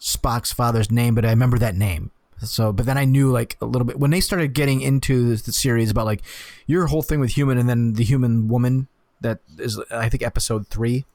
Spock's 0.00 0.52
father's 0.52 0.90
name, 0.90 1.14
but 1.14 1.24
I 1.24 1.30
remember 1.30 1.58
that 1.58 1.74
name. 1.74 2.10
So, 2.42 2.70
but 2.72 2.84
then 2.84 2.98
I 2.98 3.04
knew 3.06 3.30
like 3.30 3.56
a 3.60 3.66
little 3.66 3.86
bit 3.86 3.98
when 3.98 4.10
they 4.10 4.20
started 4.20 4.52
getting 4.52 4.80
into 4.82 5.36
the 5.36 5.52
series 5.52 5.90
about 5.90 6.06
like 6.06 6.22
your 6.66 6.86
whole 6.86 7.02
thing 7.02 7.20
with 7.20 7.30
human 7.30 7.56
and 7.58 7.68
then 7.68 7.94
the 7.94 8.04
human 8.04 8.48
woman 8.48 8.88
that 9.22 9.38
is 9.58 9.80
I 9.90 10.08
think 10.08 10.22
episode 10.22 10.68
three. 10.68 11.06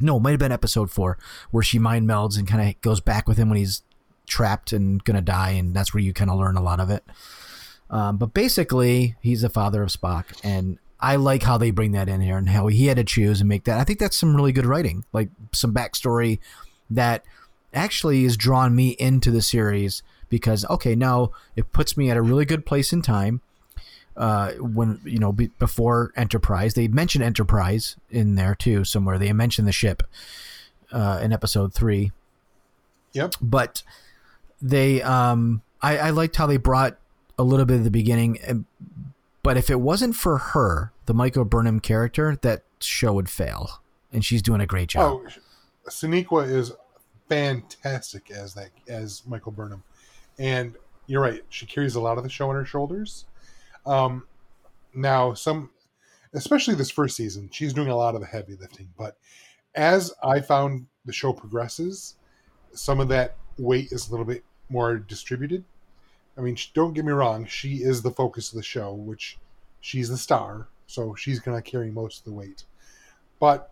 No, 0.00 0.16
it 0.16 0.20
might 0.20 0.30
have 0.30 0.40
been 0.40 0.52
episode 0.52 0.90
four 0.90 1.18
where 1.50 1.62
she 1.62 1.78
mind 1.78 2.08
melds 2.08 2.38
and 2.38 2.48
kind 2.48 2.68
of 2.68 2.80
goes 2.80 3.00
back 3.00 3.28
with 3.28 3.36
him 3.36 3.48
when 3.48 3.58
he's 3.58 3.82
trapped 4.26 4.72
and 4.72 5.02
gonna 5.04 5.20
die, 5.20 5.50
and 5.50 5.74
that's 5.74 5.92
where 5.94 6.02
you 6.02 6.12
kind 6.12 6.30
of 6.30 6.38
learn 6.38 6.56
a 6.56 6.62
lot 6.62 6.80
of 6.80 6.90
it. 6.90 7.04
Um, 7.90 8.16
but 8.16 8.32
basically, 8.32 9.16
he's 9.20 9.42
the 9.42 9.50
father 9.50 9.82
of 9.82 9.90
Spock, 9.90 10.24
and 10.42 10.78
I 10.98 11.16
like 11.16 11.42
how 11.42 11.58
they 11.58 11.70
bring 11.70 11.92
that 11.92 12.08
in 12.08 12.20
here 12.20 12.38
and 12.38 12.48
how 12.48 12.68
he 12.68 12.86
had 12.86 12.96
to 12.96 13.04
choose 13.04 13.40
and 13.40 13.48
make 13.48 13.64
that. 13.64 13.78
I 13.78 13.84
think 13.84 13.98
that's 13.98 14.16
some 14.16 14.36
really 14.36 14.52
good 14.52 14.66
writing, 14.66 15.04
like 15.12 15.28
some 15.52 15.74
backstory 15.74 16.38
that 16.90 17.24
actually 17.74 18.22
has 18.22 18.36
drawn 18.36 18.74
me 18.74 18.90
into 18.98 19.30
the 19.30 19.42
series 19.42 20.02
because 20.28 20.64
okay, 20.70 20.94
now 20.94 21.30
it 21.56 21.72
puts 21.72 21.96
me 21.96 22.10
at 22.10 22.16
a 22.16 22.22
really 22.22 22.44
good 22.44 22.64
place 22.64 22.92
in 22.92 23.02
time. 23.02 23.40
Uh, 24.16 24.52
when 24.54 25.00
you 25.04 25.18
know 25.18 25.32
be, 25.32 25.46
before 25.58 26.12
Enterprise, 26.16 26.74
they 26.74 26.86
mentioned 26.88 27.24
Enterprise 27.24 27.96
in 28.10 28.34
there 28.34 28.54
too 28.54 28.84
somewhere. 28.84 29.18
They 29.18 29.32
mentioned 29.32 29.66
the 29.66 29.72
ship 29.72 30.02
uh, 30.92 31.20
in 31.22 31.32
episode 31.32 31.72
three 31.72 32.12
Yep. 33.14 33.34
but 33.40 33.82
they 34.60 35.00
um 35.02 35.62
I, 35.82 35.96
I 35.98 36.10
liked 36.10 36.36
how 36.36 36.46
they 36.46 36.56
brought 36.56 36.96
a 37.38 37.42
little 37.42 37.66
bit 37.66 37.76
of 37.78 37.84
the 37.84 37.90
beginning 37.90 38.38
and- 38.46 38.64
but 39.42 39.56
if 39.56 39.68
it 39.70 39.80
wasn't 39.80 40.14
for 40.16 40.38
her 40.38 40.92
the 41.06 41.12
michael 41.14 41.44
burnham 41.44 41.80
character 41.80 42.38
that 42.42 42.62
show 42.80 43.12
would 43.14 43.28
fail 43.28 43.80
and 44.12 44.24
she's 44.24 44.40
doing 44.42 44.60
a 44.60 44.66
great 44.66 44.88
job 44.88 45.20
Oh, 45.24 45.90
Sonequa 45.90 46.48
is 46.48 46.72
fantastic 47.28 48.30
as 48.30 48.54
that 48.54 48.68
as 48.88 49.22
Michael 49.26 49.52
Burnham, 49.52 49.82
and 50.38 50.76
you're 51.06 51.20
right. 51.22 51.42
She 51.48 51.66
carries 51.66 51.94
a 51.94 52.00
lot 52.00 52.18
of 52.18 52.24
the 52.24 52.30
show 52.30 52.50
on 52.50 52.56
her 52.56 52.64
shoulders. 52.64 53.24
Um, 53.86 54.26
now, 54.94 55.34
some, 55.34 55.70
especially 56.32 56.74
this 56.74 56.90
first 56.90 57.16
season, 57.16 57.48
she's 57.52 57.72
doing 57.72 57.88
a 57.88 57.96
lot 57.96 58.14
of 58.14 58.20
the 58.20 58.26
heavy 58.26 58.56
lifting. 58.56 58.88
But 58.96 59.16
as 59.74 60.12
I 60.22 60.40
found 60.40 60.86
the 61.04 61.12
show 61.12 61.32
progresses, 61.32 62.16
some 62.72 63.00
of 63.00 63.08
that 63.08 63.36
weight 63.58 63.92
is 63.92 64.08
a 64.08 64.10
little 64.10 64.26
bit 64.26 64.44
more 64.68 64.96
distributed. 64.96 65.64
I 66.36 66.40
mean, 66.40 66.56
don't 66.74 66.94
get 66.94 67.04
me 67.04 67.12
wrong; 67.12 67.44
she 67.46 67.82
is 67.82 68.00
the 68.02 68.10
focus 68.10 68.50
of 68.50 68.56
the 68.56 68.62
show, 68.62 68.94
which 68.94 69.38
she's 69.80 70.08
the 70.08 70.16
star, 70.16 70.68
so 70.86 71.14
she's 71.14 71.40
going 71.40 71.60
to 71.60 71.70
carry 71.70 71.90
most 71.90 72.20
of 72.20 72.24
the 72.24 72.32
weight. 72.32 72.64
But 73.38 73.70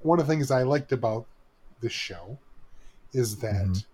one 0.00 0.18
of 0.18 0.26
the 0.26 0.32
things 0.32 0.50
I 0.50 0.62
liked 0.62 0.92
about 0.92 1.26
this 1.80 1.92
show 1.92 2.38
is 3.12 3.36
that 3.38 3.66
Mhm. 3.66 3.86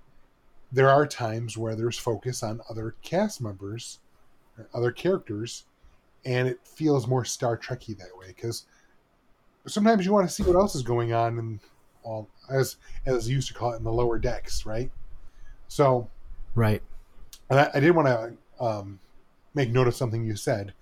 there 0.72 0.88
are 0.88 1.06
times 1.06 1.58
where 1.58 1.74
there's 1.74 1.98
focus 1.98 2.42
on 2.42 2.62
other 2.70 2.94
cast 3.02 3.40
members, 3.40 3.98
other 4.72 4.92
characters, 4.92 5.64
and 6.24 6.48
it 6.48 6.60
feels 6.64 7.06
more 7.06 7.24
Star 7.24 7.56
Trekky 7.56 7.96
that 7.98 8.16
way 8.18 8.28
because 8.28 8.64
sometimes 9.66 10.04
you 10.04 10.12
want 10.12 10.28
to 10.28 10.34
see 10.34 10.42
what 10.42 10.56
else 10.56 10.74
is 10.74 10.82
going 10.82 11.12
on 11.12 11.38
and 11.38 11.60
all 12.02 12.28
as 12.50 12.76
as 13.06 13.26
they 13.26 13.32
used 13.32 13.48
to 13.48 13.54
call 13.54 13.72
it 13.72 13.76
in 13.76 13.84
the 13.84 13.92
lower 13.92 14.18
decks, 14.18 14.66
right? 14.66 14.90
So 15.68 16.08
right 16.54 16.82
and 17.50 17.60
I, 17.60 17.70
I 17.74 17.80
did 17.80 17.92
want 17.92 18.08
to 18.08 18.64
um, 18.64 18.98
make 19.54 19.70
note 19.70 19.88
of 19.88 19.94
something 19.94 20.24
you 20.24 20.36
said 20.36 20.72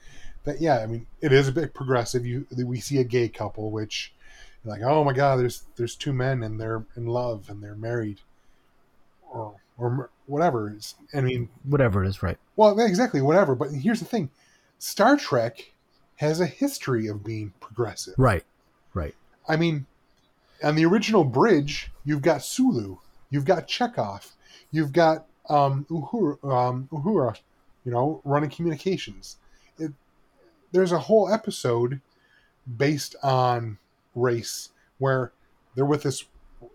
that 0.44 0.60
yeah, 0.60 0.78
I 0.78 0.86
mean 0.86 1.06
it 1.20 1.32
is 1.32 1.48
a 1.48 1.52
bit 1.52 1.74
progressive. 1.74 2.26
You 2.26 2.46
we 2.64 2.80
see 2.80 2.98
a 2.98 3.04
gay 3.04 3.28
couple, 3.28 3.70
which 3.70 4.12
like 4.64 4.82
oh 4.82 5.04
my 5.04 5.12
god, 5.12 5.38
there's 5.38 5.64
there's 5.76 5.96
two 5.96 6.12
men 6.12 6.42
and 6.42 6.60
they're 6.60 6.84
in 6.96 7.06
love 7.06 7.48
and 7.48 7.62
they're 7.62 7.74
married, 7.74 8.20
or 9.30 9.54
or 9.82 10.10
whatever. 10.26 10.70
It's, 10.70 10.94
I 11.12 11.20
mean, 11.20 11.48
whatever 11.64 12.04
it 12.04 12.08
is 12.08 12.22
right 12.22 12.38
well, 12.56 12.78
exactly 12.78 13.20
whatever. 13.20 13.54
But 13.54 13.70
here's 13.72 13.98
the 13.98 14.06
thing: 14.06 14.30
Star 14.78 15.16
Trek 15.16 15.72
has 16.16 16.40
a 16.40 16.46
history 16.46 17.08
of 17.08 17.24
being 17.24 17.52
progressive. 17.60 18.14
right 18.16 18.44
right 18.94 19.14
I 19.48 19.56
mean, 19.56 19.86
on 20.62 20.76
the 20.76 20.84
original 20.84 21.24
bridge, 21.24 21.90
you've 22.04 22.22
got 22.22 22.44
Sulu, 22.44 22.98
you've 23.30 23.44
got 23.44 23.66
Chekov, 23.66 24.32
you've 24.70 24.92
got 24.92 25.26
um, 25.48 25.84
Uhura, 25.90 26.44
um, 26.44 26.88
Uhura, 26.92 27.36
you 27.84 27.90
know, 27.90 28.20
running 28.24 28.50
communications. 28.50 29.36
It, 29.78 29.92
there's 30.70 30.92
a 30.92 30.98
whole 30.98 31.28
episode 31.28 32.00
based 32.76 33.16
on 33.22 33.78
race 34.14 34.68
where 34.98 35.32
they're 35.74 35.84
with 35.84 36.04
this, 36.04 36.24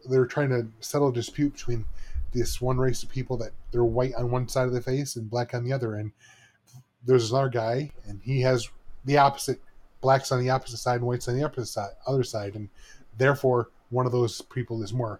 they're 0.10 0.26
trying 0.26 0.50
to 0.50 0.68
settle 0.82 1.08
a 1.08 1.14
dispute 1.14 1.54
between 1.54 1.86
this 2.34 2.62
one 2.62 2.78
race 2.78 3.04
of 3.04 3.10
people 3.10 3.38
that 3.38 3.52
they're 3.72 3.84
white 3.84 4.16
on 4.16 4.32
one 4.32 4.48
side 4.48 4.68
of 4.68 4.74
the 4.74 4.82
face 4.82 5.16
and 5.16 5.30
black 5.30 5.54
on 5.54 5.64
the 5.64 5.74
other, 5.74 5.96
and 5.96 6.12
there's 7.06 7.32
another 7.32 7.50
guy 7.50 7.92
and 8.08 8.22
he 8.24 8.42
has 8.42 8.70
the 9.06 9.18
opposite 9.18 9.62
blacks 10.02 10.32
on 10.32 10.40
the 10.40 10.50
opposite 10.50 10.78
side 10.78 10.98
and 10.98 11.06
whites 11.06 11.28
on 11.28 11.38
the 11.38 11.44
opposite 11.44 11.72
side, 11.72 11.92
other 12.06 12.24
side, 12.24 12.56
and 12.56 12.70
therefore 13.18 13.70
one 13.90 14.06
of 14.06 14.12
those 14.12 14.42
people 14.42 14.84
is 14.84 14.94
more 14.94 15.20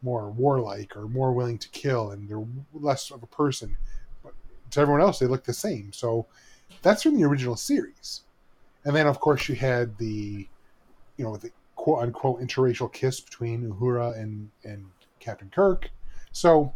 more 0.00 0.30
warlike 0.30 0.96
or 0.96 1.08
more 1.08 1.32
willing 1.32 1.58
to 1.58 1.68
kill, 1.70 2.12
and 2.12 2.28
they're 2.28 2.44
less 2.72 3.10
of 3.10 3.22
a 3.22 3.26
person. 3.26 3.76
But 4.22 4.32
to 4.70 4.80
everyone 4.80 5.02
else, 5.02 5.18
they 5.18 5.26
look 5.26 5.44
the 5.44 5.52
same. 5.52 5.92
So 5.92 6.26
that's 6.82 7.02
from 7.02 7.16
the 7.16 7.24
original 7.24 7.56
series. 7.56 8.22
And 8.84 8.94
then, 8.94 9.06
of 9.06 9.18
course, 9.18 9.48
you 9.48 9.56
had 9.56 9.98
the, 9.98 10.46
you 11.16 11.24
know, 11.24 11.36
the 11.36 11.50
quote 11.74 12.02
unquote 12.02 12.40
interracial 12.40 12.92
kiss 12.92 13.20
between 13.20 13.70
Uhura 13.70 14.16
and 14.20 14.50
and 14.64 14.86
Captain 15.20 15.50
Kirk. 15.50 15.90
So 16.32 16.72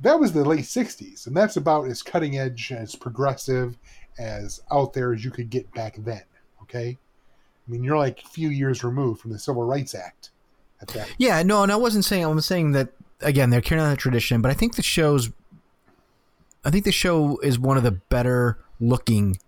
that 0.00 0.18
was 0.18 0.32
the 0.32 0.44
late 0.44 0.64
'60s, 0.64 1.26
and 1.26 1.36
that's 1.36 1.56
about 1.56 1.86
as 1.88 2.02
cutting 2.02 2.38
edge, 2.38 2.72
as 2.72 2.94
progressive, 2.94 3.76
as 4.18 4.60
out 4.70 4.92
there 4.92 5.12
as 5.12 5.24
you 5.24 5.30
could 5.30 5.50
get 5.50 5.72
back 5.72 5.96
then. 5.98 6.22
Okay, 6.62 6.98
I 7.66 7.70
mean, 7.70 7.84
you're 7.84 7.96
like 7.96 8.22
a 8.24 8.28
few 8.28 8.48
years 8.48 8.82
removed 8.84 9.20
from 9.20 9.32
the 9.32 9.38
Civil 9.38 9.62
Rights 9.62 9.94
Act 9.94 10.30
at 10.82 10.88
that. 10.88 11.08
yeah 11.16 11.42
no 11.42 11.62
and 11.62 11.72
i 11.72 11.76
wasn't 11.76 12.04
saying 12.04 12.22
I'm 12.22 12.38
saying 12.42 12.72
that 12.72 12.90
again 13.22 13.48
they're 13.48 13.62
carrying 13.62 13.82
on 13.82 13.90
the 13.90 13.96
tradition 13.96 14.42
but 14.42 14.50
i 14.50 14.54
think 14.54 14.76
the 14.76 14.82
show's 14.82 15.30
i 16.66 16.70
think 16.70 16.84
the 16.84 16.92
show 16.92 17.38
is 17.38 17.58
one 17.58 17.78
of 17.78 17.82
the 17.82 17.92
better 17.92 18.58
looking 18.78 19.38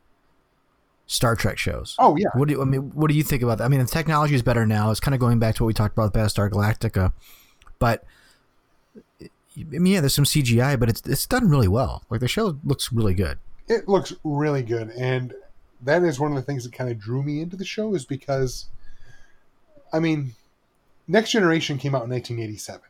star 1.07 1.37
trek 1.37 1.59
shows 1.59 1.97
Oh 1.99 2.17
yeah, 2.17 2.29
What 2.33 2.49
do 2.49 2.55
you, 2.55 2.63
I 2.63 2.65
mean? 2.65 2.93
What 2.95 3.11
do 3.11 3.15
you 3.15 3.23
think 3.23 3.43
about 3.43 3.59
that? 3.59 3.65
I 3.65 3.69
mean, 3.69 3.81
the 3.81 3.87
technology 3.87 4.35
is 4.35 4.43
better 4.43 4.65
now. 4.65 4.91
It's 4.91 5.01
kind 5.01 5.15
of 5.15 5.21
going 5.21 5.39
back 5.39 5.55
to 5.57 5.65
what 5.65 5.67
we 5.69 5.75
talked 5.75 5.95
about 5.95 6.13
with 6.13 6.23
Battlestar 6.23 6.49
Galactica, 6.51 7.13
but 7.79 8.05
I 9.61 9.79
mean, 9.79 9.93
yeah, 9.95 10.01
there's 10.01 10.15
some 10.15 10.25
CGI, 10.25 10.79
but 10.79 10.89
it's 10.89 11.03
it's 11.07 11.27
done 11.27 11.49
really 11.49 11.69
well. 11.69 12.05
Like 12.11 12.21
the 12.21 12.29
show 12.29 12.59
looks 12.65 12.93
really 12.93 13.15
good. 13.15 13.39
it 13.69 13.89
looks 13.89 14.13
really 14.25 14.63
good 14.63 14.91
and 14.91 15.35
that 15.83 16.03
is 16.03 16.19
one 16.19 16.31
of 16.33 16.37
the 16.37 16.43
things 16.43 16.65
that 16.65 16.73
kind 16.73 16.91
of 16.91 16.99
drew 16.99 17.23
me 17.23 17.41
into 17.41 17.55
the 17.57 17.65
show 17.65 17.95
is 17.95 18.05
because 18.07 18.67
i 19.93 19.99
mean 20.01 20.33
next 21.07 21.31
generation 21.33 21.77
came 21.79 21.95
out 21.95 22.03
in 22.05 22.11
1987 22.11 22.81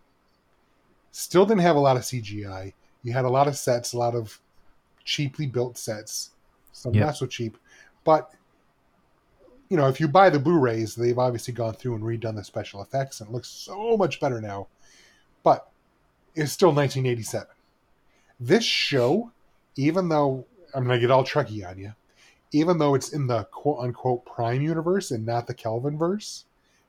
still 1.10 1.44
didn't 1.44 1.60
have 1.62 1.76
a 1.76 1.80
lot 1.80 1.96
of 1.96 2.02
cgi 2.04 2.72
you 3.02 3.12
had 3.12 3.24
a 3.24 3.28
lot 3.28 3.48
of 3.48 3.56
sets 3.56 3.92
a 3.92 3.98
lot 3.98 4.14
of 4.14 4.40
cheaply 5.04 5.46
built 5.46 5.76
sets 5.76 6.30
some 6.72 6.94
Yep. 6.94 7.04
not 7.06 7.16
so 7.16 7.26
cheap 7.26 7.58
but 8.04 8.32
you 9.70 9.76
know, 9.76 9.86
if 9.86 10.00
you 10.00 10.08
buy 10.08 10.30
the 10.30 10.38
Blu-rays, 10.38 10.94
they've 10.94 11.18
obviously 11.18 11.52
gone 11.52 11.74
through 11.74 11.94
and 11.96 12.02
redone 12.02 12.36
the 12.36 12.42
special 12.42 12.80
effects, 12.80 13.20
and 13.20 13.28
it 13.28 13.32
looks 13.34 13.48
so 13.50 13.98
much 13.98 14.18
better 14.18 14.40
now. 14.40 14.66
It's 16.38 16.52
still 16.52 16.68
1987. 16.68 17.48
This 18.38 18.64
show, 18.64 19.32
even 19.76 20.08
though 20.08 20.46
I'm 20.72 20.84
gonna 20.84 21.00
get 21.00 21.10
all 21.10 21.24
Trekkie 21.24 21.68
on 21.68 21.78
you, 21.78 21.92
even 22.52 22.78
though 22.78 22.94
it's 22.94 23.12
in 23.12 23.26
the 23.26 23.44
quote 23.44 23.80
unquote 23.80 24.24
Prime 24.24 24.62
universe 24.62 25.10
and 25.10 25.26
not 25.26 25.48
the 25.48 25.54
Kelvin 25.54 25.98
verse, 25.98 26.44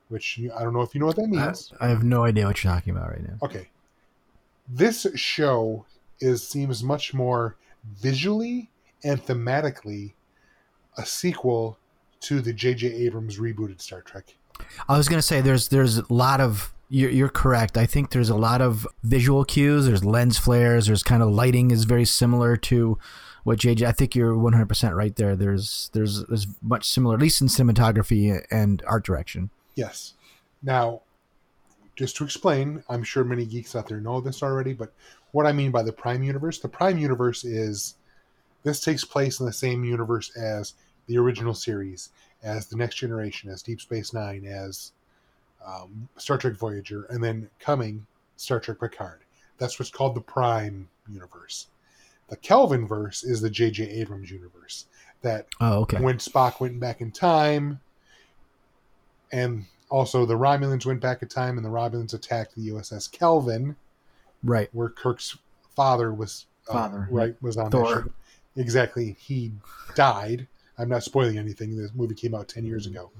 which 0.08 0.40
I 0.56 0.62
don't 0.62 0.72
know 0.72 0.82
if 0.82 0.94
you 0.94 1.00
know 1.00 1.06
what 1.06 1.16
that 1.16 1.24
I, 1.24 1.26
means. 1.26 1.72
I 1.80 1.88
have 1.88 2.04
no 2.04 2.24
idea 2.24 2.46
what 2.46 2.62
you're 2.62 2.72
talking 2.72 2.96
about 2.96 3.10
right 3.10 3.22
now. 3.22 3.38
Okay. 3.42 3.68
This 4.68 5.04
show 5.16 5.84
is 6.20 6.46
seems 6.46 6.84
much 6.84 7.12
more 7.12 7.56
visually 7.96 8.70
and 9.02 9.20
thematically 9.20 10.12
a 10.96 11.04
sequel 11.04 11.76
to 12.20 12.40
the 12.40 12.52
J.J. 12.52 12.86
Abrams 12.86 13.38
rebooted 13.38 13.80
Star 13.80 14.02
Trek. 14.02 14.36
I 14.88 14.96
was 14.96 15.08
gonna 15.08 15.22
say 15.22 15.40
there's 15.40 15.68
there's 15.68 15.98
a 15.98 16.12
lot 16.12 16.40
of 16.40 16.72
you're, 16.90 17.10
you're 17.10 17.28
correct. 17.28 17.78
I 17.78 17.86
think 17.86 18.10
there's 18.10 18.28
a 18.28 18.36
lot 18.36 18.60
of 18.60 18.86
visual 19.04 19.44
cues. 19.44 19.86
There's 19.86 20.04
lens 20.04 20.38
flares. 20.38 20.86
There's 20.86 21.04
kind 21.04 21.22
of 21.22 21.30
lighting 21.30 21.70
is 21.70 21.84
very 21.84 22.04
similar 22.04 22.56
to 22.56 22.98
what 23.44 23.60
JJ. 23.60 23.86
I 23.86 23.92
think 23.92 24.14
you're 24.14 24.36
100 24.36 24.66
percent 24.66 24.94
right 24.94 25.14
there. 25.14 25.36
There's 25.36 25.88
there's 25.94 26.24
there's 26.26 26.48
much 26.60 26.86
similar, 26.88 27.14
at 27.14 27.20
least 27.20 27.40
in 27.40 27.46
cinematography 27.46 28.44
and 28.50 28.82
art 28.86 29.04
direction. 29.04 29.50
Yes. 29.76 30.14
Now, 30.62 31.02
just 31.94 32.16
to 32.16 32.24
explain, 32.24 32.82
I'm 32.88 33.04
sure 33.04 33.22
many 33.24 33.46
geeks 33.46 33.76
out 33.76 33.88
there 33.88 34.00
know 34.00 34.20
this 34.20 34.42
already, 34.42 34.74
but 34.74 34.92
what 35.30 35.46
I 35.46 35.52
mean 35.52 35.70
by 35.70 35.82
the 35.82 35.92
Prime 35.92 36.24
Universe, 36.24 36.58
the 36.58 36.68
Prime 36.68 36.98
Universe 36.98 37.44
is 37.44 37.94
this 38.64 38.80
takes 38.80 39.04
place 39.04 39.38
in 39.38 39.46
the 39.46 39.52
same 39.52 39.84
universe 39.84 40.36
as 40.36 40.74
the 41.06 41.18
original 41.18 41.54
series, 41.54 42.10
as 42.42 42.66
the 42.66 42.76
Next 42.76 42.96
Generation, 42.96 43.48
as 43.50 43.62
Deep 43.62 43.80
Space 43.80 44.12
Nine, 44.12 44.44
as 44.44 44.92
um, 45.66 46.08
Star 46.16 46.38
Trek 46.38 46.54
Voyager, 46.54 47.04
and 47.10 47.22
then 47.22 47.48
coming 47.58 48.06
Star 48.36 48.60
Trek 48.60 48.80
Picard. 48.80 49.20
That's 49.58 49.78
what's 49.78 49.90
called 49.90 50.14
the 50.14 50.20
Prime 50.20 50.88
Universe. 51.08 51.66
The 52.28 52.36
Kelvin 52.36 52.86
verse 52.86 53.24
is 53.24 53.40
the 53.40 53.50
J.J. 53.50 53.84
Abrams 53.90 54.30
universe. 54.30 54.86
That 55.22 55.46
Oh, 55.60 55.80
okay. 55.80 56.00
when 56.00 56.16
Spock 56.18 56.60
went 56.60 56.80
back 56.80 57.00
in 57.02 57.10
time, 57.10 57.80
and 59.32 59.66
also 59.88 60.24
the 60.24 60.34
Romulans 60.34 60.86
went 60.86 61.00
back 61.00 61.22
in 61.22 61.28
time, 61.28 61.56
and 61.56 61.64
the 61.64 61.70
Romulans 61.70 62.14
attacked 62.14 62.54
the 62.54 62.68
USS 62.68 63.10
Kelvin, 63.10 63.76
Right. 64.42 64.68
where 64.72 64.88
Kirk's 64.88 65.36
father 65.76 66.12
was 66.14 66.46
uh, 66.68 66.72
Father, 66.72 67.08
right 67.10 67.34
was 67.42 67.56
on 67.56 67.70
Thor. 67.70 67.94
that 67.94 68.02
ship. 68.04 68.12
Exactly, 68.56 69.16
he 69.20 69.52
died. 69.94 70.46
I'm 70.78 70.88
not 70.88 71.02
spoiling 71.04 71.36
anything. 71.38 71.76
This 71.76 71.90
movie 71.94 72.14
came 72.14 72.34
out 72.34 72.48
ten 72.48 72.64
years 72.64 72.86
ago. 72.86 73.10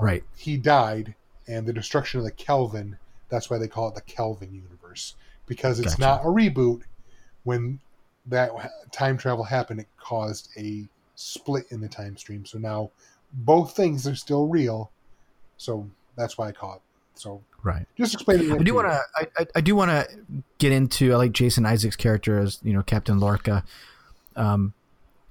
Right. 0.00 0.22
He 0.36 0.56
died, 0.56 1.14
and 1.46 1.66
the 1.66 1.72
destruction 1.72 2.18
of 2.18 2.24
the 2.24 2.32
Kelvin. 2.32 2.96
That's 3.28 3.50
why 3.50 3.58
they 3.58 3.68
call 3.68 3.88
it 3.88 3.94
the 3.94 4.00
Kelvin 4.02 4.54
universe 4.54 5.14
because 5.46 5.80
it's 5.80 5.94
Gotcha. 5.96 6.00
not 6.00 6.20
a 6.22 6.32
reboot. 6.32 6.82
When 7.44 7.80
that 8.26 8.50
time 8.92 9.18
travel 9.18 9.44
happened, 9.44 9.80
it 9.80 9.88
caused 9.98 10.48
a 10.56 10.84
split 11.14 11.66
in 11.70 11.80
the 11.80 11.88
time 11.88 12.16
stream. 12.16 12.44
So 12.46 12.58
now 12.58 12.90
both 13.32 13.74
things 13.76 14.06
are 14.06 14.14
still 14.14 14.46
real. 14.46 14.90
So 15.56 15.88
that's 16.16 16.38
why 16.38 16.48
I 16.48 16.52
call 16.52 16.76
it. 16.76 16.80
So 17.14 17.42
Right. 17.62 17.86
just 17.96 18.12
explaining. 18.14 18.52
I 18.52 18.58
do 18.58 18.74
want 18.74 18.88
to. 18.88 19.00
I, 19.16 19.26
I, 19.38 19.46
I 19.56 19.60
do 19.62 19.74
want 19.74 19.90
to 19.90 20.06
get 20.58 20.70
into. 20.72 21.12
I 21.14 21.16
like 21.16 21.32
Jason 21.32 21.64
Isaac's 21.64 21.96
character 21.96 22.38
as 22.38 22.58
you 22.62 22.74
know 22.74 22.82
Captain 22.82 23.18
Lorca. 23.18 23.64
Um, 24.36 24.74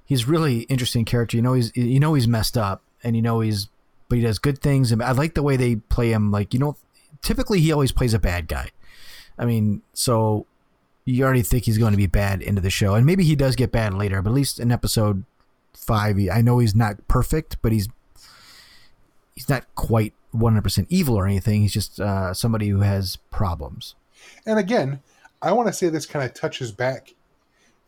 he's 0.04 0.26
really 0.26 0.62
interesting 0.62 1.04
character. 1.04 1.36
You 1.36 1.42
know 1.44 1.52
he's 1.52 1.70
you 1.76 2.00
know 2.00 2.14
he's 2.14 2.26
messed 2.26 2.58
up, 2.58 2.82
and 3.04 3.14
you 3.14 3.22
know 3.22 3.38
he's 3.38 3.68
but 4.14 4.18
he 4.18 4.24
does 4.24 4.38
good 4.38 4.60
things. 4.60 4.92
And 4.92 5.02
I 5.02 5.10
like 5.10 5.34
the 5.34 5.42
way 5.42 5.56
they 5.56 5.74
play 5.74 6.12
him. 6.12 6.30
Like 6.30 6.54
you 6.54 6.60
know, 6.60 6.76
typically 7.20 7.60
he 7.60 7.72
always 7.72 7.90
plays 7.90 8.14
a 8.14 8.20
bad 8.20 8.46
guy. 8.46 8.70
I 9.36 9.44
mean, 9.44 9.82
so 9.92 10.46
you 11.04 11.24
already 11.24 11.42
think 11.42 11.64
he's 11.64 11.78
going 11.78 11.90
to 11.90 11.96
be 11.96 12.06
bad 12.06 12.40
into 12.40 12.60
the 12.60 12.70
show, 12.70 12.94
and 12.94 13.04
maybe 13.04 13.24
he 13.24 13.34
does 13.34 13.56
get 13.56 13.72
bad 13.72 13.92
later. 13.92 14.22
But 14.22 14.30
at 14.30 14.34
least 14.34 14.60
in 14.60 14.70
episode 14.70 15.24
five, 15.72 16.16
I 16.32 16.42
know 16.42 16.60
he's 16.60 16.76
not 16.76 17.08
perfect, 17.08 17.56
but 17.60 17.72
he's 17.72 17.88
he's 19.34 19.48
not 19.48 19.66
quite 19.74 20.14
100% 20.32 20.86
evil 20.88 21.16
or 21.16 21.26
anything. 21.26 21.62
He's 21.62 21.72
just 21.72 21.98
uh, 21.98 22.32
somebody 22.32 22.68
who 22.68 22.82
has 22.82 23.16
problems. 23.32 23.96
And 24.46 24.60
again, 24.60 25.00
I 25.42 25.50
want 25.50 25.66
to 25.66 25.72
say 25.72 25.88
this 25.88 26.06
kind 26.06 26.24
of 26.24 26.34
touches 26.34 26.70
back 26.70 27.14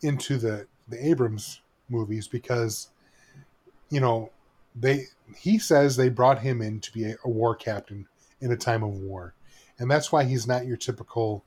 into 0.01 0.37
the 0.37 0.67
the 0.89 1.07
Abrams 1.07 1.61
movies 1.87 2.27
because 2.27 2.89
you 3.89 4.01
know 4.01 4.29
they 4.79 5.05
he 5.35 5.59
says 5.59 5.95
they 5.95 6.09
brought 6.09 6.39
him 6.39 6.61
in 6.61 6.79
to 6.79 6.91
be 6.91 7.05
a, 7.05 7.15
a 7.23 7.29
war 7.29 7.55
captain 7.55 8.07
in 8.41 8.51
a 8.51 8.57
time 8.57 8.83
of 8.83 8.89
war, 8.89 9.33
and 9.79 9.89
that's 9.89 10.11
why 10.11 10.23
he's 10.23 10.47
not 10.47 10.65
your 10.65 10.77
typical 10.77 11.43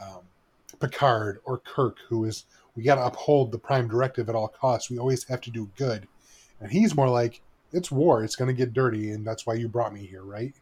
um, 0.00 0.20
Picard 0.80 1.40
or 1.44 1.58
Kirk, 1.58 1.98
who 2.08 2.24
is 2.24 2.44
we 2.74 2.82
got 2.82 2.96
to 2.96 3.06
uphold 3.06 3.52
the 3.52 3.58
Prime 3.58 3.88
Directive 3.88 4.28
at 4.28 4.34
all 4.34 4.48
costs. 4.48 4.90
We 4.90 4.98
always 4.98 5.24
have 5.24 5.40
to 5.42 5.50
do 5.50 5.70
good, 5.76 6.06
and 6.60 6.70
he's 6.70 6.96
more 6.96 7.08
like 7.08 7.40
it's 7.72 7.90
war. 7.90 8.22
It's 8.22 8.36
going 8.36 8.48
to 8.48 8.54
get 8.54 8.74
dirty, 8.74 9.10
and 9.10 9.26
that's 9.26 9.46
why 9.46 9.54
you 9.54 9.68
brought 9.68 9.94
me 9.94 10.06
here, 10.06 10.22
right? 10.22 10.54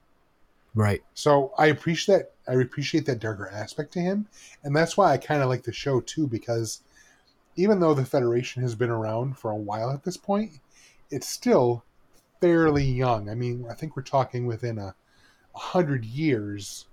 Right. 0.74 1.02
So 1.14 1.52
I 1.58 1.66
appreciate 1.66 2.16
that. 2.16 2.32
I 2.48 2.60
appreciate 2.60 3.06
that 3.06 3.18
darker 3.18 3.48
aspect 3.52 3.92
to 3.94 4.00
him, 4.00 4.26
and 4.62 4.74
that's 4.74 4.96
why 4.96 5.12
I 5.12 5.16
kind 5.18 5.42
of 5.42 5.48
like 5.48 5.62
the 5.62 5.72
show 5.72 6.00
too. 6.00 6.26
Because 6.26 6.80
even 7.56 7.80
though 7.80 7.94
the 7.94 8.04
Federation 8.04 8.62
has 8.62 8.74
been 8.74 8.90
around 8.90 9.38
for 9.38 9.50
a 9.50 9.56
while 9.56 9.90
at 9.90 10.04
this 10.04 10.16
point, 10.16 10.52
it's 11.10 11.28
still 11.28 11.84
fairly 12.40 12.84
young. 12.84 13.28
I 13.28 13.34
mean, 13.34 13.66
I 13.70 13.74
think 13.74 13.96
we're 13.96 14.02
talking 14.02 14.46
within 14.46 14.78
a, 14.78 14.94
a 15.54 15.58
hundred 15.58 16.04
years 16.04 16.86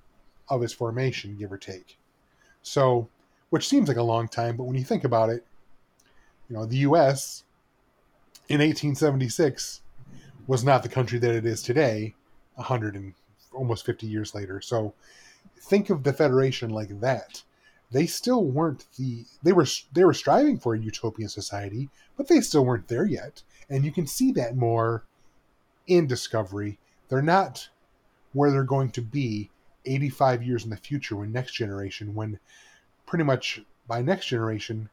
of 0.50 0.64
its 0.64 0.74
formation, 0.74 1.38
give 1.38 1.52
or 1.52 1.58
take. 1.58 1.98
So, 2.62 3.10
which 3.50 3.68
seems 3.68 3.88
like 3.88 3.98
a 3.98 4.04
long 4.04 4.28
time, 4.28 4.58
but 4.58 4.66
when 4.66 4.76
you 4.76 4.84
think 4.84 5.04
about 5.04 5.30
it, 5.30 5.46
you 6.50 6.56
know, 6.56 6.66
the 6.66 6.78
U.S. 6.78 7.44
in 8.50 8.60
1876 8.60 9.82
was 10.48 10.64
not 10.64 10.84
the 10.84 10.90
country 10.90 11.20
that 11.20 11.36
it 11.36 11.46
is 11.46 11.62
today, 11.62 12.16
a 12.58 12.64
hundred 12.64 12.96
and 12.96 13.14
almost 13.54 13.86
50 13.86 14.08
years 14.08 14.34
later. 14.34 14.62
So 14.62 14.94
think 15.60 15.90
of 15.90 16.04
the 16.04 16.14
Federation 16.14 16.70
like 16.70 17.00
that. 17.02 17.44
They 17.92 18.06
still 18.06 18.44
weren't 18.44 18.86
the 18.98 19.26
they 19.44 19.54
were 19.54 19.66
they 19.94 20.04
were 20.04 20.14
striving 20.14 20.60
for 20.60 20.76
a 20.76 20.80
utopian 20.80 21.30
society, 21.30 21.90
but 22.18 22.28
they 22.28 22.42
still 22.42 22.66
weren't 22.66 22.90
there 22.90 23.06
yet. 23.06 23.44
And 23.70 23.84
you 23.84 23.92
can 23.92 24.08
see 24.08 24.32
that 24.34 24.56
more 24.56 25.04
in 25.88 26.08
Discovery. 26.08 26.80
They're 27.10 27.22
not 27.22 27.70
where 28.34 28.52
they're 28.52 28.64
going 28.64 28.92
to 28.92 29.02
be 29.02 29.50
85 29.86 30.44
years 30.44 30.64
in 30.64 30.70
the 30.70 30.78
future 30.78 31.16
when 31.16 31.32
next 31.32 31.54
generation 31.54 32.14
when 32.14 32.40
pretty 33.06 33.24
much 33.24 33.62
by 33.88 34.02
next 34.02 34.26
generation 34.26 34.90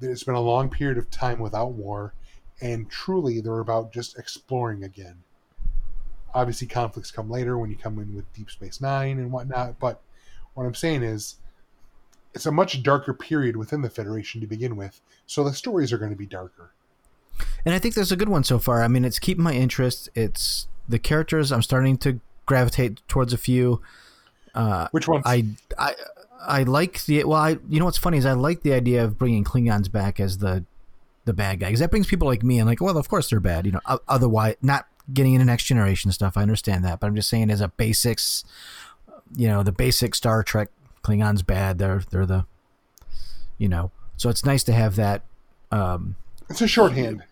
it's 0.00 0.22
been 0.22 0.34
a 0.34 0.40
long 0.40 0.70
period 0.70 0.96
of 0.96 1.10
time 1.10 1.38
without 1.38 1.72
war 1.72 2.14
and 2.62 2.90
truly 2.90 3.42
they're 3.42 3.58
about 3.58 3.92
just 3.92 4.18
exploring 4.18 4.82
again 4.82 5.22
obviously 6.34 6.66
conflicts 6.66 7.10
come 7.10 7.30
later 7.30 7.56
when 7.56 7.70
you 7.70 7.76
come 7.76 7.98
in 7.98 8.14
with 8.14 8.32
Deep 8.34 8.50
Space 8.50 8.80
Nine 8.80 9.18
and 9.18 9.30
whatnot. 9.30 9.78
But 9.78 10.02
what 10.54 10.66
I'm 10.66 10.74
saying 10.74 11.02
is, 11.02 11.36
it's 12.34 12.46
a 12.46 12.52
much 12.52 12.82
darker 12.82 13.14
period 13.14 13.56
within 13.56 13.82
the 13.82 13.90
Federation 13.90 14.40
to 14.40 14.46
begin 14.46 14.76
with, 14.76 15.00
so 15.26 15.44
the 15.44 15.54
stories 15.54 15.92
are 15.92 15.98
going 15.98 16.10
to 16.10 16.16
be 16.16 16.26
darker. 16.26 16.73
And 17.64 17.74
I 17.74 17.78
think 17.78 17.94
there's 17.94 18.12
a 18.12 18.16
good 18.16 18.28
one 18.28 18.44
so 18.44 18.58
far. 18.58 18.82
I 18.82 18.88
mean, 18.88 19.04
it's 19.04 19.18
keeping 19.18 19.44
my 19.44 19.54
interest. 19.54 20.08
It's 20.14 20.68
the 20.88 20.98
characters. 20.98 21.50
I'm 21.50 21.62
starting 21.62 21.96
to 21.98 22.20
gravitate 22.46 23.00
towards 23.08 23.32
a 23.32 23.38
few. 23.38 23.80
Uh, 24.54 24.88
Which 24.92 25.08
ones? 25.08 25.22
I, 25.26 25.46
I, 25.78 25.94
I 26.46 26.62
like 26.64 27.04
the 27.04 27.24
well. 27.24 27.40
I 27.40 27.58
you 27.68 27.78
know 27.78 27.86
what's 27.86 27.98
funny 27.98 28.18
is 28.18 28.26
I 28.26 28.32
like 28.32 28.62
the 28.62 28.72
idea 28.72 29.04
of 29.04 29.18
bringing 29.18 29.44
Klingons 29.44 29.90
back 29.90 30.20
as 30.20 30.38
the 30.38 30.64
the 31.24 31.32
bad 31.32 31.60
guy 31.60 31.66
because 31.66 31.80
that 31.80 31.90
brings 31.90 32.06
people 32.06 32.28
like 32.28 32.42
me 32.42 32.58
and 32.58 32.68
like 32.68 32.80
well 32.80 32.98
of 32.98 33.08
course 33.08 33.30
they're 33.30 33.40
bad 33.40 33.64
you 33.64 33.72
know 33.72 33.80
otherwise 34.06 34.56
not 34.60 34.86
getting 35.12 35.32
into 35.32 35.46
next 35.46 35.64
generation 35.64 36.12
stuff 36.12 36.36
I 36.36 36.42
understand 36.42 36.84
that 36.84 37.00
but 37.00 37.06
I'm 37.06 37.16
just 37.16 37.30
saying 37.30 37.50
as 37.50 37.62
a 37.62 37.68
basics 37.68 38.44
you 39.34 39.48
know 39.48 39.62
the 39.62 39.72
basic 39.72 40.14
Star 40.14 40.42
Trek 40.42 40.68
Klingons 41.02 41.44
bad 41.44 41.78
they're 41.78 42.02
they're 42.10 42.26
the 42.26 42.44
you 43.56 43.68
know 43.68 43.90
so 44.18 44.28
it's 44.28 44.44
nice 44.44 44.64
to 44.64 44.72
have 44.72 44.96
that 44.96 45.22
um 45.70 46.16
it's 46.54 46.62
a 46.62 46.68
shorthand. 46.68 47.22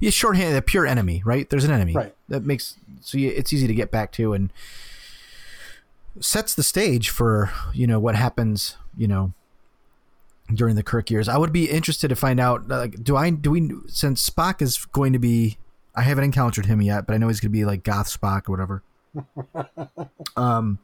yeah, 0.00 0.10
shorthand, 0.10 0.56
a 0.56 0.62
pure 0.62 0.86
enemy, 0.86 1.22
right? 1.24 1.48
There's 1.48 1.64
an 1.64 1.70
enemy. 1.70 1.92
Right. 1.92 2.14
That 2.28 2.44
makes 2.44 2.76
so 3.00 3.18
you, 3.18 3.30
it's 3.30 3.52
easy 3.52 3.68
to 3.68 3.74
get 3.74 3.90
back 3.90 4.10
to 4.12 4.32
and 4.32 4.52
sets 6.20 6.54
the 6.54 6.64
stage 6.64 7.10
for 7.10 7.52
you 7.72 7.86
know 7.86 8.00
what 8.00 8.16
happens. 8.16 8.76
You 8.96 9.06
know 9.08 9.32
during 10.52 10.76
the 10.76 10.82
Kirk 10.82 11.10
years. 11.10 11.28
I 11.28 11.36
would 11.36 11.52
be 11.52 11.70
interested 11.70 12.08
to 12.08 12.16
find 12.16 12.40
out. 12.40 12.68
Like, 12.68 13.02
do 13.02 13.16
I 13.16 13.30
do 13.30 13.50
we 13.50 13.70
since 13.86 14.28
Spock 14.28 14.62
is 14.62 14.84
going 14.86 15.12
to 15.12 15.18
be? 15.18 15.58
I 15.94 16.02
haven't 16.02 16.24
encountered 16.24 16.66
him 16.66 16.80
yet, 16.82 17.06
but 17.06 17.14
I 17.14 17.18
know 17.18 17.28
he's 17.28 17.40
going 17.40 17.52
to 17.52 17.58
be 17.58 17.64
like 17.64 17.82
Goth 17.82 18.08
Spock 18.08 18.48
or 18.48 18.52
whatever. 18.52 18.82
um, 20.36 20.78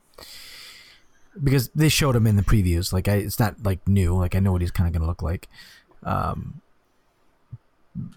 because 1.43 1.69
they 1.71 1.89
showed 1.89 2.17
him 2.17 2.27
in 2.27 2.37
the 2.37 2.43
previews. 2.43 2.93
Like, 2.93 3.09
I, 3.09 3.15
it's 3.17 3.39
not 3.39 3.63
like 3.65 3.87
new. 3.89 4.15
Like, 4.15 4.35
I 4.35 4.41
know 4.41 4.53
what 4.53 4.61
he's 4.61 4.71
kind 4.71 4.87
of 4.87 4.93
going 4.93 5.03
to 5.03 5.09
look 5.09 5.23
like. 5.23 5.49
Um, 6.03 6.61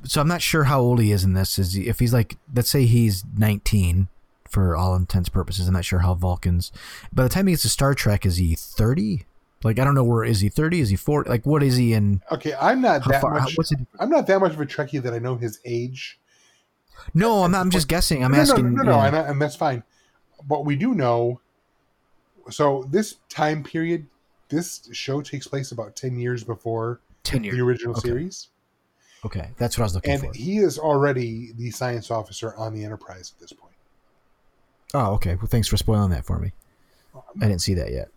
so 0.04 0.22
I'm 0.22 0.28
not 0.28 0.42
sure 0.42 0.66
how 0.66 0.80
old 0.80 1.00
he 1.00 1.12
is 1.12 1.24
in 1.24 1.34
this. 1.34 1.60
Is 1.60 1.74
he, 1.74 1.88
if 1.88 2.00
he's 2.00 2.14
like, 2.14 2.38
let's 2.54 2.70
say 2.70 2.86
he's 2.86 3.24
19 3.38 4.08
for 4.50 4.76
all 4.76 4.96
intents 4.96 5.30
purposes. 5.30 5.68
I'm 5.68 5.74
not 5.74 5.86
sure 5.86 6.00
how 6.00 6.14
Vulcans. 6.14 6.72
By 7.14 7.24
the 7.24 7.30
time 7.30 7.48
he 7.48 7.54
gets 7.54 7.64
to 7.64 7.70
Star 7.70 7.94
Trek, 7.94 8.26
is 8.26 8.38
he 8.38 8.56
30? 8.56 9.26
Like 9.64 9.80
I 9.80 9.84
don't 9.84 9.96
know 9.96 10.04
where 10.04 10.24
is 10.24 10.40
he 10.42 10.50
30? 10.50 10.82
Is 10.82 10.90
he 10.90 10.96
40? 10.96 11.30
Like 11.30 11.46
what 11.46 11.64
is 11.64 11.78
he 11.78 11.94
in? 11.94 12.22
Okay, 12.32 12.54
I'm 12.60 12.82
not 12.82 13.08
that 13.08 13.22
far? 13.22 13.40
how- 13.40 13.46
much. 13.46 13.72
it? 13.72 13.80
I'm 14.00 14.10
not 14.10 14.28
that 14.28 14.40
much 14.40 14.54
of 14.54 14.62
a 14.62 14.66
Trekkie 14.66 15.02
that 15.02 15.14
I 15.14 15.20
know 15.20 15.36
his 15.36 15.60
age. 15.66 16.20
No, 17.14 17.44
I'm 17.44 17.52
not. 17.52 17.62
I'm 17.62 17.72
just 17.72 17.88
guessing. 17.88 18.24
I'm 18.24 18.32
no, 18.32 18.40
asking. 18.40 18.74
No, 18.74 18.84
no, 18.84 18.84
no, 18.84 18.92
no, 18.92 18.98
yeah. 18.98 19.08
and, 19.08 19.16
I- 19.16 19.28
and 19.30 19.42
that's 19.42 19.56
fine. 19.56 19.84
But 20.48 20.66
we 20.66 20.76
do 20.76 20.94
know. 20.94 21.42
So 22.50 22.88
this 22.90 23.16
time 23.30 23.64
period, 23.64 24.08
this 24.50 24.88
show 24.94 25.22
takes 25.22 25.48
place 25.48 25.72
about 25.72 25.96
ten 25.96 26.18
years 26.18 26.44
before 26.44 27.02
Ten 27.24 27.42
the 27.42 27.60
original 27.60 27.92
Okay. 27.98 28.08
series, 28.10 28.48
Okay, 29.26 29.50
that's 29.58 29.78
what 29.78 29.84
I 29.84 29.86
was 29.86 29.96
looking 29.96 30.14
and 30.14 30.22
for. 30.22 30.32
he 30.34 30.58
is 30.58 30.78
already 30.78 31.52
the 31.58 31.72
science 31.72 32.12
officer 32.12 32.56
on 32.56 32.74
the 32.74 32.84
Enterprise 32.84 33.34
at 33.36 33.42
this 33.42 33.52
point. 33.52 33.74
Oh, 34.94 35.14
okay. 35.14 35.36
Well, 35.36 35.48
thanks 35.48 35.68
for 35.68 35.76
spoiling 35.78 36.12
that 36.12 36.26
for 36.26 36.40
me. 36.40 36.54
I 37.42 37.48
didn't 37.48 37.62
see 37.62 37.74
that 37.74 37.92
yet. 37.92 38.10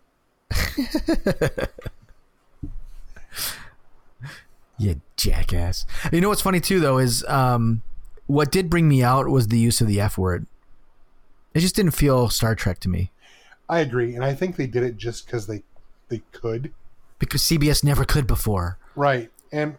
you 4.77 5.01
jackass. 5.17 5.85
You 6.11 6.21
know 6.21 6.29
what's 6.29 6.41
funny 6.41 6.59
too, 6.59 6.79
though, 6.79 6.97
is 6.97 7.25
um, 7.25 7.81
what 8.27 8.51
did 8.51 8.69
bring 8.69 8.87
me 8.87 9.03
out 9.03 9.27
was 9.27 9.47
the 9.47 9.59
use 9.59 9.81
of 9.81 9.87
the 9.87 9.99
F 9.99 10.17
word. 10.17 10.45
It 11.53 11.59
just 11.59 11.75
didn't 11.75 11.91
feel 11.91 12.29
Star 12.29 12.55
Trek 12.55 12.79
to 12.81 12.89
me 12.89 13.11
I 13.71 13.79
agree, 13.79 14.15
and 14.15 14.25
I 14.25 14.33
think 14.33 14.57
they 14.57 14.67
did 14.67 14.83
it 14.83 14.97
just 14.97 15.25
because 15.25 15.47
they 15.47 15.63
they 16.09 16.21
could, 16.33 16.73
because 17.19 17.41
CBS 17.41 17.85
never 17.85 18.03
could 18.03 18.27
before. 18.27 18.77
right? 18.97 19.31
And 19.53 19.77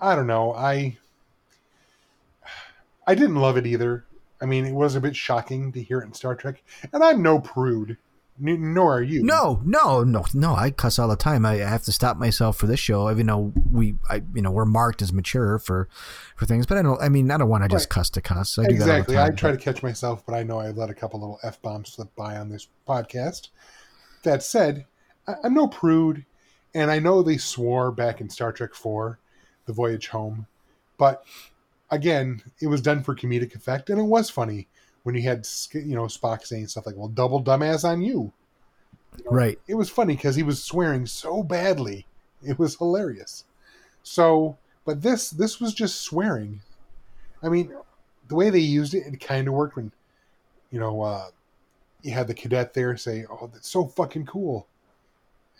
I 0.00 0.14
don't 0.14 0.26
know, 0.26 0.52
I 0.54 0.98
I 3.06 3.14
didn't 3.14 3.36
love 3.36 3.56
it 3.56 3.66
either. 3.66 4.04
I 4.40 4.46
mean, 4.46 4.64
it 4.66 4.74
was 4.74 4.94
a 4.94 5.00
bit 5.00 5.16
shocking 5.16 5.72
to 5.72 5.82
hear 5.82 6.00
it 6.00 6.06
in 6.06 6.12
Star 6.12 6.34
Trek, 6.36 6.62
and 6.92 7.02
I'm 7.02 7.22
no 7.22 7.40
prude, 7.40 7.96
n- 8.40 8.72
nor 8.74 8.98
are 8.98 9.02
you. 9.02 9.24
No, 9.24 9.60
no, 9.64 10.04
no, 10.04 10.24
no. 10.32 10.54
I 10.54 10.70
cuss 10.70 10.98
all 10.98 11.08
the 11.08 11.16
time. 11.16 11.44
I, 11.44 11.54
I 11.54 11.68
have 11.68 11.82
to 11.84 11.92
stop 11.92 12.16
myself 12.18 12.56
for 12.56 12.66
this 12.68 12.78
show, 12.78 13.10
even 13.10 13.26
though 13.26 13.52
we, 13.72 13.96
I, 14.08 14.22
you 14.34 14.42
know, 14.42 14.52
we're 14.52 14.64
marked 14.64 15.02
as 15.02 15.12
mature 15.12 15.58
for, 15.58 15.88
for 16.36 16.46
things. 16.46 16.66
But 16.66 16.78
I 16.78 16.82
don't. 16.82 17.02
I 17.02 17.08
mean, 17.08 17.30
I 17.32 17.38
don't 17.38 17.48
want 17.48 17.64
to 17.64 17.68
just 17.68 17.86
Right. 17.86 17.90
cuss 17.90 18.10
to 18.10 18.20
cuss. 18.20 18.58
I 18.58 18.66
do 18.66 18.74
exactly. 18.74 19.14
That 19.16 19.20
all 19.20 19.26
I 19.26 19.28
time, 19.30 19.36
try 19.36 19.50
to 19.50 19.56
catch 19.56 19.82
myself, 19.82 20.24
but 20.24 20.34
I 20.34 20.44
know 20.44 20.60
I 20.60 20.68
let 20.70 20.88
a 20.90 20.94
couple 20.94 21.18
little 21.18 21.40
f 21.42 21.60
bombs 21.60 21.92
slip 21.94 22.14
by 22.14 22.36
on 22.36 22.48
this 22.50 22.68
podcast. 22.86 23.48
That 24.22 24.42
said, 24.44 24.86
I- 25.26 25.34
I'm 25.42 25.54
no 25.54 25.66
prude, 25.66 26.24
and 26.74 26.92
I 26.92 27.00
know 27.00 27.22
they 27.24 27.38
swore 27.38 27.90
back 27.90 28.20
in 28.20 28.30
Star 28.30 28.52
Trek 28.52 28.74
Four, 28.74 29.18
The 29.68 29.72
Voyage 29.74 30.08
Home, 30.08 30.46
but 30.96 31.24
again, 31.90 32.42
it 32.60 32.66
was 32.66 32.80
done 32.80 33.02
for 33.04 33.14
comedic 33.14 33.54
effect, 33.54 33.90
and 33.90 34.00
it 34.00 34.04
was 34.04 34.30
funny 34.30 34.66
when 35.04 35.14
you 35.14 35.22
had 35.22 35.46
you 35.72 35.94
know 35.94 36.04
Spock 36.04 36.44
saying 36.44 36.66
stuff 36.68 36.86
like, 36.86 36.96
"Well, 36.96 37.08
double 37.08 37.42
dumbass 37.44 37.84
on 37.84 38.02
you." 38.02 38.32
but- 39.12 39.32
right. 39.32 39.58
It 39.68 39.74
was 39.74 39.90
funny 39.90 40.16
because 40.16 40.36
he 40.36 40.42
was 40.42 40.62
swearing 40.62 41.06
so 41.06 41.42
badly. 41.42 42.06
It 42.42 42.58
was 42.58 42.76
hilarious. 42.76 43.44
So, 44.02 44.56
but 44.84 45.02
this 45.02 45.30
this 45.30 45.60
was 45.60 45.74
just 45.74 46.00
swearing. 46.00 46.62
I 47.42 47.48
mean, 47.48 47.74
the 48.28 48.34
way 48.34 48.50
they 48.50 48.58
used 48.58 48.94
it, 48.94 49.06
it 49.06 49.20
kind 49.20 49.48
of 49.48 49.54
worked 49.54 49.76
when, 49.76 49.92
you 50.70 50.80
know, 50.80 51.02
uh, 51.02 51.28
you 52.02 52.12
had 52.12 52.26
the 52.26 52.34
cadet 52.34 52.74
there 52.74 52.96
say, 52.96 53.26
"Oh, 53.30 53.50
that's 53.52 53.68
so 53.68 53.86
fucking 53.86 54.26
cool," 54.26 54.66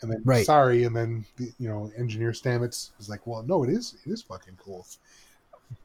and 0.01 0.11
then 0.11 0.21
Right. 0.23 0.45
sorry, 0.45 0.83
and 0.83 0.95
then 0.95 1.25
the, 1.37 1.51
you 1.59 1.67
know, 1.69 1.91
engineer 1.97 2.31
Stamets 2.31 2.91
is 2.99 3.09
like, 3.09 3.25
"Well, 3.27 3.43
no, 3.43 3.63
it 3.63 3.69
is 3.69 3.95
it 4.05 4.11
is 4.11 4.21
fucking 4.21 4.57
cool." 4.63 4.85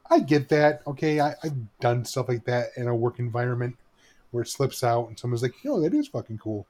I 0.09 0.19
get 0.19 0.49
that. 0.49 0.81
Okay, 0.87 1.19
I, 1.19 1.35
I've 1.43 1.79
done 1.79 2.05
stuff 2.05 2.29
like 2.29 2.45
that 2.45 2.69
in 2.75 2.87
a 2.87 2.95
work 2.95 3.19
environment 3.19 3.75
where 4.31 4.43
it 4.43 4.47
slips 4.49 4.83
out, 4.83 5.07
and 5.07 5.17
someone's 5.19 5.41
like, 5.43 5.55
"No, 5.63 5.81
that 5.81 5.93
is 5.93 6.07
fucking 6.07 6.37
cool." 6.37 6.65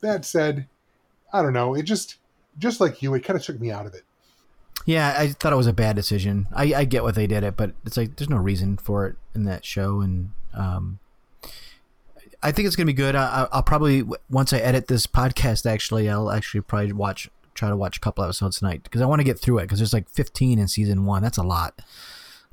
That 0.00 0.24
said, 0.24 0.66
I 1.32 1.42
don't 1.42 1.52
know. 1.52 1.74
It 1.74 1.84
just, 1.84 2.16
just 2.58 2.80
like 2.80 3.02
you, 3.02 3.14
it 3.14 3.24
kind 3.24 3.38
of 3.38 3.44
took 3.44 3.58
me 3.60 3.70
out 3.70 3.86
of 3.86 3.94
it. 3.94 4.02
Yeah, 4.86 5.14
I 5.18 5.28
thought 5.28 5.52
it 5.52 5.56
was 5.56 5.66
a 5.66 5.72
bad 5.72 5.96
decision. 5.96 6.46
I, 6.52 6.74
I 6.74 6.84
get 6.84 7.02
what 7.02 7.14
they 7.14 7.26
did 7.26 7.42
it, 7.42 7.56
but 7.56 7.72
it's 7.86 7.96
like 7.96 8.16
there's 8.16 8.28
no 8.28 8.36
reason 8.36 8.76
for 8.76 9.06
it 9.06 9.16
in 9.34 9.44
that 9.44 9.64
show, 9.64 10.00
and 10.00 10.32
um, 10.52 10.98
I 12.44 12.52
think 12.52 12.66
it's 12.66 12.76
gonna 12.76 12.86
be 12.86 12.92
good. 12.92 13.14
I, 13.16 13.42
I- 13.42 13.48
I'll 13.52 13.62
probably 13.62 14.04
once 14.30 14.52
I 14.52 14.58
edit 14.58 14.86
this 14.86 15.06
podcast, 15.06 15.66
actually, 15.70 16.08
I'll 16.08 16.30
actually 16.30 16.60
probably 16.60 16.92
watch 16.92 17.28
try 17.54 17.68
to 17.68 17.76
watch 17.76 17.96
a 17.96 18.00
couple 18.00 18.24
episodes 18.24 18.58
tonight 18.58 18.82
because 18.82 19.00
I 19.00 19.06
want 19.06 19.20
to 19.20 19.24
get 19.24 19.38
through 19.38 19.58
it 19.58 19.62
because 19.62 19.78
there's 19.78 19.92
like 19.92 20.08
15 20.10 20.58
in 20.58 20.68
season 20.68 21.04
one. 21.06 21.22
That's 21.22 21.38
a 21.38 21.42
lot. 21.42 21.80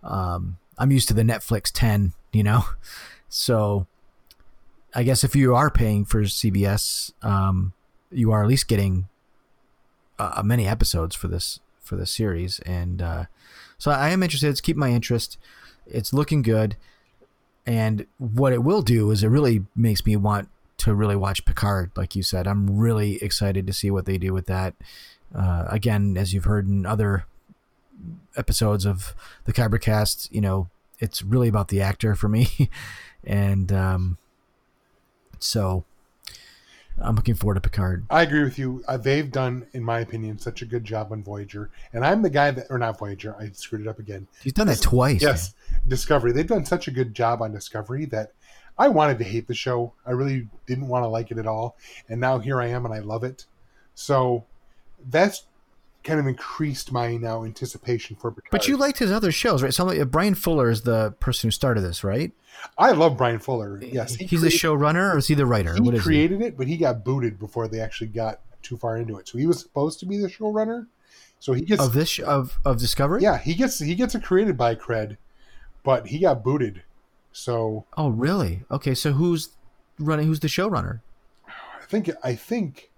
Um, 0.04 0.58
I'm 0.78 0.92
used 0.92 1.08
to 1.10 1.14
the 1.14 1.24
Netflix 1.24 1.72
10, 1.74 2.14
you 2.32 2.44
know, 2.44 2.64
so 3.30 3.88
I 4.94 5.04
guess 5.04 5.24
if 5.24 5.36
you 5.36 5.56
are 5.56 5.70
paying 5.70 6.06
for 6.06 6.22
CBS, 6.24 7.12
um, 7.24 7.74
you 8.12 8.32
are 8.32 8.44
at 8.44 8.50
least 8.50 8.68
getting 8.68 9.08
uh, 10.20 10.42
many 10.44 10.68
episodes 10.68 11.16
for 11.16 11.28
this 11.28 11.60
for 11.82 11.96
this 11.96 12.12
series, 12.12 12.60
and 12.60 13.02
uh, 13.02 13.26
so 13.78 13.92
I 13.92 14.10
am 14.10 14.22
interested. 14.24 14.50
It's 14.50 14.62
keep 14.62 14.78
my 14.78 14.90
interest. 14.92 15.38
It's 15.88 16.14
looking 16.14 16.42
good, 16.42 16.76
and 17.66 18.06
what 18.18 18.54
it 18.54 18.64
will 18.64 18.82
do 18.82 19.12
is 19.12 19.24
it 19.24 19.28
really 19.28 19.66
makes 19.76 20.06
me 20.06 20.16
want 20.16 20.50
to 20.78 20.96
really 20.96 21.16
watch 21.16 21.46
Picard. 21.46 21.92
Like 21.96 22.16
you 22.16 22.24
said, 22.24 22.48
I'm 22.48 22.78
really 22.78 23.22
excited 23.22 23.68
to 23.68 23.74
see 23.74 23.92
what 23.92 24.06
they 24.06 24.18
do 24.18 24.34
with 24.34 24.48
that. 24.48 24.74
Uh, 25.34 25.66
again, 25.70 26.18
as 26.18 26.34
you've 26.34 26.46
heard 26.46 26.68
in 26.68 26.86
other 26.86 27.26
episodes 28.36 28.86
of 28.86 29.14
the 29.46 29.54
Kybercast, 29.54 30.32
you 30.32 30.42
know, 30.42 30.70
it's 31.00 31.22
really 31.22 31.48
about 31.48 31.68
the 31.68 31.82
actor 31.82 32.16
for 32.16 32.28
me, 32.28 32.48
and 33.24 33.72
um, 33.72 34.18
so 35.40 35.86
I'm 37.04 37.16
looking 37.16 37.36
forward 37.36 37.56
to 37.56 37.62
Picard. 37.62 38.06
I 38.10 38.24
agree 38.24 38.44
with 38.44 38.58
you. 38.58 38.84
Uh, 38.88 38.98
they've 38.98 39.32
done, 39.32 39.66
in 39.74 39.84
my 39.84 40.00
opinion, 40.00 40.38
such 40.40 40.62
a 40.62 40.66
good 40.66 40.84
job 40.84 41.12
on 41.12 41.24
Voyager, 41.24 41.70
and 41.94 42.06
I'm 42.06 42.22
the 42.22 42.30
guy 42.30 42.52
that, 42.52 42.68
or 42.70 42.78
not 42.78 42.98
Voyager. 42.98 43.36
I 43.38 43.50
screwed 43.52 43.82
it 43.82 43.88
up 43.88 44.00
again. 44.00 44.28
He's 44.44 44.54
done 44.54 44.68
that 44.68 44.82
twice. 44.82 45.22
Yes, 45.22 45.54
Discovery. 45.88 46.32
They've 46.32 46.48
done 46.48 46.66
such 46.66 46.88
a 46.88 46.92
good 46.92 47.14
job 47.14 47.42
on 47.42 47.52
Discovery 47.52 48.06
that 48.08 48.34
I 48.78 48.88
wanted 48.88 49.18
to 49.20 49.24
hate 49.24 49.48
the 49.48 49.54
show. 49.54 49.94
I 50.06 50.12
really 50.12 50.48
didn't 50.68 50.88
want 50.88 51.04
to 51.04 51.08
like 51.08 51.32
it 51.32 51.38
at 51.38 51.48
all, 51.48 51.78
and 52.10 52.20
now 52.22 52.40
here 52.40 52.62
I 52.62 52.68
am, 52.68 52.86
and 52.86 52.94
I 52.94 53.00
love 53.00 53.24
it. 53.24 53.46
So 53.96 54.46
that's 55.10 55.46
kind 56.04 56.20
of 56.20 56.28
increased 56.28 56.92
my 56.92 57.16
now 57.18 57.44
anticipation 57.44 58.16
for 58.16 58.32
Picard. 58.32 58.52
But 58.52 58.68
you 58.68 58.78
liked 58.78 59.00
his 59.00 59.12
other 59.12 59.32
shows, 59.32 59.62
right? 59.64 59.74
So 59.74 59.86
like, 59.86 60.00
uh, 60.00 60.06
Bryan 60.06 60.36
Fuller 60.36 60.70
is 60.70 60.82
the 60.82 61.12
person 61.20 61.48
who 61.48 61.52
started 61.52 61.82
this, 61.82 62.04
right? 62.04 62.32
I 62.78 62.92
love 62.92 63.18
Bryan 63.18 63.40
Fuller. 63.40 63.80
Yes, 63.82 64.16
he 64.16 64.26
he's 64.26 64.42
the 64.42 64.50
showrunner, 64.50 65.14
or 65.14 65.18
is 65.18 65.28
he 65.28 65.34
the 65.36 65.46
writer? 65.46 65.74
He 65.74 65.82
What 65.82 65.96
is 65.96 66.02
created 66.04 66.42
it, 66.42 66.58
but 66.58 66.68
he 66.68 66.78
got 66.78 67.04
booted 67.04 67.40
before 67.40 67.68
they 67.68 67.80
actually 67.80 68.08
got 68.08 68.42
too 68.62 68.78
far 68.78 68.98
into 68.98 69.18
it. 69.18 69.28
So 69.28 69.38
he 69.38 69.46
was 69.48 69.60
supposed 69.60 70.00
to 70.02 70.06
be 70.06 70.18
the 70.18 70.28
showrunner. 70.28 70.88
So 71.40 71.54
he 71.54 71.62
he? 71.62 71.66
gets 71.66 71.82
Of 71.82 71.94
this 71.94 72.10
sh- 72.10 72.20
of 72.22 72.60
of 72.66 72.78
Discovery? 72.80 73.22
yeah 73.24 73.38
he 73.40 73.56
gets 73.56 73.80
he 73.80 73.96
gets 73.96 74.14
it 74.16 74.24
created 74.24 74.58
by 74.58 74.76
Cred, 74.76 75.18
but 75.84 76.08
he 76.08 76.20
got 76.20 76.44
booted. 76.44 76.84
So 77.32 77.86
Oh, 77.98 78.10
really? 78.10 78.64
Okay, 78.70 78.94
so 78.94 79.14
who's 79.14 79.50
running? 79.98 80.28
Who's 80.28 80.40
the 80.42 80.48
showrunner? 80.48 81.02
I 81.48 81.86
think 81.88 82.10
I 82.24 82.36
think 82.36 82.92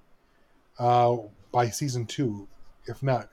uh, 0.80 1.18
by 1.52 1.70
season 1.70 2.06
two, 2.06 2.48
if 2.86 3.02
not, 3.04 3.30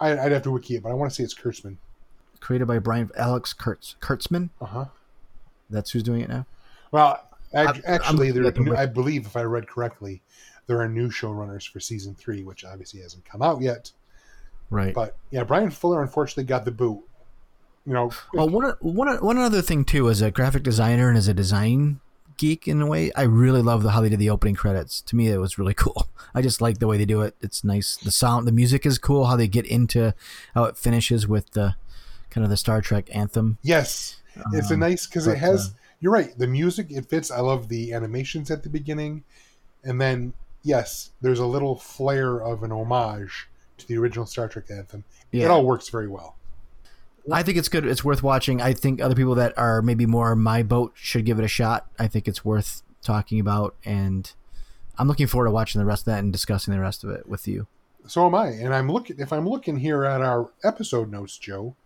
I, 0.00 0.18
I'd 0.18 0.32
have 0.32 0.42
to 0.42 0.50
wiki 0.50 0.76
it, 0.76 0.82
but 0.82 0.90
I 0.90 0.94
want 0.94 1.10
to 1.10 1.14
say 1.14 1.24
it's 1.24 1.34
Kurtzman. 1.34 1.76
Created 2.40 2.66
by 2.66 2.78
Brian 2.78 3.10
Alex 3.16 3.52
Kurtz 3.52 3.96
Kurtzman. 4.00 4.50
Uh 4.60 4.66
huh. 4.66 4.84
That's 5.70 5.90
who's 5.90 6.02
doing 6.02 6.20
it 6.20 6.28
now. 6.28 6.46
Well, 6.92 7.20
act- 7.52 7.76
I'm- 7.76 7.82
I'm 7.86 7.94
actually, 7.94 8.30
there 8.30 8.76
I 8.76 8.86
believe 8.86 9.26
if 9.26 9.36
I 9.36 9.42
read 9.42 9.68
correctly, 9.68 10.22
there 10.66 10.80
are 10.80 10.88
new 10.88 11.08
showrunners 11.08 11.68
for 11.68 11.80
season 11.80 12.14
three, 12.14 12.42
which 12.42 12.64
obviously 12.64 13.00
hasn't 13.00 13.24
come 13.24 13.42
out 13.42 13.60
yet. 13.60 13.90
Right. 14.70 14.94
But 14.94 15.16
yeah, 15.30 15.44
Bryan 15.44 15.70
Fuller 15.70 16.02
unfortunately 16.02 16.44
got 16.44 16.64
the 16.64 16.70
boot. 16.70 17.02
You 17.86 17.94
know, 17.94 18.12
Well, 18.34 18.48
one 18.50 18.74
one 18.80 19.16
one 19.16 19.38
other 19.38 19.62
thing 19.62 19.84
too, 19.84 20.10
as 20.10 20.20
a 20.20 20.30
graphic 20.30 20.62
designer 20.62 21.08
and 21.08 21.16
as 21.16 21.26
a 21.26 21.32
design 21.34 22.00
geek 22.38 22.66
in 22.66 22.80
a 22.80 22.86
way, 22.86 23.12
I 23.14 23.22
really 23.22 23.60
love 23.60 23.82
the 23.82 23.90
how 23.90 24.00
they 24.00 24.08
did 24.08 24.18
the 24.18 24.30
opening 24.30 24.54
credits. 24.54 25.02
To 25.02 25.16
me, 25.16 25.28
it 25.28 25.36
was 25.38 25.58
really 25.58 25.74
cool. 25.84 26.08
I 26.34 26.40
just 26.40 26.60
like 26.62 26.78
the 26.78 26.86
way 26.86 26.96
they 26.96 27.04
do 27.04 27.20
it. 27.20 27.36
It's 27.42 27.62
nice. 27.62 27.96
The 27.96 28.10
sound, 28.10 28.48
the 28.48 28.52
music 28.52 28.86
is 28.86 28.98
cool. 28.98 29.26
How 29.26 29.36
they 29.36 29.48
get 29.48 29.66
into 29.66 30.14
how 30.54 30.64
it 30.64 30.76
finishes 30.78 31.28
with 31.28 31.50
the 31.50 31.74
kind 32.30 32.44
of 32.44 32.50
the 32.50 32.56
Star 32.56 32.80
Trek 32.80 33.08
anthem. 33.14 33.58
Yes, 33.62 34.16
it's 34.52 34.70
a 34.70 34.74
Um, 34.74 34.80
nice 34.80 35.06
because 35.06 35.26
it 35.26 35.38
has. 35.38 35.66
uh, 35.66 35.70
you're 36.00 36.12
right. 36.12 36.36
The 36.38 36.46
music 36.46 36.86
it 36.90 37.06
fits. 37.10 37.30
I 37.30 37.40
love 37.40 37.68
the 37.68 37.92
animations 37.92 38.50
at 38.50 38.62
the 38.62 38.68
beginning, 38.70 39.24
and 39.84 40.00
then 40.00 40.32
yes, 40.62 41.10
there's 41.20 41.38
a 41.40 41.46
little 41.46 41.76
flair 41.76 42.38
of 42.40 42.62
an 42.62 42.70
homage 42.72 43.48
to 43.78 43.86
the 43.86 43.96
original 43.98 44.26
Star 44.26 44.48
Trek 44.48 44.70
anthem. 44.70 45.04
It 45.32 45.46
all 45.50 45.64
works 45.64 45.88
very 45.88 46.08
well. 46.08 46.36
I 47.32 47.42
think 47.42 47.58
it's 47.58 47.68
good. 47.68 47.84
It's 47.84 48.04
worth 48.04 48.22
watching. 48.22 48.60
I 48.60 48.72
think 48.72 49.00
other 49.00 49.14
people 49.14 49.34
that 49.36 49.56
are 49.58 49.82
maybe 49.82 50.06
more 50.06 50.34
my 50.36 50.62
boat 50.62 50.92
should 50.94 51.24
give 51.24 51.38
it 51.38 51.44
a 51.44 51.48
shot. 51.48 51.86
I 51.98 52.06
think 52.06 52.28
it's 52.28 52.44
worth 52.44 52.82
talking 53.02 53.40
about, 53.40 53.74
and 53.84 54.32
I'm 54.98 55.08
looking 55.08 55.26
forward 55.26 55.46
to 55.46 55.50
watching 55.50 55.80
the 55.80 55.86
rest 55.86 56.02
of 56.02 56.06
that 56.06 56.20
and 56.20 56.32
discussing 56.32 56.72
the 56.72 56.80
rest 56.80 57.04
of 57.04 57.10
it 57.10 57.28
with 57.28 57.46
you. 57.48 57.66
So 58.06 58.26
am 58.26 58.34
I, 58.34 58.48
and 58.48 58.74
I'm 58.74 58.90
looking. 58.90 59.16
If 59.18 59.32
I'm 59.32 59.48
looking 59.48 59.76
here 59.76 60.04
at 60.04 60.22
our 60.22 60.50
episode 60.64 61.10
notes, 61.10 61.36
Joe, 61.36 61.76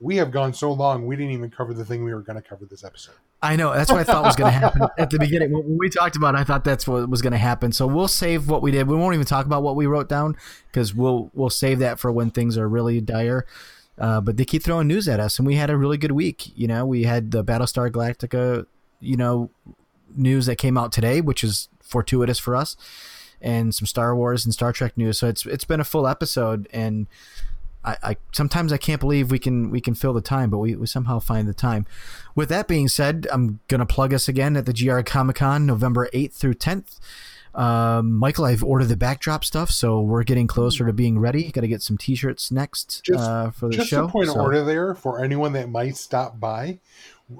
we 0.00 0.16
have 0.16 0.30
gone 0.30 0.54
so 0.54 0.72
long, 0.72 1.06
we 1.06 1.14
didn't 1.14 1.32
even 1.32 1.50
cover 1.50 1.74
the 1.74 1.84
thing 1.84 2.02
we 2.02 2.14
were 2.14 2.22
going 2.22 2.40
to 2.40 2.48
cover 2.48 2.64
this 2.64 2.84
episode. 2.84 3.14
I 3.42 3.56
know. 3.56 3.72
That's 3.72 3.90
what 3.90 4.00
I 4.00 4.04
thought 4.04 4.24
was 4.24 4.36
going 4.36 4.52
to 4.52 4.58
happen 4.58 4.82
at 4.98 5.10
the 5.10 5.18
beginning. 5.18 5.52
When 5.52 5.78
we 5.78 5.88
talked 5.88 6.16
about 6.16 6.34
it, 6.34 6.38
I 6.38 6.44
thought 6.44 6.64
that's 6.64 6.86
what 6.86 7.08
was 7.08 7.22
going 7.22 7.32
to 7.32 7.38
happen. 7.38 7.72
So 7.72 7.86
we'll 7.86 8.08
save 8.08 8.48
what 8.48 8.62
we 8.62 8.70
did. 8.70 8.86
We 8.86 8.96
won't 8.96 9.14
even 9.14 9.26
talk 9.26 9.46
about 9.46 9.62
what 9.62 9.76
we 9.76 9.86
wrote 9.86 10.08
down 10.08 10.36
because 10.66 10.94
we'll 10.94 11.30
we'll 11.32 11.50
save 11.50 11.78
that 11.78 11.98
for 11.98 12.10
when 12.10 12.30
things 12.30 12.58
are 12.58 12.68
really 12.68 13.00
dire. 13.00 13.46
Uh, 14.00 14.20
but 14.20 14.38
they 14.38 14.46
keep 14.46 14.62
throwing 14.62 14.88
news 14.88 15.06
at 15.06 15.20
us, 15.20 15.38
and 15.38 15.46
we 15.46 15.56
had 15.56 15.68
a 15.68 15.76
really 15.76 15.98
good 15.98 16.12
week. 16.12 16.56
You 16.56 16.66
know, 16.66 16.86
we 16.86 17.02
had 17.02 17.32
the 17.32 17.44
Battlestar 17.44 17.90
Galactica, 17.90 18.66
you 18.98 19.16
know, 19.16 19.50
news 20.16 20.46
that 20.46 20.56
came 20.56 20.78
out 20.78 20.90
today, 20.90 21.20
which 21.20 21.44
is 21.44 21.68
fortuitous 21.82 22.38
for 22.38 22.56
us, 22.56 22.76
and 23.42 23.74
some 23.74 23.86
Star 23.86 24.16
Wars 24.16 24.44
and 24.46 24.54
Star 24.54 24.72
Trek 24.72 24.96
news. 24.96 25.18
So 25.18 25.28
it's 25.28 25.44
it's 25.44 25.64
been 25.64 25.80
a 25.80 25.84
full 25.84 26.08
episode, 26.08 26.66
and 26.72 27.08
I, 27.84 27.96
I 28.02 28.16
sometimes 28.32 28.72
I 28.72 28.78
can't 28.78 29.00
believe 29.00 29.30
we 29.30 29.38
can 29.38 29.70
we 29.70 29.82
can 29.82 29.94
fill 29.94 30.14
the 30.14 30.22
time, 30.22 30.48
but 30.48 30.58
we, 30.58 30.74
we 30.76 30.86
somehow 30.86 31.18
find 31.18 31.46
the 31.46 31.54
time. 31.54 31.84
With 32.34 32.48
that 32.48 32.68
being 32.68 32.88
said, 32.88 33.26
I'm 33.30 33.60
gonna 33.68 33.86
plug 33.86 34.14
us 34.14 34.28
again 34.28 34.56
at 34.56 34.64
the 34.64 34.72
GR 34.72 35.00
Comic 35.02 35.36
Con, 35.36 35.66
November 35.66 36.08
eighth 36.14 36.36
through 36.36 36.54
tenth. 36.54 36.98
Um, 37.54 38.12
Michael, 38.16 38.44
I've 38.44 38.62
ordered 38.62 38.86
the 38.86 38.96
backdrop 38.96 39.44
stuff, 39.44 39.70
so 39.70 40.00
we're 40.00 40.22
getting 40.22 40.46
closer 40.46 40.86
to 40.86 40.92
being 40.92 41.18
ready. 41.18 41.50
Got 41.50 41.62
to 41.62 41.68
get 41.68 41.82
some 41.82 41.98
T-shirts 41.98 42.50
next 42.50 43.02
Just- 43.04 43.18
uh, 43.18 43.50
for 43.50 43.68
the 43.68 43.74
Just 43.76 43.88
show. 43.88 44.02
Just 44.02 44.08
a 44.08 44.12
point 44.12 44.28
so- 44.28 44.34
of 44.34 44.40
order 44.40 44.64
there 44.64 44.94
for 44.94 45.24
anyone 45.24 45.52
that 45.54 45.68
might 45.68 45.96
stop 45.96 46.38
by. 46.38 46.78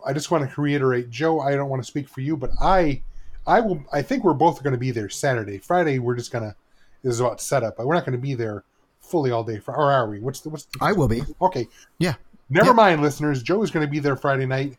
I 0.07 0.13
just 0.13 0.31
want 0.31 0.49
to 0.51 0.61
reiterate, 0.61 1.11
Joe. 1.11 1.41
I 1.41 1.57
don't 1.57 1.69
want 1.69 1.83
to 1.83 1.87
speak 1.87 2.09
for 2.09 2.21
you, 2.21 2.37
but 2.37 2.51
I, 2.61 3.03
I 3.47 3.61
will. 3.61 3.83
I 3.93 4.03
think 4.03 4.23
we're 4.23 4.35
both 4.35 4.63
going 4.63 4.73
to 4.73 4.79
be 4.79 4.93
there 4.93 5.09
Saturday. 5.09 5.59
Friday, 5.59 5.99
we're 5.99 6.15
just 6.15 6.31
gonna. 6.31 6.55
This 7.03 7.15
is 7.15 7.21
about 7.21 7.41
setup, 7.41 7.77
but 7.77 7.87
we're 7.87 7.95
not 7.95 8.05
going 8.05 8.17
to 8.17 8.23
be 8.23 8.35
there 8.35 8.63
fully 9.01 9.33
all 9.33 9.43
day. 9.43 9.59
For, 9.59 9.75
or 9.75 9.91
are 9.91 10.09
we? 10.09 10.21
What's 10.21 10.41
the? 10.43 10.51
What's 10.51 10.67
the, 10.67 10.79
I 10.81 10.93
will 10.93 11.09
be. 11.09 11.23
Okay. 11.43 11.67
Yeah. 11.99 12.15
Never 12.49 12.69
Yeah. 12.69 12.73
mind, 12.75 13.03
listeners. 13.03 13.43
Joe 13.43 13.63
is 13.65 13.73
going 13.73 13.85
to 13.85 13.91
be 13.91 13.99
there 13.99 14.15
Friday 14.17 14.47
night. 14.47 14.77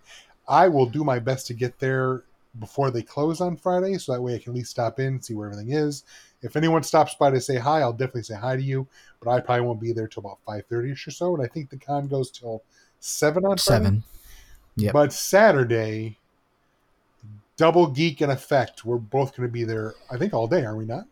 I 0.48 0.70
will 0.70 0.86
do 0.86 1.04
my 1.04 1.20
best 1.20 1.46
to 1.48 1.54
get 1.54 1.80
there 1.80 2.24
before 2.60 2.92
they 2.92 3.02
close 3.02 3.42
on 3.42 3.56
Friday, 3.56 3.98
so 3.98 4.12
that 4.12 4.22
way 4.22 4.36
I 4.36 4.40
can 4.40 4.52
at 4.52 4.58
least 4.58 4.72
stop 4.72 5.00
in, 5.00 5.22
see 5.22 5.34
where 5.34 5.50
everything 5.50 5.72
is. 5.72 6.04
If 6.42 6.56
anyone 6.56 6.84
stops 6.84 7.16
by 7.16 7.30
to 7.32 7.40
say 7.40 7.58
hi, 7.58 7.82
I'll 7.82 7.94
definitely 7.94 8.24
say 8.24 8.36
hi 8.36 8.56
to 8.56 8.62
you. 8.62 8.88
But 9.22 9.32
I 9.32 9.40
probably 9.40 9.66
won't 9.66 9.80
be 9.80 9.94
there 9.94 10.08
till 10.08 10.22
about 10.22 10.40
five 10.46 10.66
thirty 10.66 10.92
ish 10.92 11.08
or 11.08 11.12
so, 11.12 11.34
and 11.36 11.44
I 11.44 11.48
think 11.48 11.70
the 11.70 11.78
con 11.78 12.08
goes 12.08 12.32
till 12.32 12.64
seven 13.00 13.46
on 13.46 13.58
Friday. 13.58 13.84
Seven. 13.86 14.04
Yep. 14.76 14.94
But 14.94 15.14
Saturday, 15.14 16.18
double 17.58 17.88
geek 17.88 18.22
and 18.22 18.32
effect. 18.32 18.84
We're 18.86 18.98
both 18.98 19.36
going 19.36 19.48
to 19.48 19.52
be 19.52 19.64
there. 19.64 19.94
I 20.10 20.18
think 20.18 20.34
all 20.34 20.48
day, 20.48 20.66
are 20.66 20.76
we 20.76 20.86
not? 20.86 21.06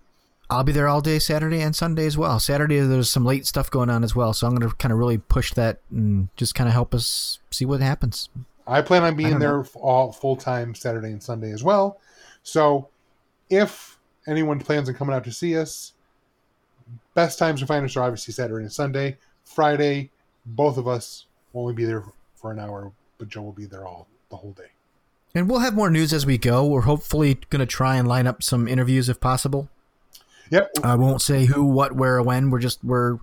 I'll 0.50 0.64
be 0.64 0.72
there 0.72 0.88
all 0.88 1.02
day 1.02 1.20
Saturday 1.20 1.62
and 1.62 1.76
Sunday 1.76 2.08
as 2.08 2.18
well. 2.18 2.40
Saturday 2.40 2.80
there's 2.80 3.10
some 3.10 3.24
late 3.24 3.46
stuff 3.46 3.70
going 3.70 3.92
on 3.92 4.04
as 4.04 4.16
well, 4.16 4.34
so 4.34 4.48
I'm 4.48 4.56
going 4.56 4.68
to 4.68 4.76
kind 4.78 4.92
of 4.92 4.98
really 4.98 5.20
push 5.20 5.54
that 5.54 5.80
and 5.92 6.30
just 6.38 6.56
kind 6.56 6.68
of 6.68 6.74
help 6.74 6.96
us 6.96 7.38
see 7.52 7.66
what 7.66 7.82
happens. 7.82 8.30
I 8.70 8.82
plan 8.82 9.04
on 9.04 9.16
being 9.16 9.40
there 9.40 9.64
all 9.76 10.12
full 10.12 10.36
time 10.36 10.76
Saturday 10.76 11.10
and 11.10 11.22
Sunday 11.22 11.52
as 11.52 11.64
well. 11.64 12.00
So 12.44 12.90
if 13.50 14.00
anyone 14.28 14.60
plans 14.60 14.88
on 14.88 14.96
coming 14.96 15.16
out 15.16 15.24
to 15.24 15.32
see 15.32 15.58
us, 15.58 15.94
best 17.16 17.40
times 17.40 17.60
to 17.62 17.66
find 17.66 17.84
us 17.84 17.96
are 17.96 18.04
obviously 18.04 18.34
Saturday 18.34 18.64
and 18.64 18.72
Sunday. 18.72 19.18
Friday, 19.44 20.12
both 20.46 20.78
of 20.78 20.88
us 20.88 21.26
will 21.52 21.64
only 21.64 21.74
be 21.74 21.86
there 21.86 22.04
for 22.36 22.52
an 22.52 22.60
hour, 22.60 22.92
but 23.18 23.28
Joe 23.28 23.42
will 23.42 23.52
be 23.52 23.66
there 23.66 23.86
all 23.86 24.08
the 24.30 24.38
whole 24.38 24.52
day. 24.52 24.72
And 25.34 25.50
we'll 25.50 25.60
have 25.60 25.76
more 25.76 25.90
news 25.90 26.14
as 26.14 26.26
we 26.26 26.38
go. 26.38 26.66
We're 26.66 26.82
hopefully 26.82 27.40
going 27.50 27.60
to 27.60 27.66
try 27.66 27.98
and 27.98 28.08
line 28.08 28.28
up 28.28 28.42
some 28.44 28.68
interviews 28.68 29.10
if 29.10 29.20
possible. 29.20 29.70
Yep. 30.52 30.72
I 30.84 30.96
won't 30.96 31.22
say 31.22 31.46
who, 31.46 31.66
what, 31.66 31.96
where, 31.96 32.16
or 32.16 32.24
when. 32.24 32.50
We're 32.50 32.60
just 32.60 32.84
we're 32.84 33.18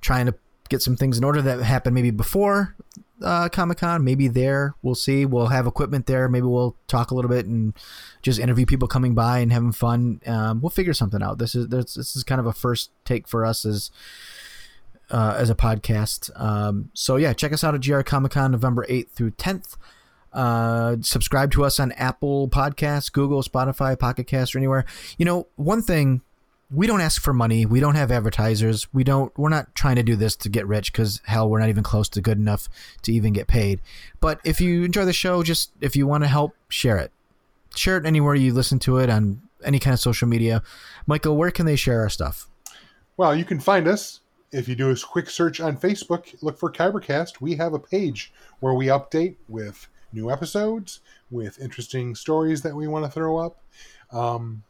trying 0.00 0.26
to 0.26 0.34
get 0.68 0.82
some 0.82 0.96
things 0.96 1.18
in 1.18 1.24
order 1.24 1.42
that 1.42 1.60
happened 1.60 1.94
maybe 1.94 2.10
before 2.10 2.76
uh, 3.22 3.48
Comic 3.48 3.78
Con, 3.78 4.04
maybe 4.04 4.28
there. 4.28 4.74
We'll 4.82 4.94
see. 4.94 5.24
We'll 5.26 5.48
have 5.48 5.66
equipment 5.66 6.06
there. 6.06 6.28
Maybe 6.28 6.46
we'll 6.46 6.76
talk 6.88 7.10
a 7.10 7.14
little 7.14 7.30
bit 7.30 7.46
and 7.46 7.74
just 8.22 8.38
interview 8.38 8.66
people 8.66 8.88
coming 8.88 9.14
by 9.14 9.38
and 9.38 9.52
having 9.52 9.72
fun. 9.72 10.20
Um, 10.26 10.60
we'll 10.60 10.70
figure 10.70 10.94
something 10.94 11.22
out. 11.22 11.38
This 11.38 11.54
is 11.54 11.68
this, 11.68 11.94
this 11.94 12.16
is 12.16 12.24
kind 12.24 12.40
of 12.40 12.46
a 12.46 12.52
first 12.52 12.90
take 13.04 13.28
for 13.28 13.44
us 13.44 13.64
as 13.64 13.90
uh, 15.10 15.34
as 15.36 15.50
a 15.50 15.54
podcast. 15.54 16.30
Um, 16.40 16.90
so 16.94 17.16
yeah, 17.16 17.32
check 17.32 17.52
us 17.52 17.62
out 17.62 17.74
at 17.74 17.82
GR 17.82 18.00
Comic 18.00 18.32
Con 18.32 18.52
November 18.52 18.86
eighth 18.88 19.12
through 19.12 19.32
tenth. 19.32 19.76
Uh, 20.32 20.96
subscribe 21.02 21.50
to 21.52 21.64
us 21.64 21.78
on 21.78 21.92
Apple 21.92 22.48
Podcasts, 22.48 23.12
Google, 23.12 23.42
Spotify, 23.42 23.98
Pocket 23.98 24.26
Cast, 24.26 24.54
or 24.54 24.58
anywhere. 24.58 24.86
You 25.18 25.26
know, 25.26 25.48
one 25.56 25.82
thing 25.82 26.22
we 26.72 26.86
don't 26.86 27.00
ask 27.00 27.20
for 27.20 27.32
money. 27.32 27.66
We 27.66 27.80
don't 27.80 27.96
have 27.96 28.10
advertisers. 28.10 28.92
We 28.92 29.04
don't. 29.04 29.36
We're 29.38 29.50
not 29.50 29.74
trying 29.74 29.96
to 29.96 30.02
do 30.02 30.16
this 30.16 30.36
to 30.36 30.48
get 30.48 30.66
rich 30.66 30.92
because 30.92 31.20
hell, 31.24 31.48
we're 31.48 31.60
not 31.60 31.68
even 31.68 31.82
close 31.82 32.08
to 32.10 32.20
good 32.20 32.38
enough 32.38 32.68
to 33.02 33.12
even 33.12 33.32
get 33.32 33.46
paid. 33.46 33.80
But 34.20 34.40
if 34.44 34.60
you 34.60 34.84
enjoy 34.84 35.04
the 35.04 35.12
show, 35.12 35.42
just 35.42 35.70
if 35.80 35.94
you 35.96 36.06
want 36.06 36.24
to 36.24 36.28
help, 36.28 36.54
share 36.68 36.96
it. 36.98 37.12
Share 37.74 37.96
it 37.96 38.06
anywhere 38.06 38.34
you 38.34 38.52
listen 38.52 38.78
to 38.80 38.98
it 38.98 39.10
on 39.10 39.42
any 39.64 39.78
kind 39.78 39.94
of 39.94 40.00
social 40.00 40.28
media. 40.28 40.62
Michael, 41.06 41.36
where 41.36 41.50
can 41.50 41.66
they 41.66 41.76
share 41.76 42.00
our 42.00 42.08
stuff? 42.08 42.48
Well, 43.16 43.34
you 43.34 43.44
can 43.44 43.60
find 43.60 43.86
us 43.86 44.20
if 44.50 44.68
you 44.68 44.74
do 44.74 44.90
a 44.90 44.96
quick 44.96 45.30
search 45.30 45.60
on 45.60 45.76
Facebook. 45.76 46.34
Look 46.42 46.58
for 46.58 46.72
Kybercast. 46.72 47.40
We 47.40 47.56
have 47.56 47.74
a 47.74 47.78
page 47.78 48.32
where 48.60 48.74
we 48.74 48.86
update 48.86 49.36
with 49.48 49.88
new 50.12 50.30
episodes, 50.30 51.00
with 51.30 51.60
interesting 51.60 52.14
stories 52.14 52.62
that 52.62 52.74
we 52.74 52.86
want 52.86 53.04
to 53.04 53.10
throw 53.10 53.38
up. 53.38 53.62
Um, 54.10 54.62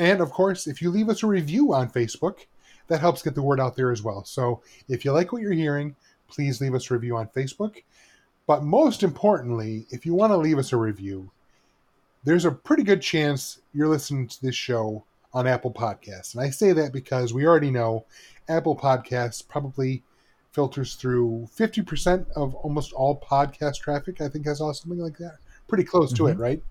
and 0.00 0.22
of 0.22 0.30
course, 0.30 0.66
if 0.66 0.80
you 0.80 0.90
leave 0.90 1.10
us 1.10 1.22
a 1.22 1.26
review 1.26 1.74
on 1.74 1.90
Facebook, 1.90 2.46
that 2.88 3.00
helps 3.00 3.22
get 3.22 3.34
the 3.34 3.42
word 3.42 3.60
out 3.60 3.76
there 3.76 3.92
as 3.92 4.02
well. 4.02 4.24
So 4.24 4.62
if 4.88 5.04
you 5.04 5.12
like 5.12 5.30
what 5.30 5.42
you're 5.42 5.52
hearing, 5.52 5.94
please 6.26 6.58
leave 6.60 6.74
us 6.74 6.90
a 6.90 6.94
review 6.94 7.18
on 7.18 7.28
Facebook. 7.28 7.82
But 8.46 8.64
most 8.64 9.02
importantly, 9.02 9.86
if 9.90 10.06
you 10.06 10.14
want 10.14 10.32
to 10.32 10.38
leave 10.38 10.58
us 10.58 10.72
a 10.72 10.76
review, 10.78 11.30
there's 12.24 12.46
a 12.46 12.50
pretty 12.50 12.82
good 12.82 13.02
chance 13.02 13.60
you're 13.74 13.88
listening 13.88 14.26
to 14.28 14.42
this 14.42 14.54
show 14.54 15.04
on 15.34 15.46
Apple 15.46 15.70
Podcasts. 15.70 16.34
And 16.34 16.42
I 16.42 16.48
say 16.48 16.72
that 16.72 16.92
because 16.92 17.34
we 17.34 17.46
already 17.46 17.70
know 17.70 18.06
Apple 18.48 18.74
Podcasts 18.74 19.46
probably 19.46 20.02
filters 20.52 20.94
through 20.94 21.46
50% 21.54 22.26
of 22.36 22.54
almost 22.54 22.94
all 22.94 23.20
podcast 23.20 23.80
traffic. 23.80 24.22
I 24.22 24.28
think 24.28 24.48
I 24.48 24.54
saw 24.54 24.72
something 24.72 24.98
like 24.98 25.18
that. 25.18 25.36
Pretty 25.68 25.84
close 25.84 26.12
to 26.14 26.26
it, 26.26 26.32
mm-hmm. 26.32 26.42
right? 26.42 26.62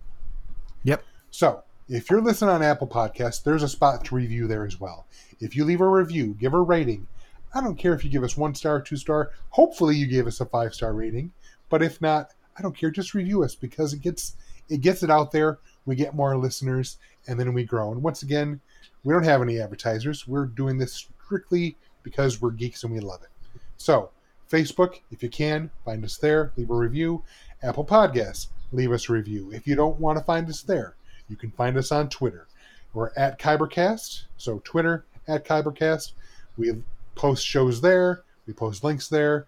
Yep. 0.83 1.03
So, 1.31 1.63
if 1.89 2.07
you're 2.09 2.21
listening 2.21 2.51
on 2.51 2.61
Apple 2.61 2.87
Podcasts, 2.87 3.43
there's 3.43 3.63
a 3.63 3.67
spot 3.67 4.05
to 4.05 4.15
review 4.15 4.45
there 4.45 4.63
as 4.63 4.79
well. 4.79 5.07
If 5.39 5.55
you 5.55 5.65
leave 5.65 5.81
a 5.81 5.87
review, 5.87 6.35
give 6.39 6.53
a 6.53 6.61
rating. 6.61 7.07
I 7.51 7.61
don't 7.61 7.77
care 7.77 7.93
if 7.93 8.03
you 8.03 8.11
give 8.11 8.23
us 8.23 8.37
one 8.37 8.53
star, 8.53 8.79
two 8.79 8.95
star. 8.95 9.31
Hopefully, 9.49 9.95
you 9.95 10.05
gave 10.05 10.27
us 10.27 10.39
a 10.39 10.45
five 10.45 10.75
star 10.75 10.93
rating. 10.93 11.31
But 11.67 11.81
if 11.81 11.99
not, 11.99 12.29
I 12.57 12.61
don't 12.61 12.77
care. 12.77 12.91
Just 12.91 13.15
review 13.15 13.43
us 13.43 13.55
because 13.55 13.91
it 13.93 14.01
gets 14.01 14.35
it 14.69 14.81
gets 14.81 15.01
it 15.01 15.09
out 15.09 15.31
there. 15.31 15.57
We 15.87 15.95
get 15.95 16.13
more 16.13 16.37
listeners, 16.37 16.97
and 17.27 17.39
then 17.39 17.53
we 17.53 17.63
grow. 17.63 17.91
And 17.91 18.03
once 18.03 18.21
again, 18.21 18.61
we 19.03 19.11
don't 19.11 19.23
have 19.23 19.41
any 19.41 19.59
advertisers. 19.59 20.27
We're 20.27 20.45
doing 20.45 20.77
this 20.77 21.09
strictly 21.25 21.75
because 22.03 22.39
we're 22.39 22.51
geeks 22.51 22.83
and 22.83 22.93
we 22.93 22.99
love 22.99 23.23
it. 23.23 23.29
So, 23.77 24.11
Facebook, 24.51 24.99
if 25.09 25.23
you 25.23 25.29
can, 25.29 25.71
find 25.85 26.05
us 26.05 26.17
there. 26.17 26.51
Leave 26.55 26.69
a 26.69 26.75
review. 26.75 27.23
Apple 27.63 27.85
Podcasts, 27.85 28.47
leave 28.71 28.91
us 28.91 29.09
a 29.09 29.13
review. 29.13 29.51
If 29.51 29.65
you 29.65 29.75
don't 29.75 29.99
want 29.99 30.19
to 30.19 30.23
find 30.23 30.47
us 30.47 30.61
there, 30.61 30.95
you 31.29 31.35
can 31.35 31.51
find 31.51 31.77
us 31.77 31.91
on 31.91 32.09
Twitter. 32.09 32.47
We're 32.93 33.11
at 33.15 33.39
Kybercast. 33.39 34.23
So 34.37 34.61
Twitter 34.63 35.05
at 35.27 35.45
Kybercast. 35.45 36.13
We 36.57 36.83
post 37.15 37.45
shows 37.45 37.81
there. 37.81 38.23
We 38.47 38.53
post 38.53 38.83
links 38.83 39.07
there. 39.07 39.45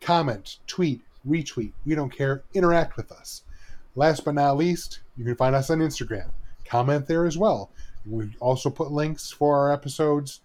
Comment, 0.00 0.58
tweet, 0.66 1.02
retweet. 1.28 1.72
We 1.84 1.94
don't 1.94 2.10
care. 2.10 2.42
Interact 2.54 2.96
with 2.96 3.12
us. 3.12 3.42
Last 3.94 4.24
but 4.24 4.34
not 4.34 4.56
least, 4.56 5.00
you 5.16 5.24
can 5.24 5.34
find 5.34 5.54
us 5.54 5.70
on 5.70 5.80
Instagram. 5.80 6.30
Comment 6.64 7.06
there 7.06 7.26
as 7.26 7.36
well. 7.36 7.70
We 8.06 8.30
also 8.40 8.70
put 8.70 8.92
links 8.92 9.30
for 9.30 9.58
our 9.58 9.72
episodes. 9.72 10.40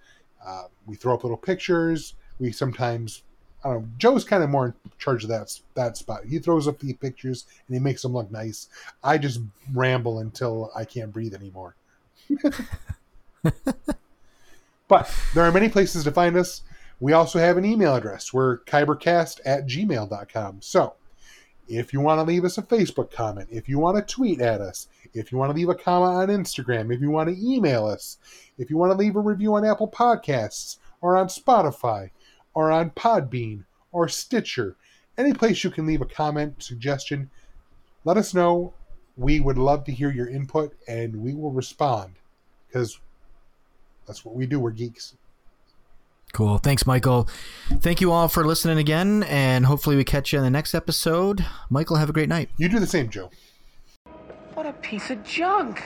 Uh, 0.46 0.64
we 0.86 0.96
throw 0.96 1.14
up 1.14 1.24
little 1.24 1.38
pictures. 1.38 2.16
We 2.40 2.52
sometimes, 2.52 3.24
I 3.64 3.70
don't 3.70 3.82
know. 3.82 3.88
Joe's 3.98 4.24
kind 4.24 4.44
of 4.44 4.50
more 4.50 4.68
in 4.68 4.74
charge 5.00 5.24
of 5.24 5.30
that 5.30 5.58
that 5.76 5.98
spot. 5.98 6.26
He 6.26 6.40
throws 6.40 6.68
up 6.68 6.80
the 6.80 6.94
pictures 6.94 7.46
and 7.68 7.76
he 7.76 7.80
makes 7.80 8.02
them 8.02 8.14
look 8.14 8.30
nice. 8.32 8.68
I 9.04 9.18
just 9.18 9.42
ramble 9.74 10.20
until 10.20 10.72
I 10.76 10.86
can't 10.86 11.14
breathe 11.14 11.34
anymore. 11.34 11.76
but 14.88 15.14
there 15.34 15.44
are 15.44 15.52
many 15.52 15.70
places 15.70 16.04
to 16.04 16.12
find 16.12 16.36
us. 16.36 16.62
We 17.00 17.14
also 17.14 17.40
have 17.40 17.58
an 17.58 17.66
email 17.66 17.96
address. 17.96 18.34
We're 18.34 18.60
kybercast 18.60 19.42
at 19.46 19.68
gmail.com. 19.68 20.62
So 20.62 20.94
if 21.68 21.94
you 21.94 22.02
want 22.02 22.20
to 22.20 22.24
leave 22.24 22.46
us 22.46 22.58
a 22.58 22.62
Facebook 22.62 23.12
comment, 23.12 23.50
if 23.52 23.68
you 23.68 23.80
want 23.80 23.98
to 23.98 24.14
tweet 24.14 24.42
at 24.42 24.62
us, 24.62 24.88
if 25.14 25.32
you 25.32 25.38
want 25.38 25.52
to 25.52 25.56
leave 25.56 25.70
a 25.70 25.76
comment 25.76 26.14
on 26.14 26.28
Instagram, 26.30 26.94
if 26.94 27.02
you 27.02 27.10
want 27.10 27.30
to 27.30 27.46
email 27.46 27.86
us, 27.86 28.18
if 28.58 28.70
you 28.70 28.78
want 28.78 28.92
to 28.92 28.98
leave 28.98 29.16
a 29.16 29.20
review 29.20 29.56
on 29.56 29.66
Apple 29.66 29.88
Podcasts 29.88 30.78
or 31.02 31.18
on 31.18 31.28
Spotify 31.28 32.10
or 32.54 32.72
on 32.72 32.92
Podbean 32.92 33.64
or 33.92 34.08
Stitcher, 34.08 34.76
any 35.18 35.34
place 35.34 35.64
you 35.64 35.70
can 35.70 35.86
leave 35.86 36.02
a 36.02 36.06
comment, 36.06 36.62
suggestion, 36.62 37.30
let 38.04 38.18
us 38.18 38.34
know. 38.34 38.74
We 39.16 39.40
would 39.40 39.58
love 39.58 39.84
to 39.86 39.92
hear 39.92 40.12
your 40.12 40.28
input 40.28 40.74
and 40.88 41.16
we 41.16 41.34
will 41.34 41.52
respond 41.52 42.16
because 42.68 43.00
that's 44.08 44.26
what 44.26 44.36
we 44.36 44.46
do. 44.46 44.60
We're 44.60 44.72
geeks. 44.72 45.16
Cool. 46.34 46.58
Thanks, 46.58 46.88
Michael. 46.88 47.30
Thank 47.80 48.02
you 48.02 48.12
all 48.12 48.28
for 48.28 48.44
listening 48.44 48.80
again, 48.80 49.22
and 49.24 49.68
hopefully 49.68 49.96
we 49.96 50.04
catch 50.04 50.34
you 50.34 50.40
in 50.40 50.44
the 50.44 50.50
next 50.50 50.74
episode. 50.74 51.46
Michael, 51.70 51.98
have 51.98 52.10
a 52.10 52.14
great 52.14 52.28
night. 52.28 52.50
You 52.58 52.70
do 52.70 52.80
the 52.80 52.88
same, 52.88 53.08
Joe. 53.08 53.30
What 54.56 54.66
a 54.66 54.74
piece 54.74 55.12
of 55.12 55.24
junk. 55.24 55.84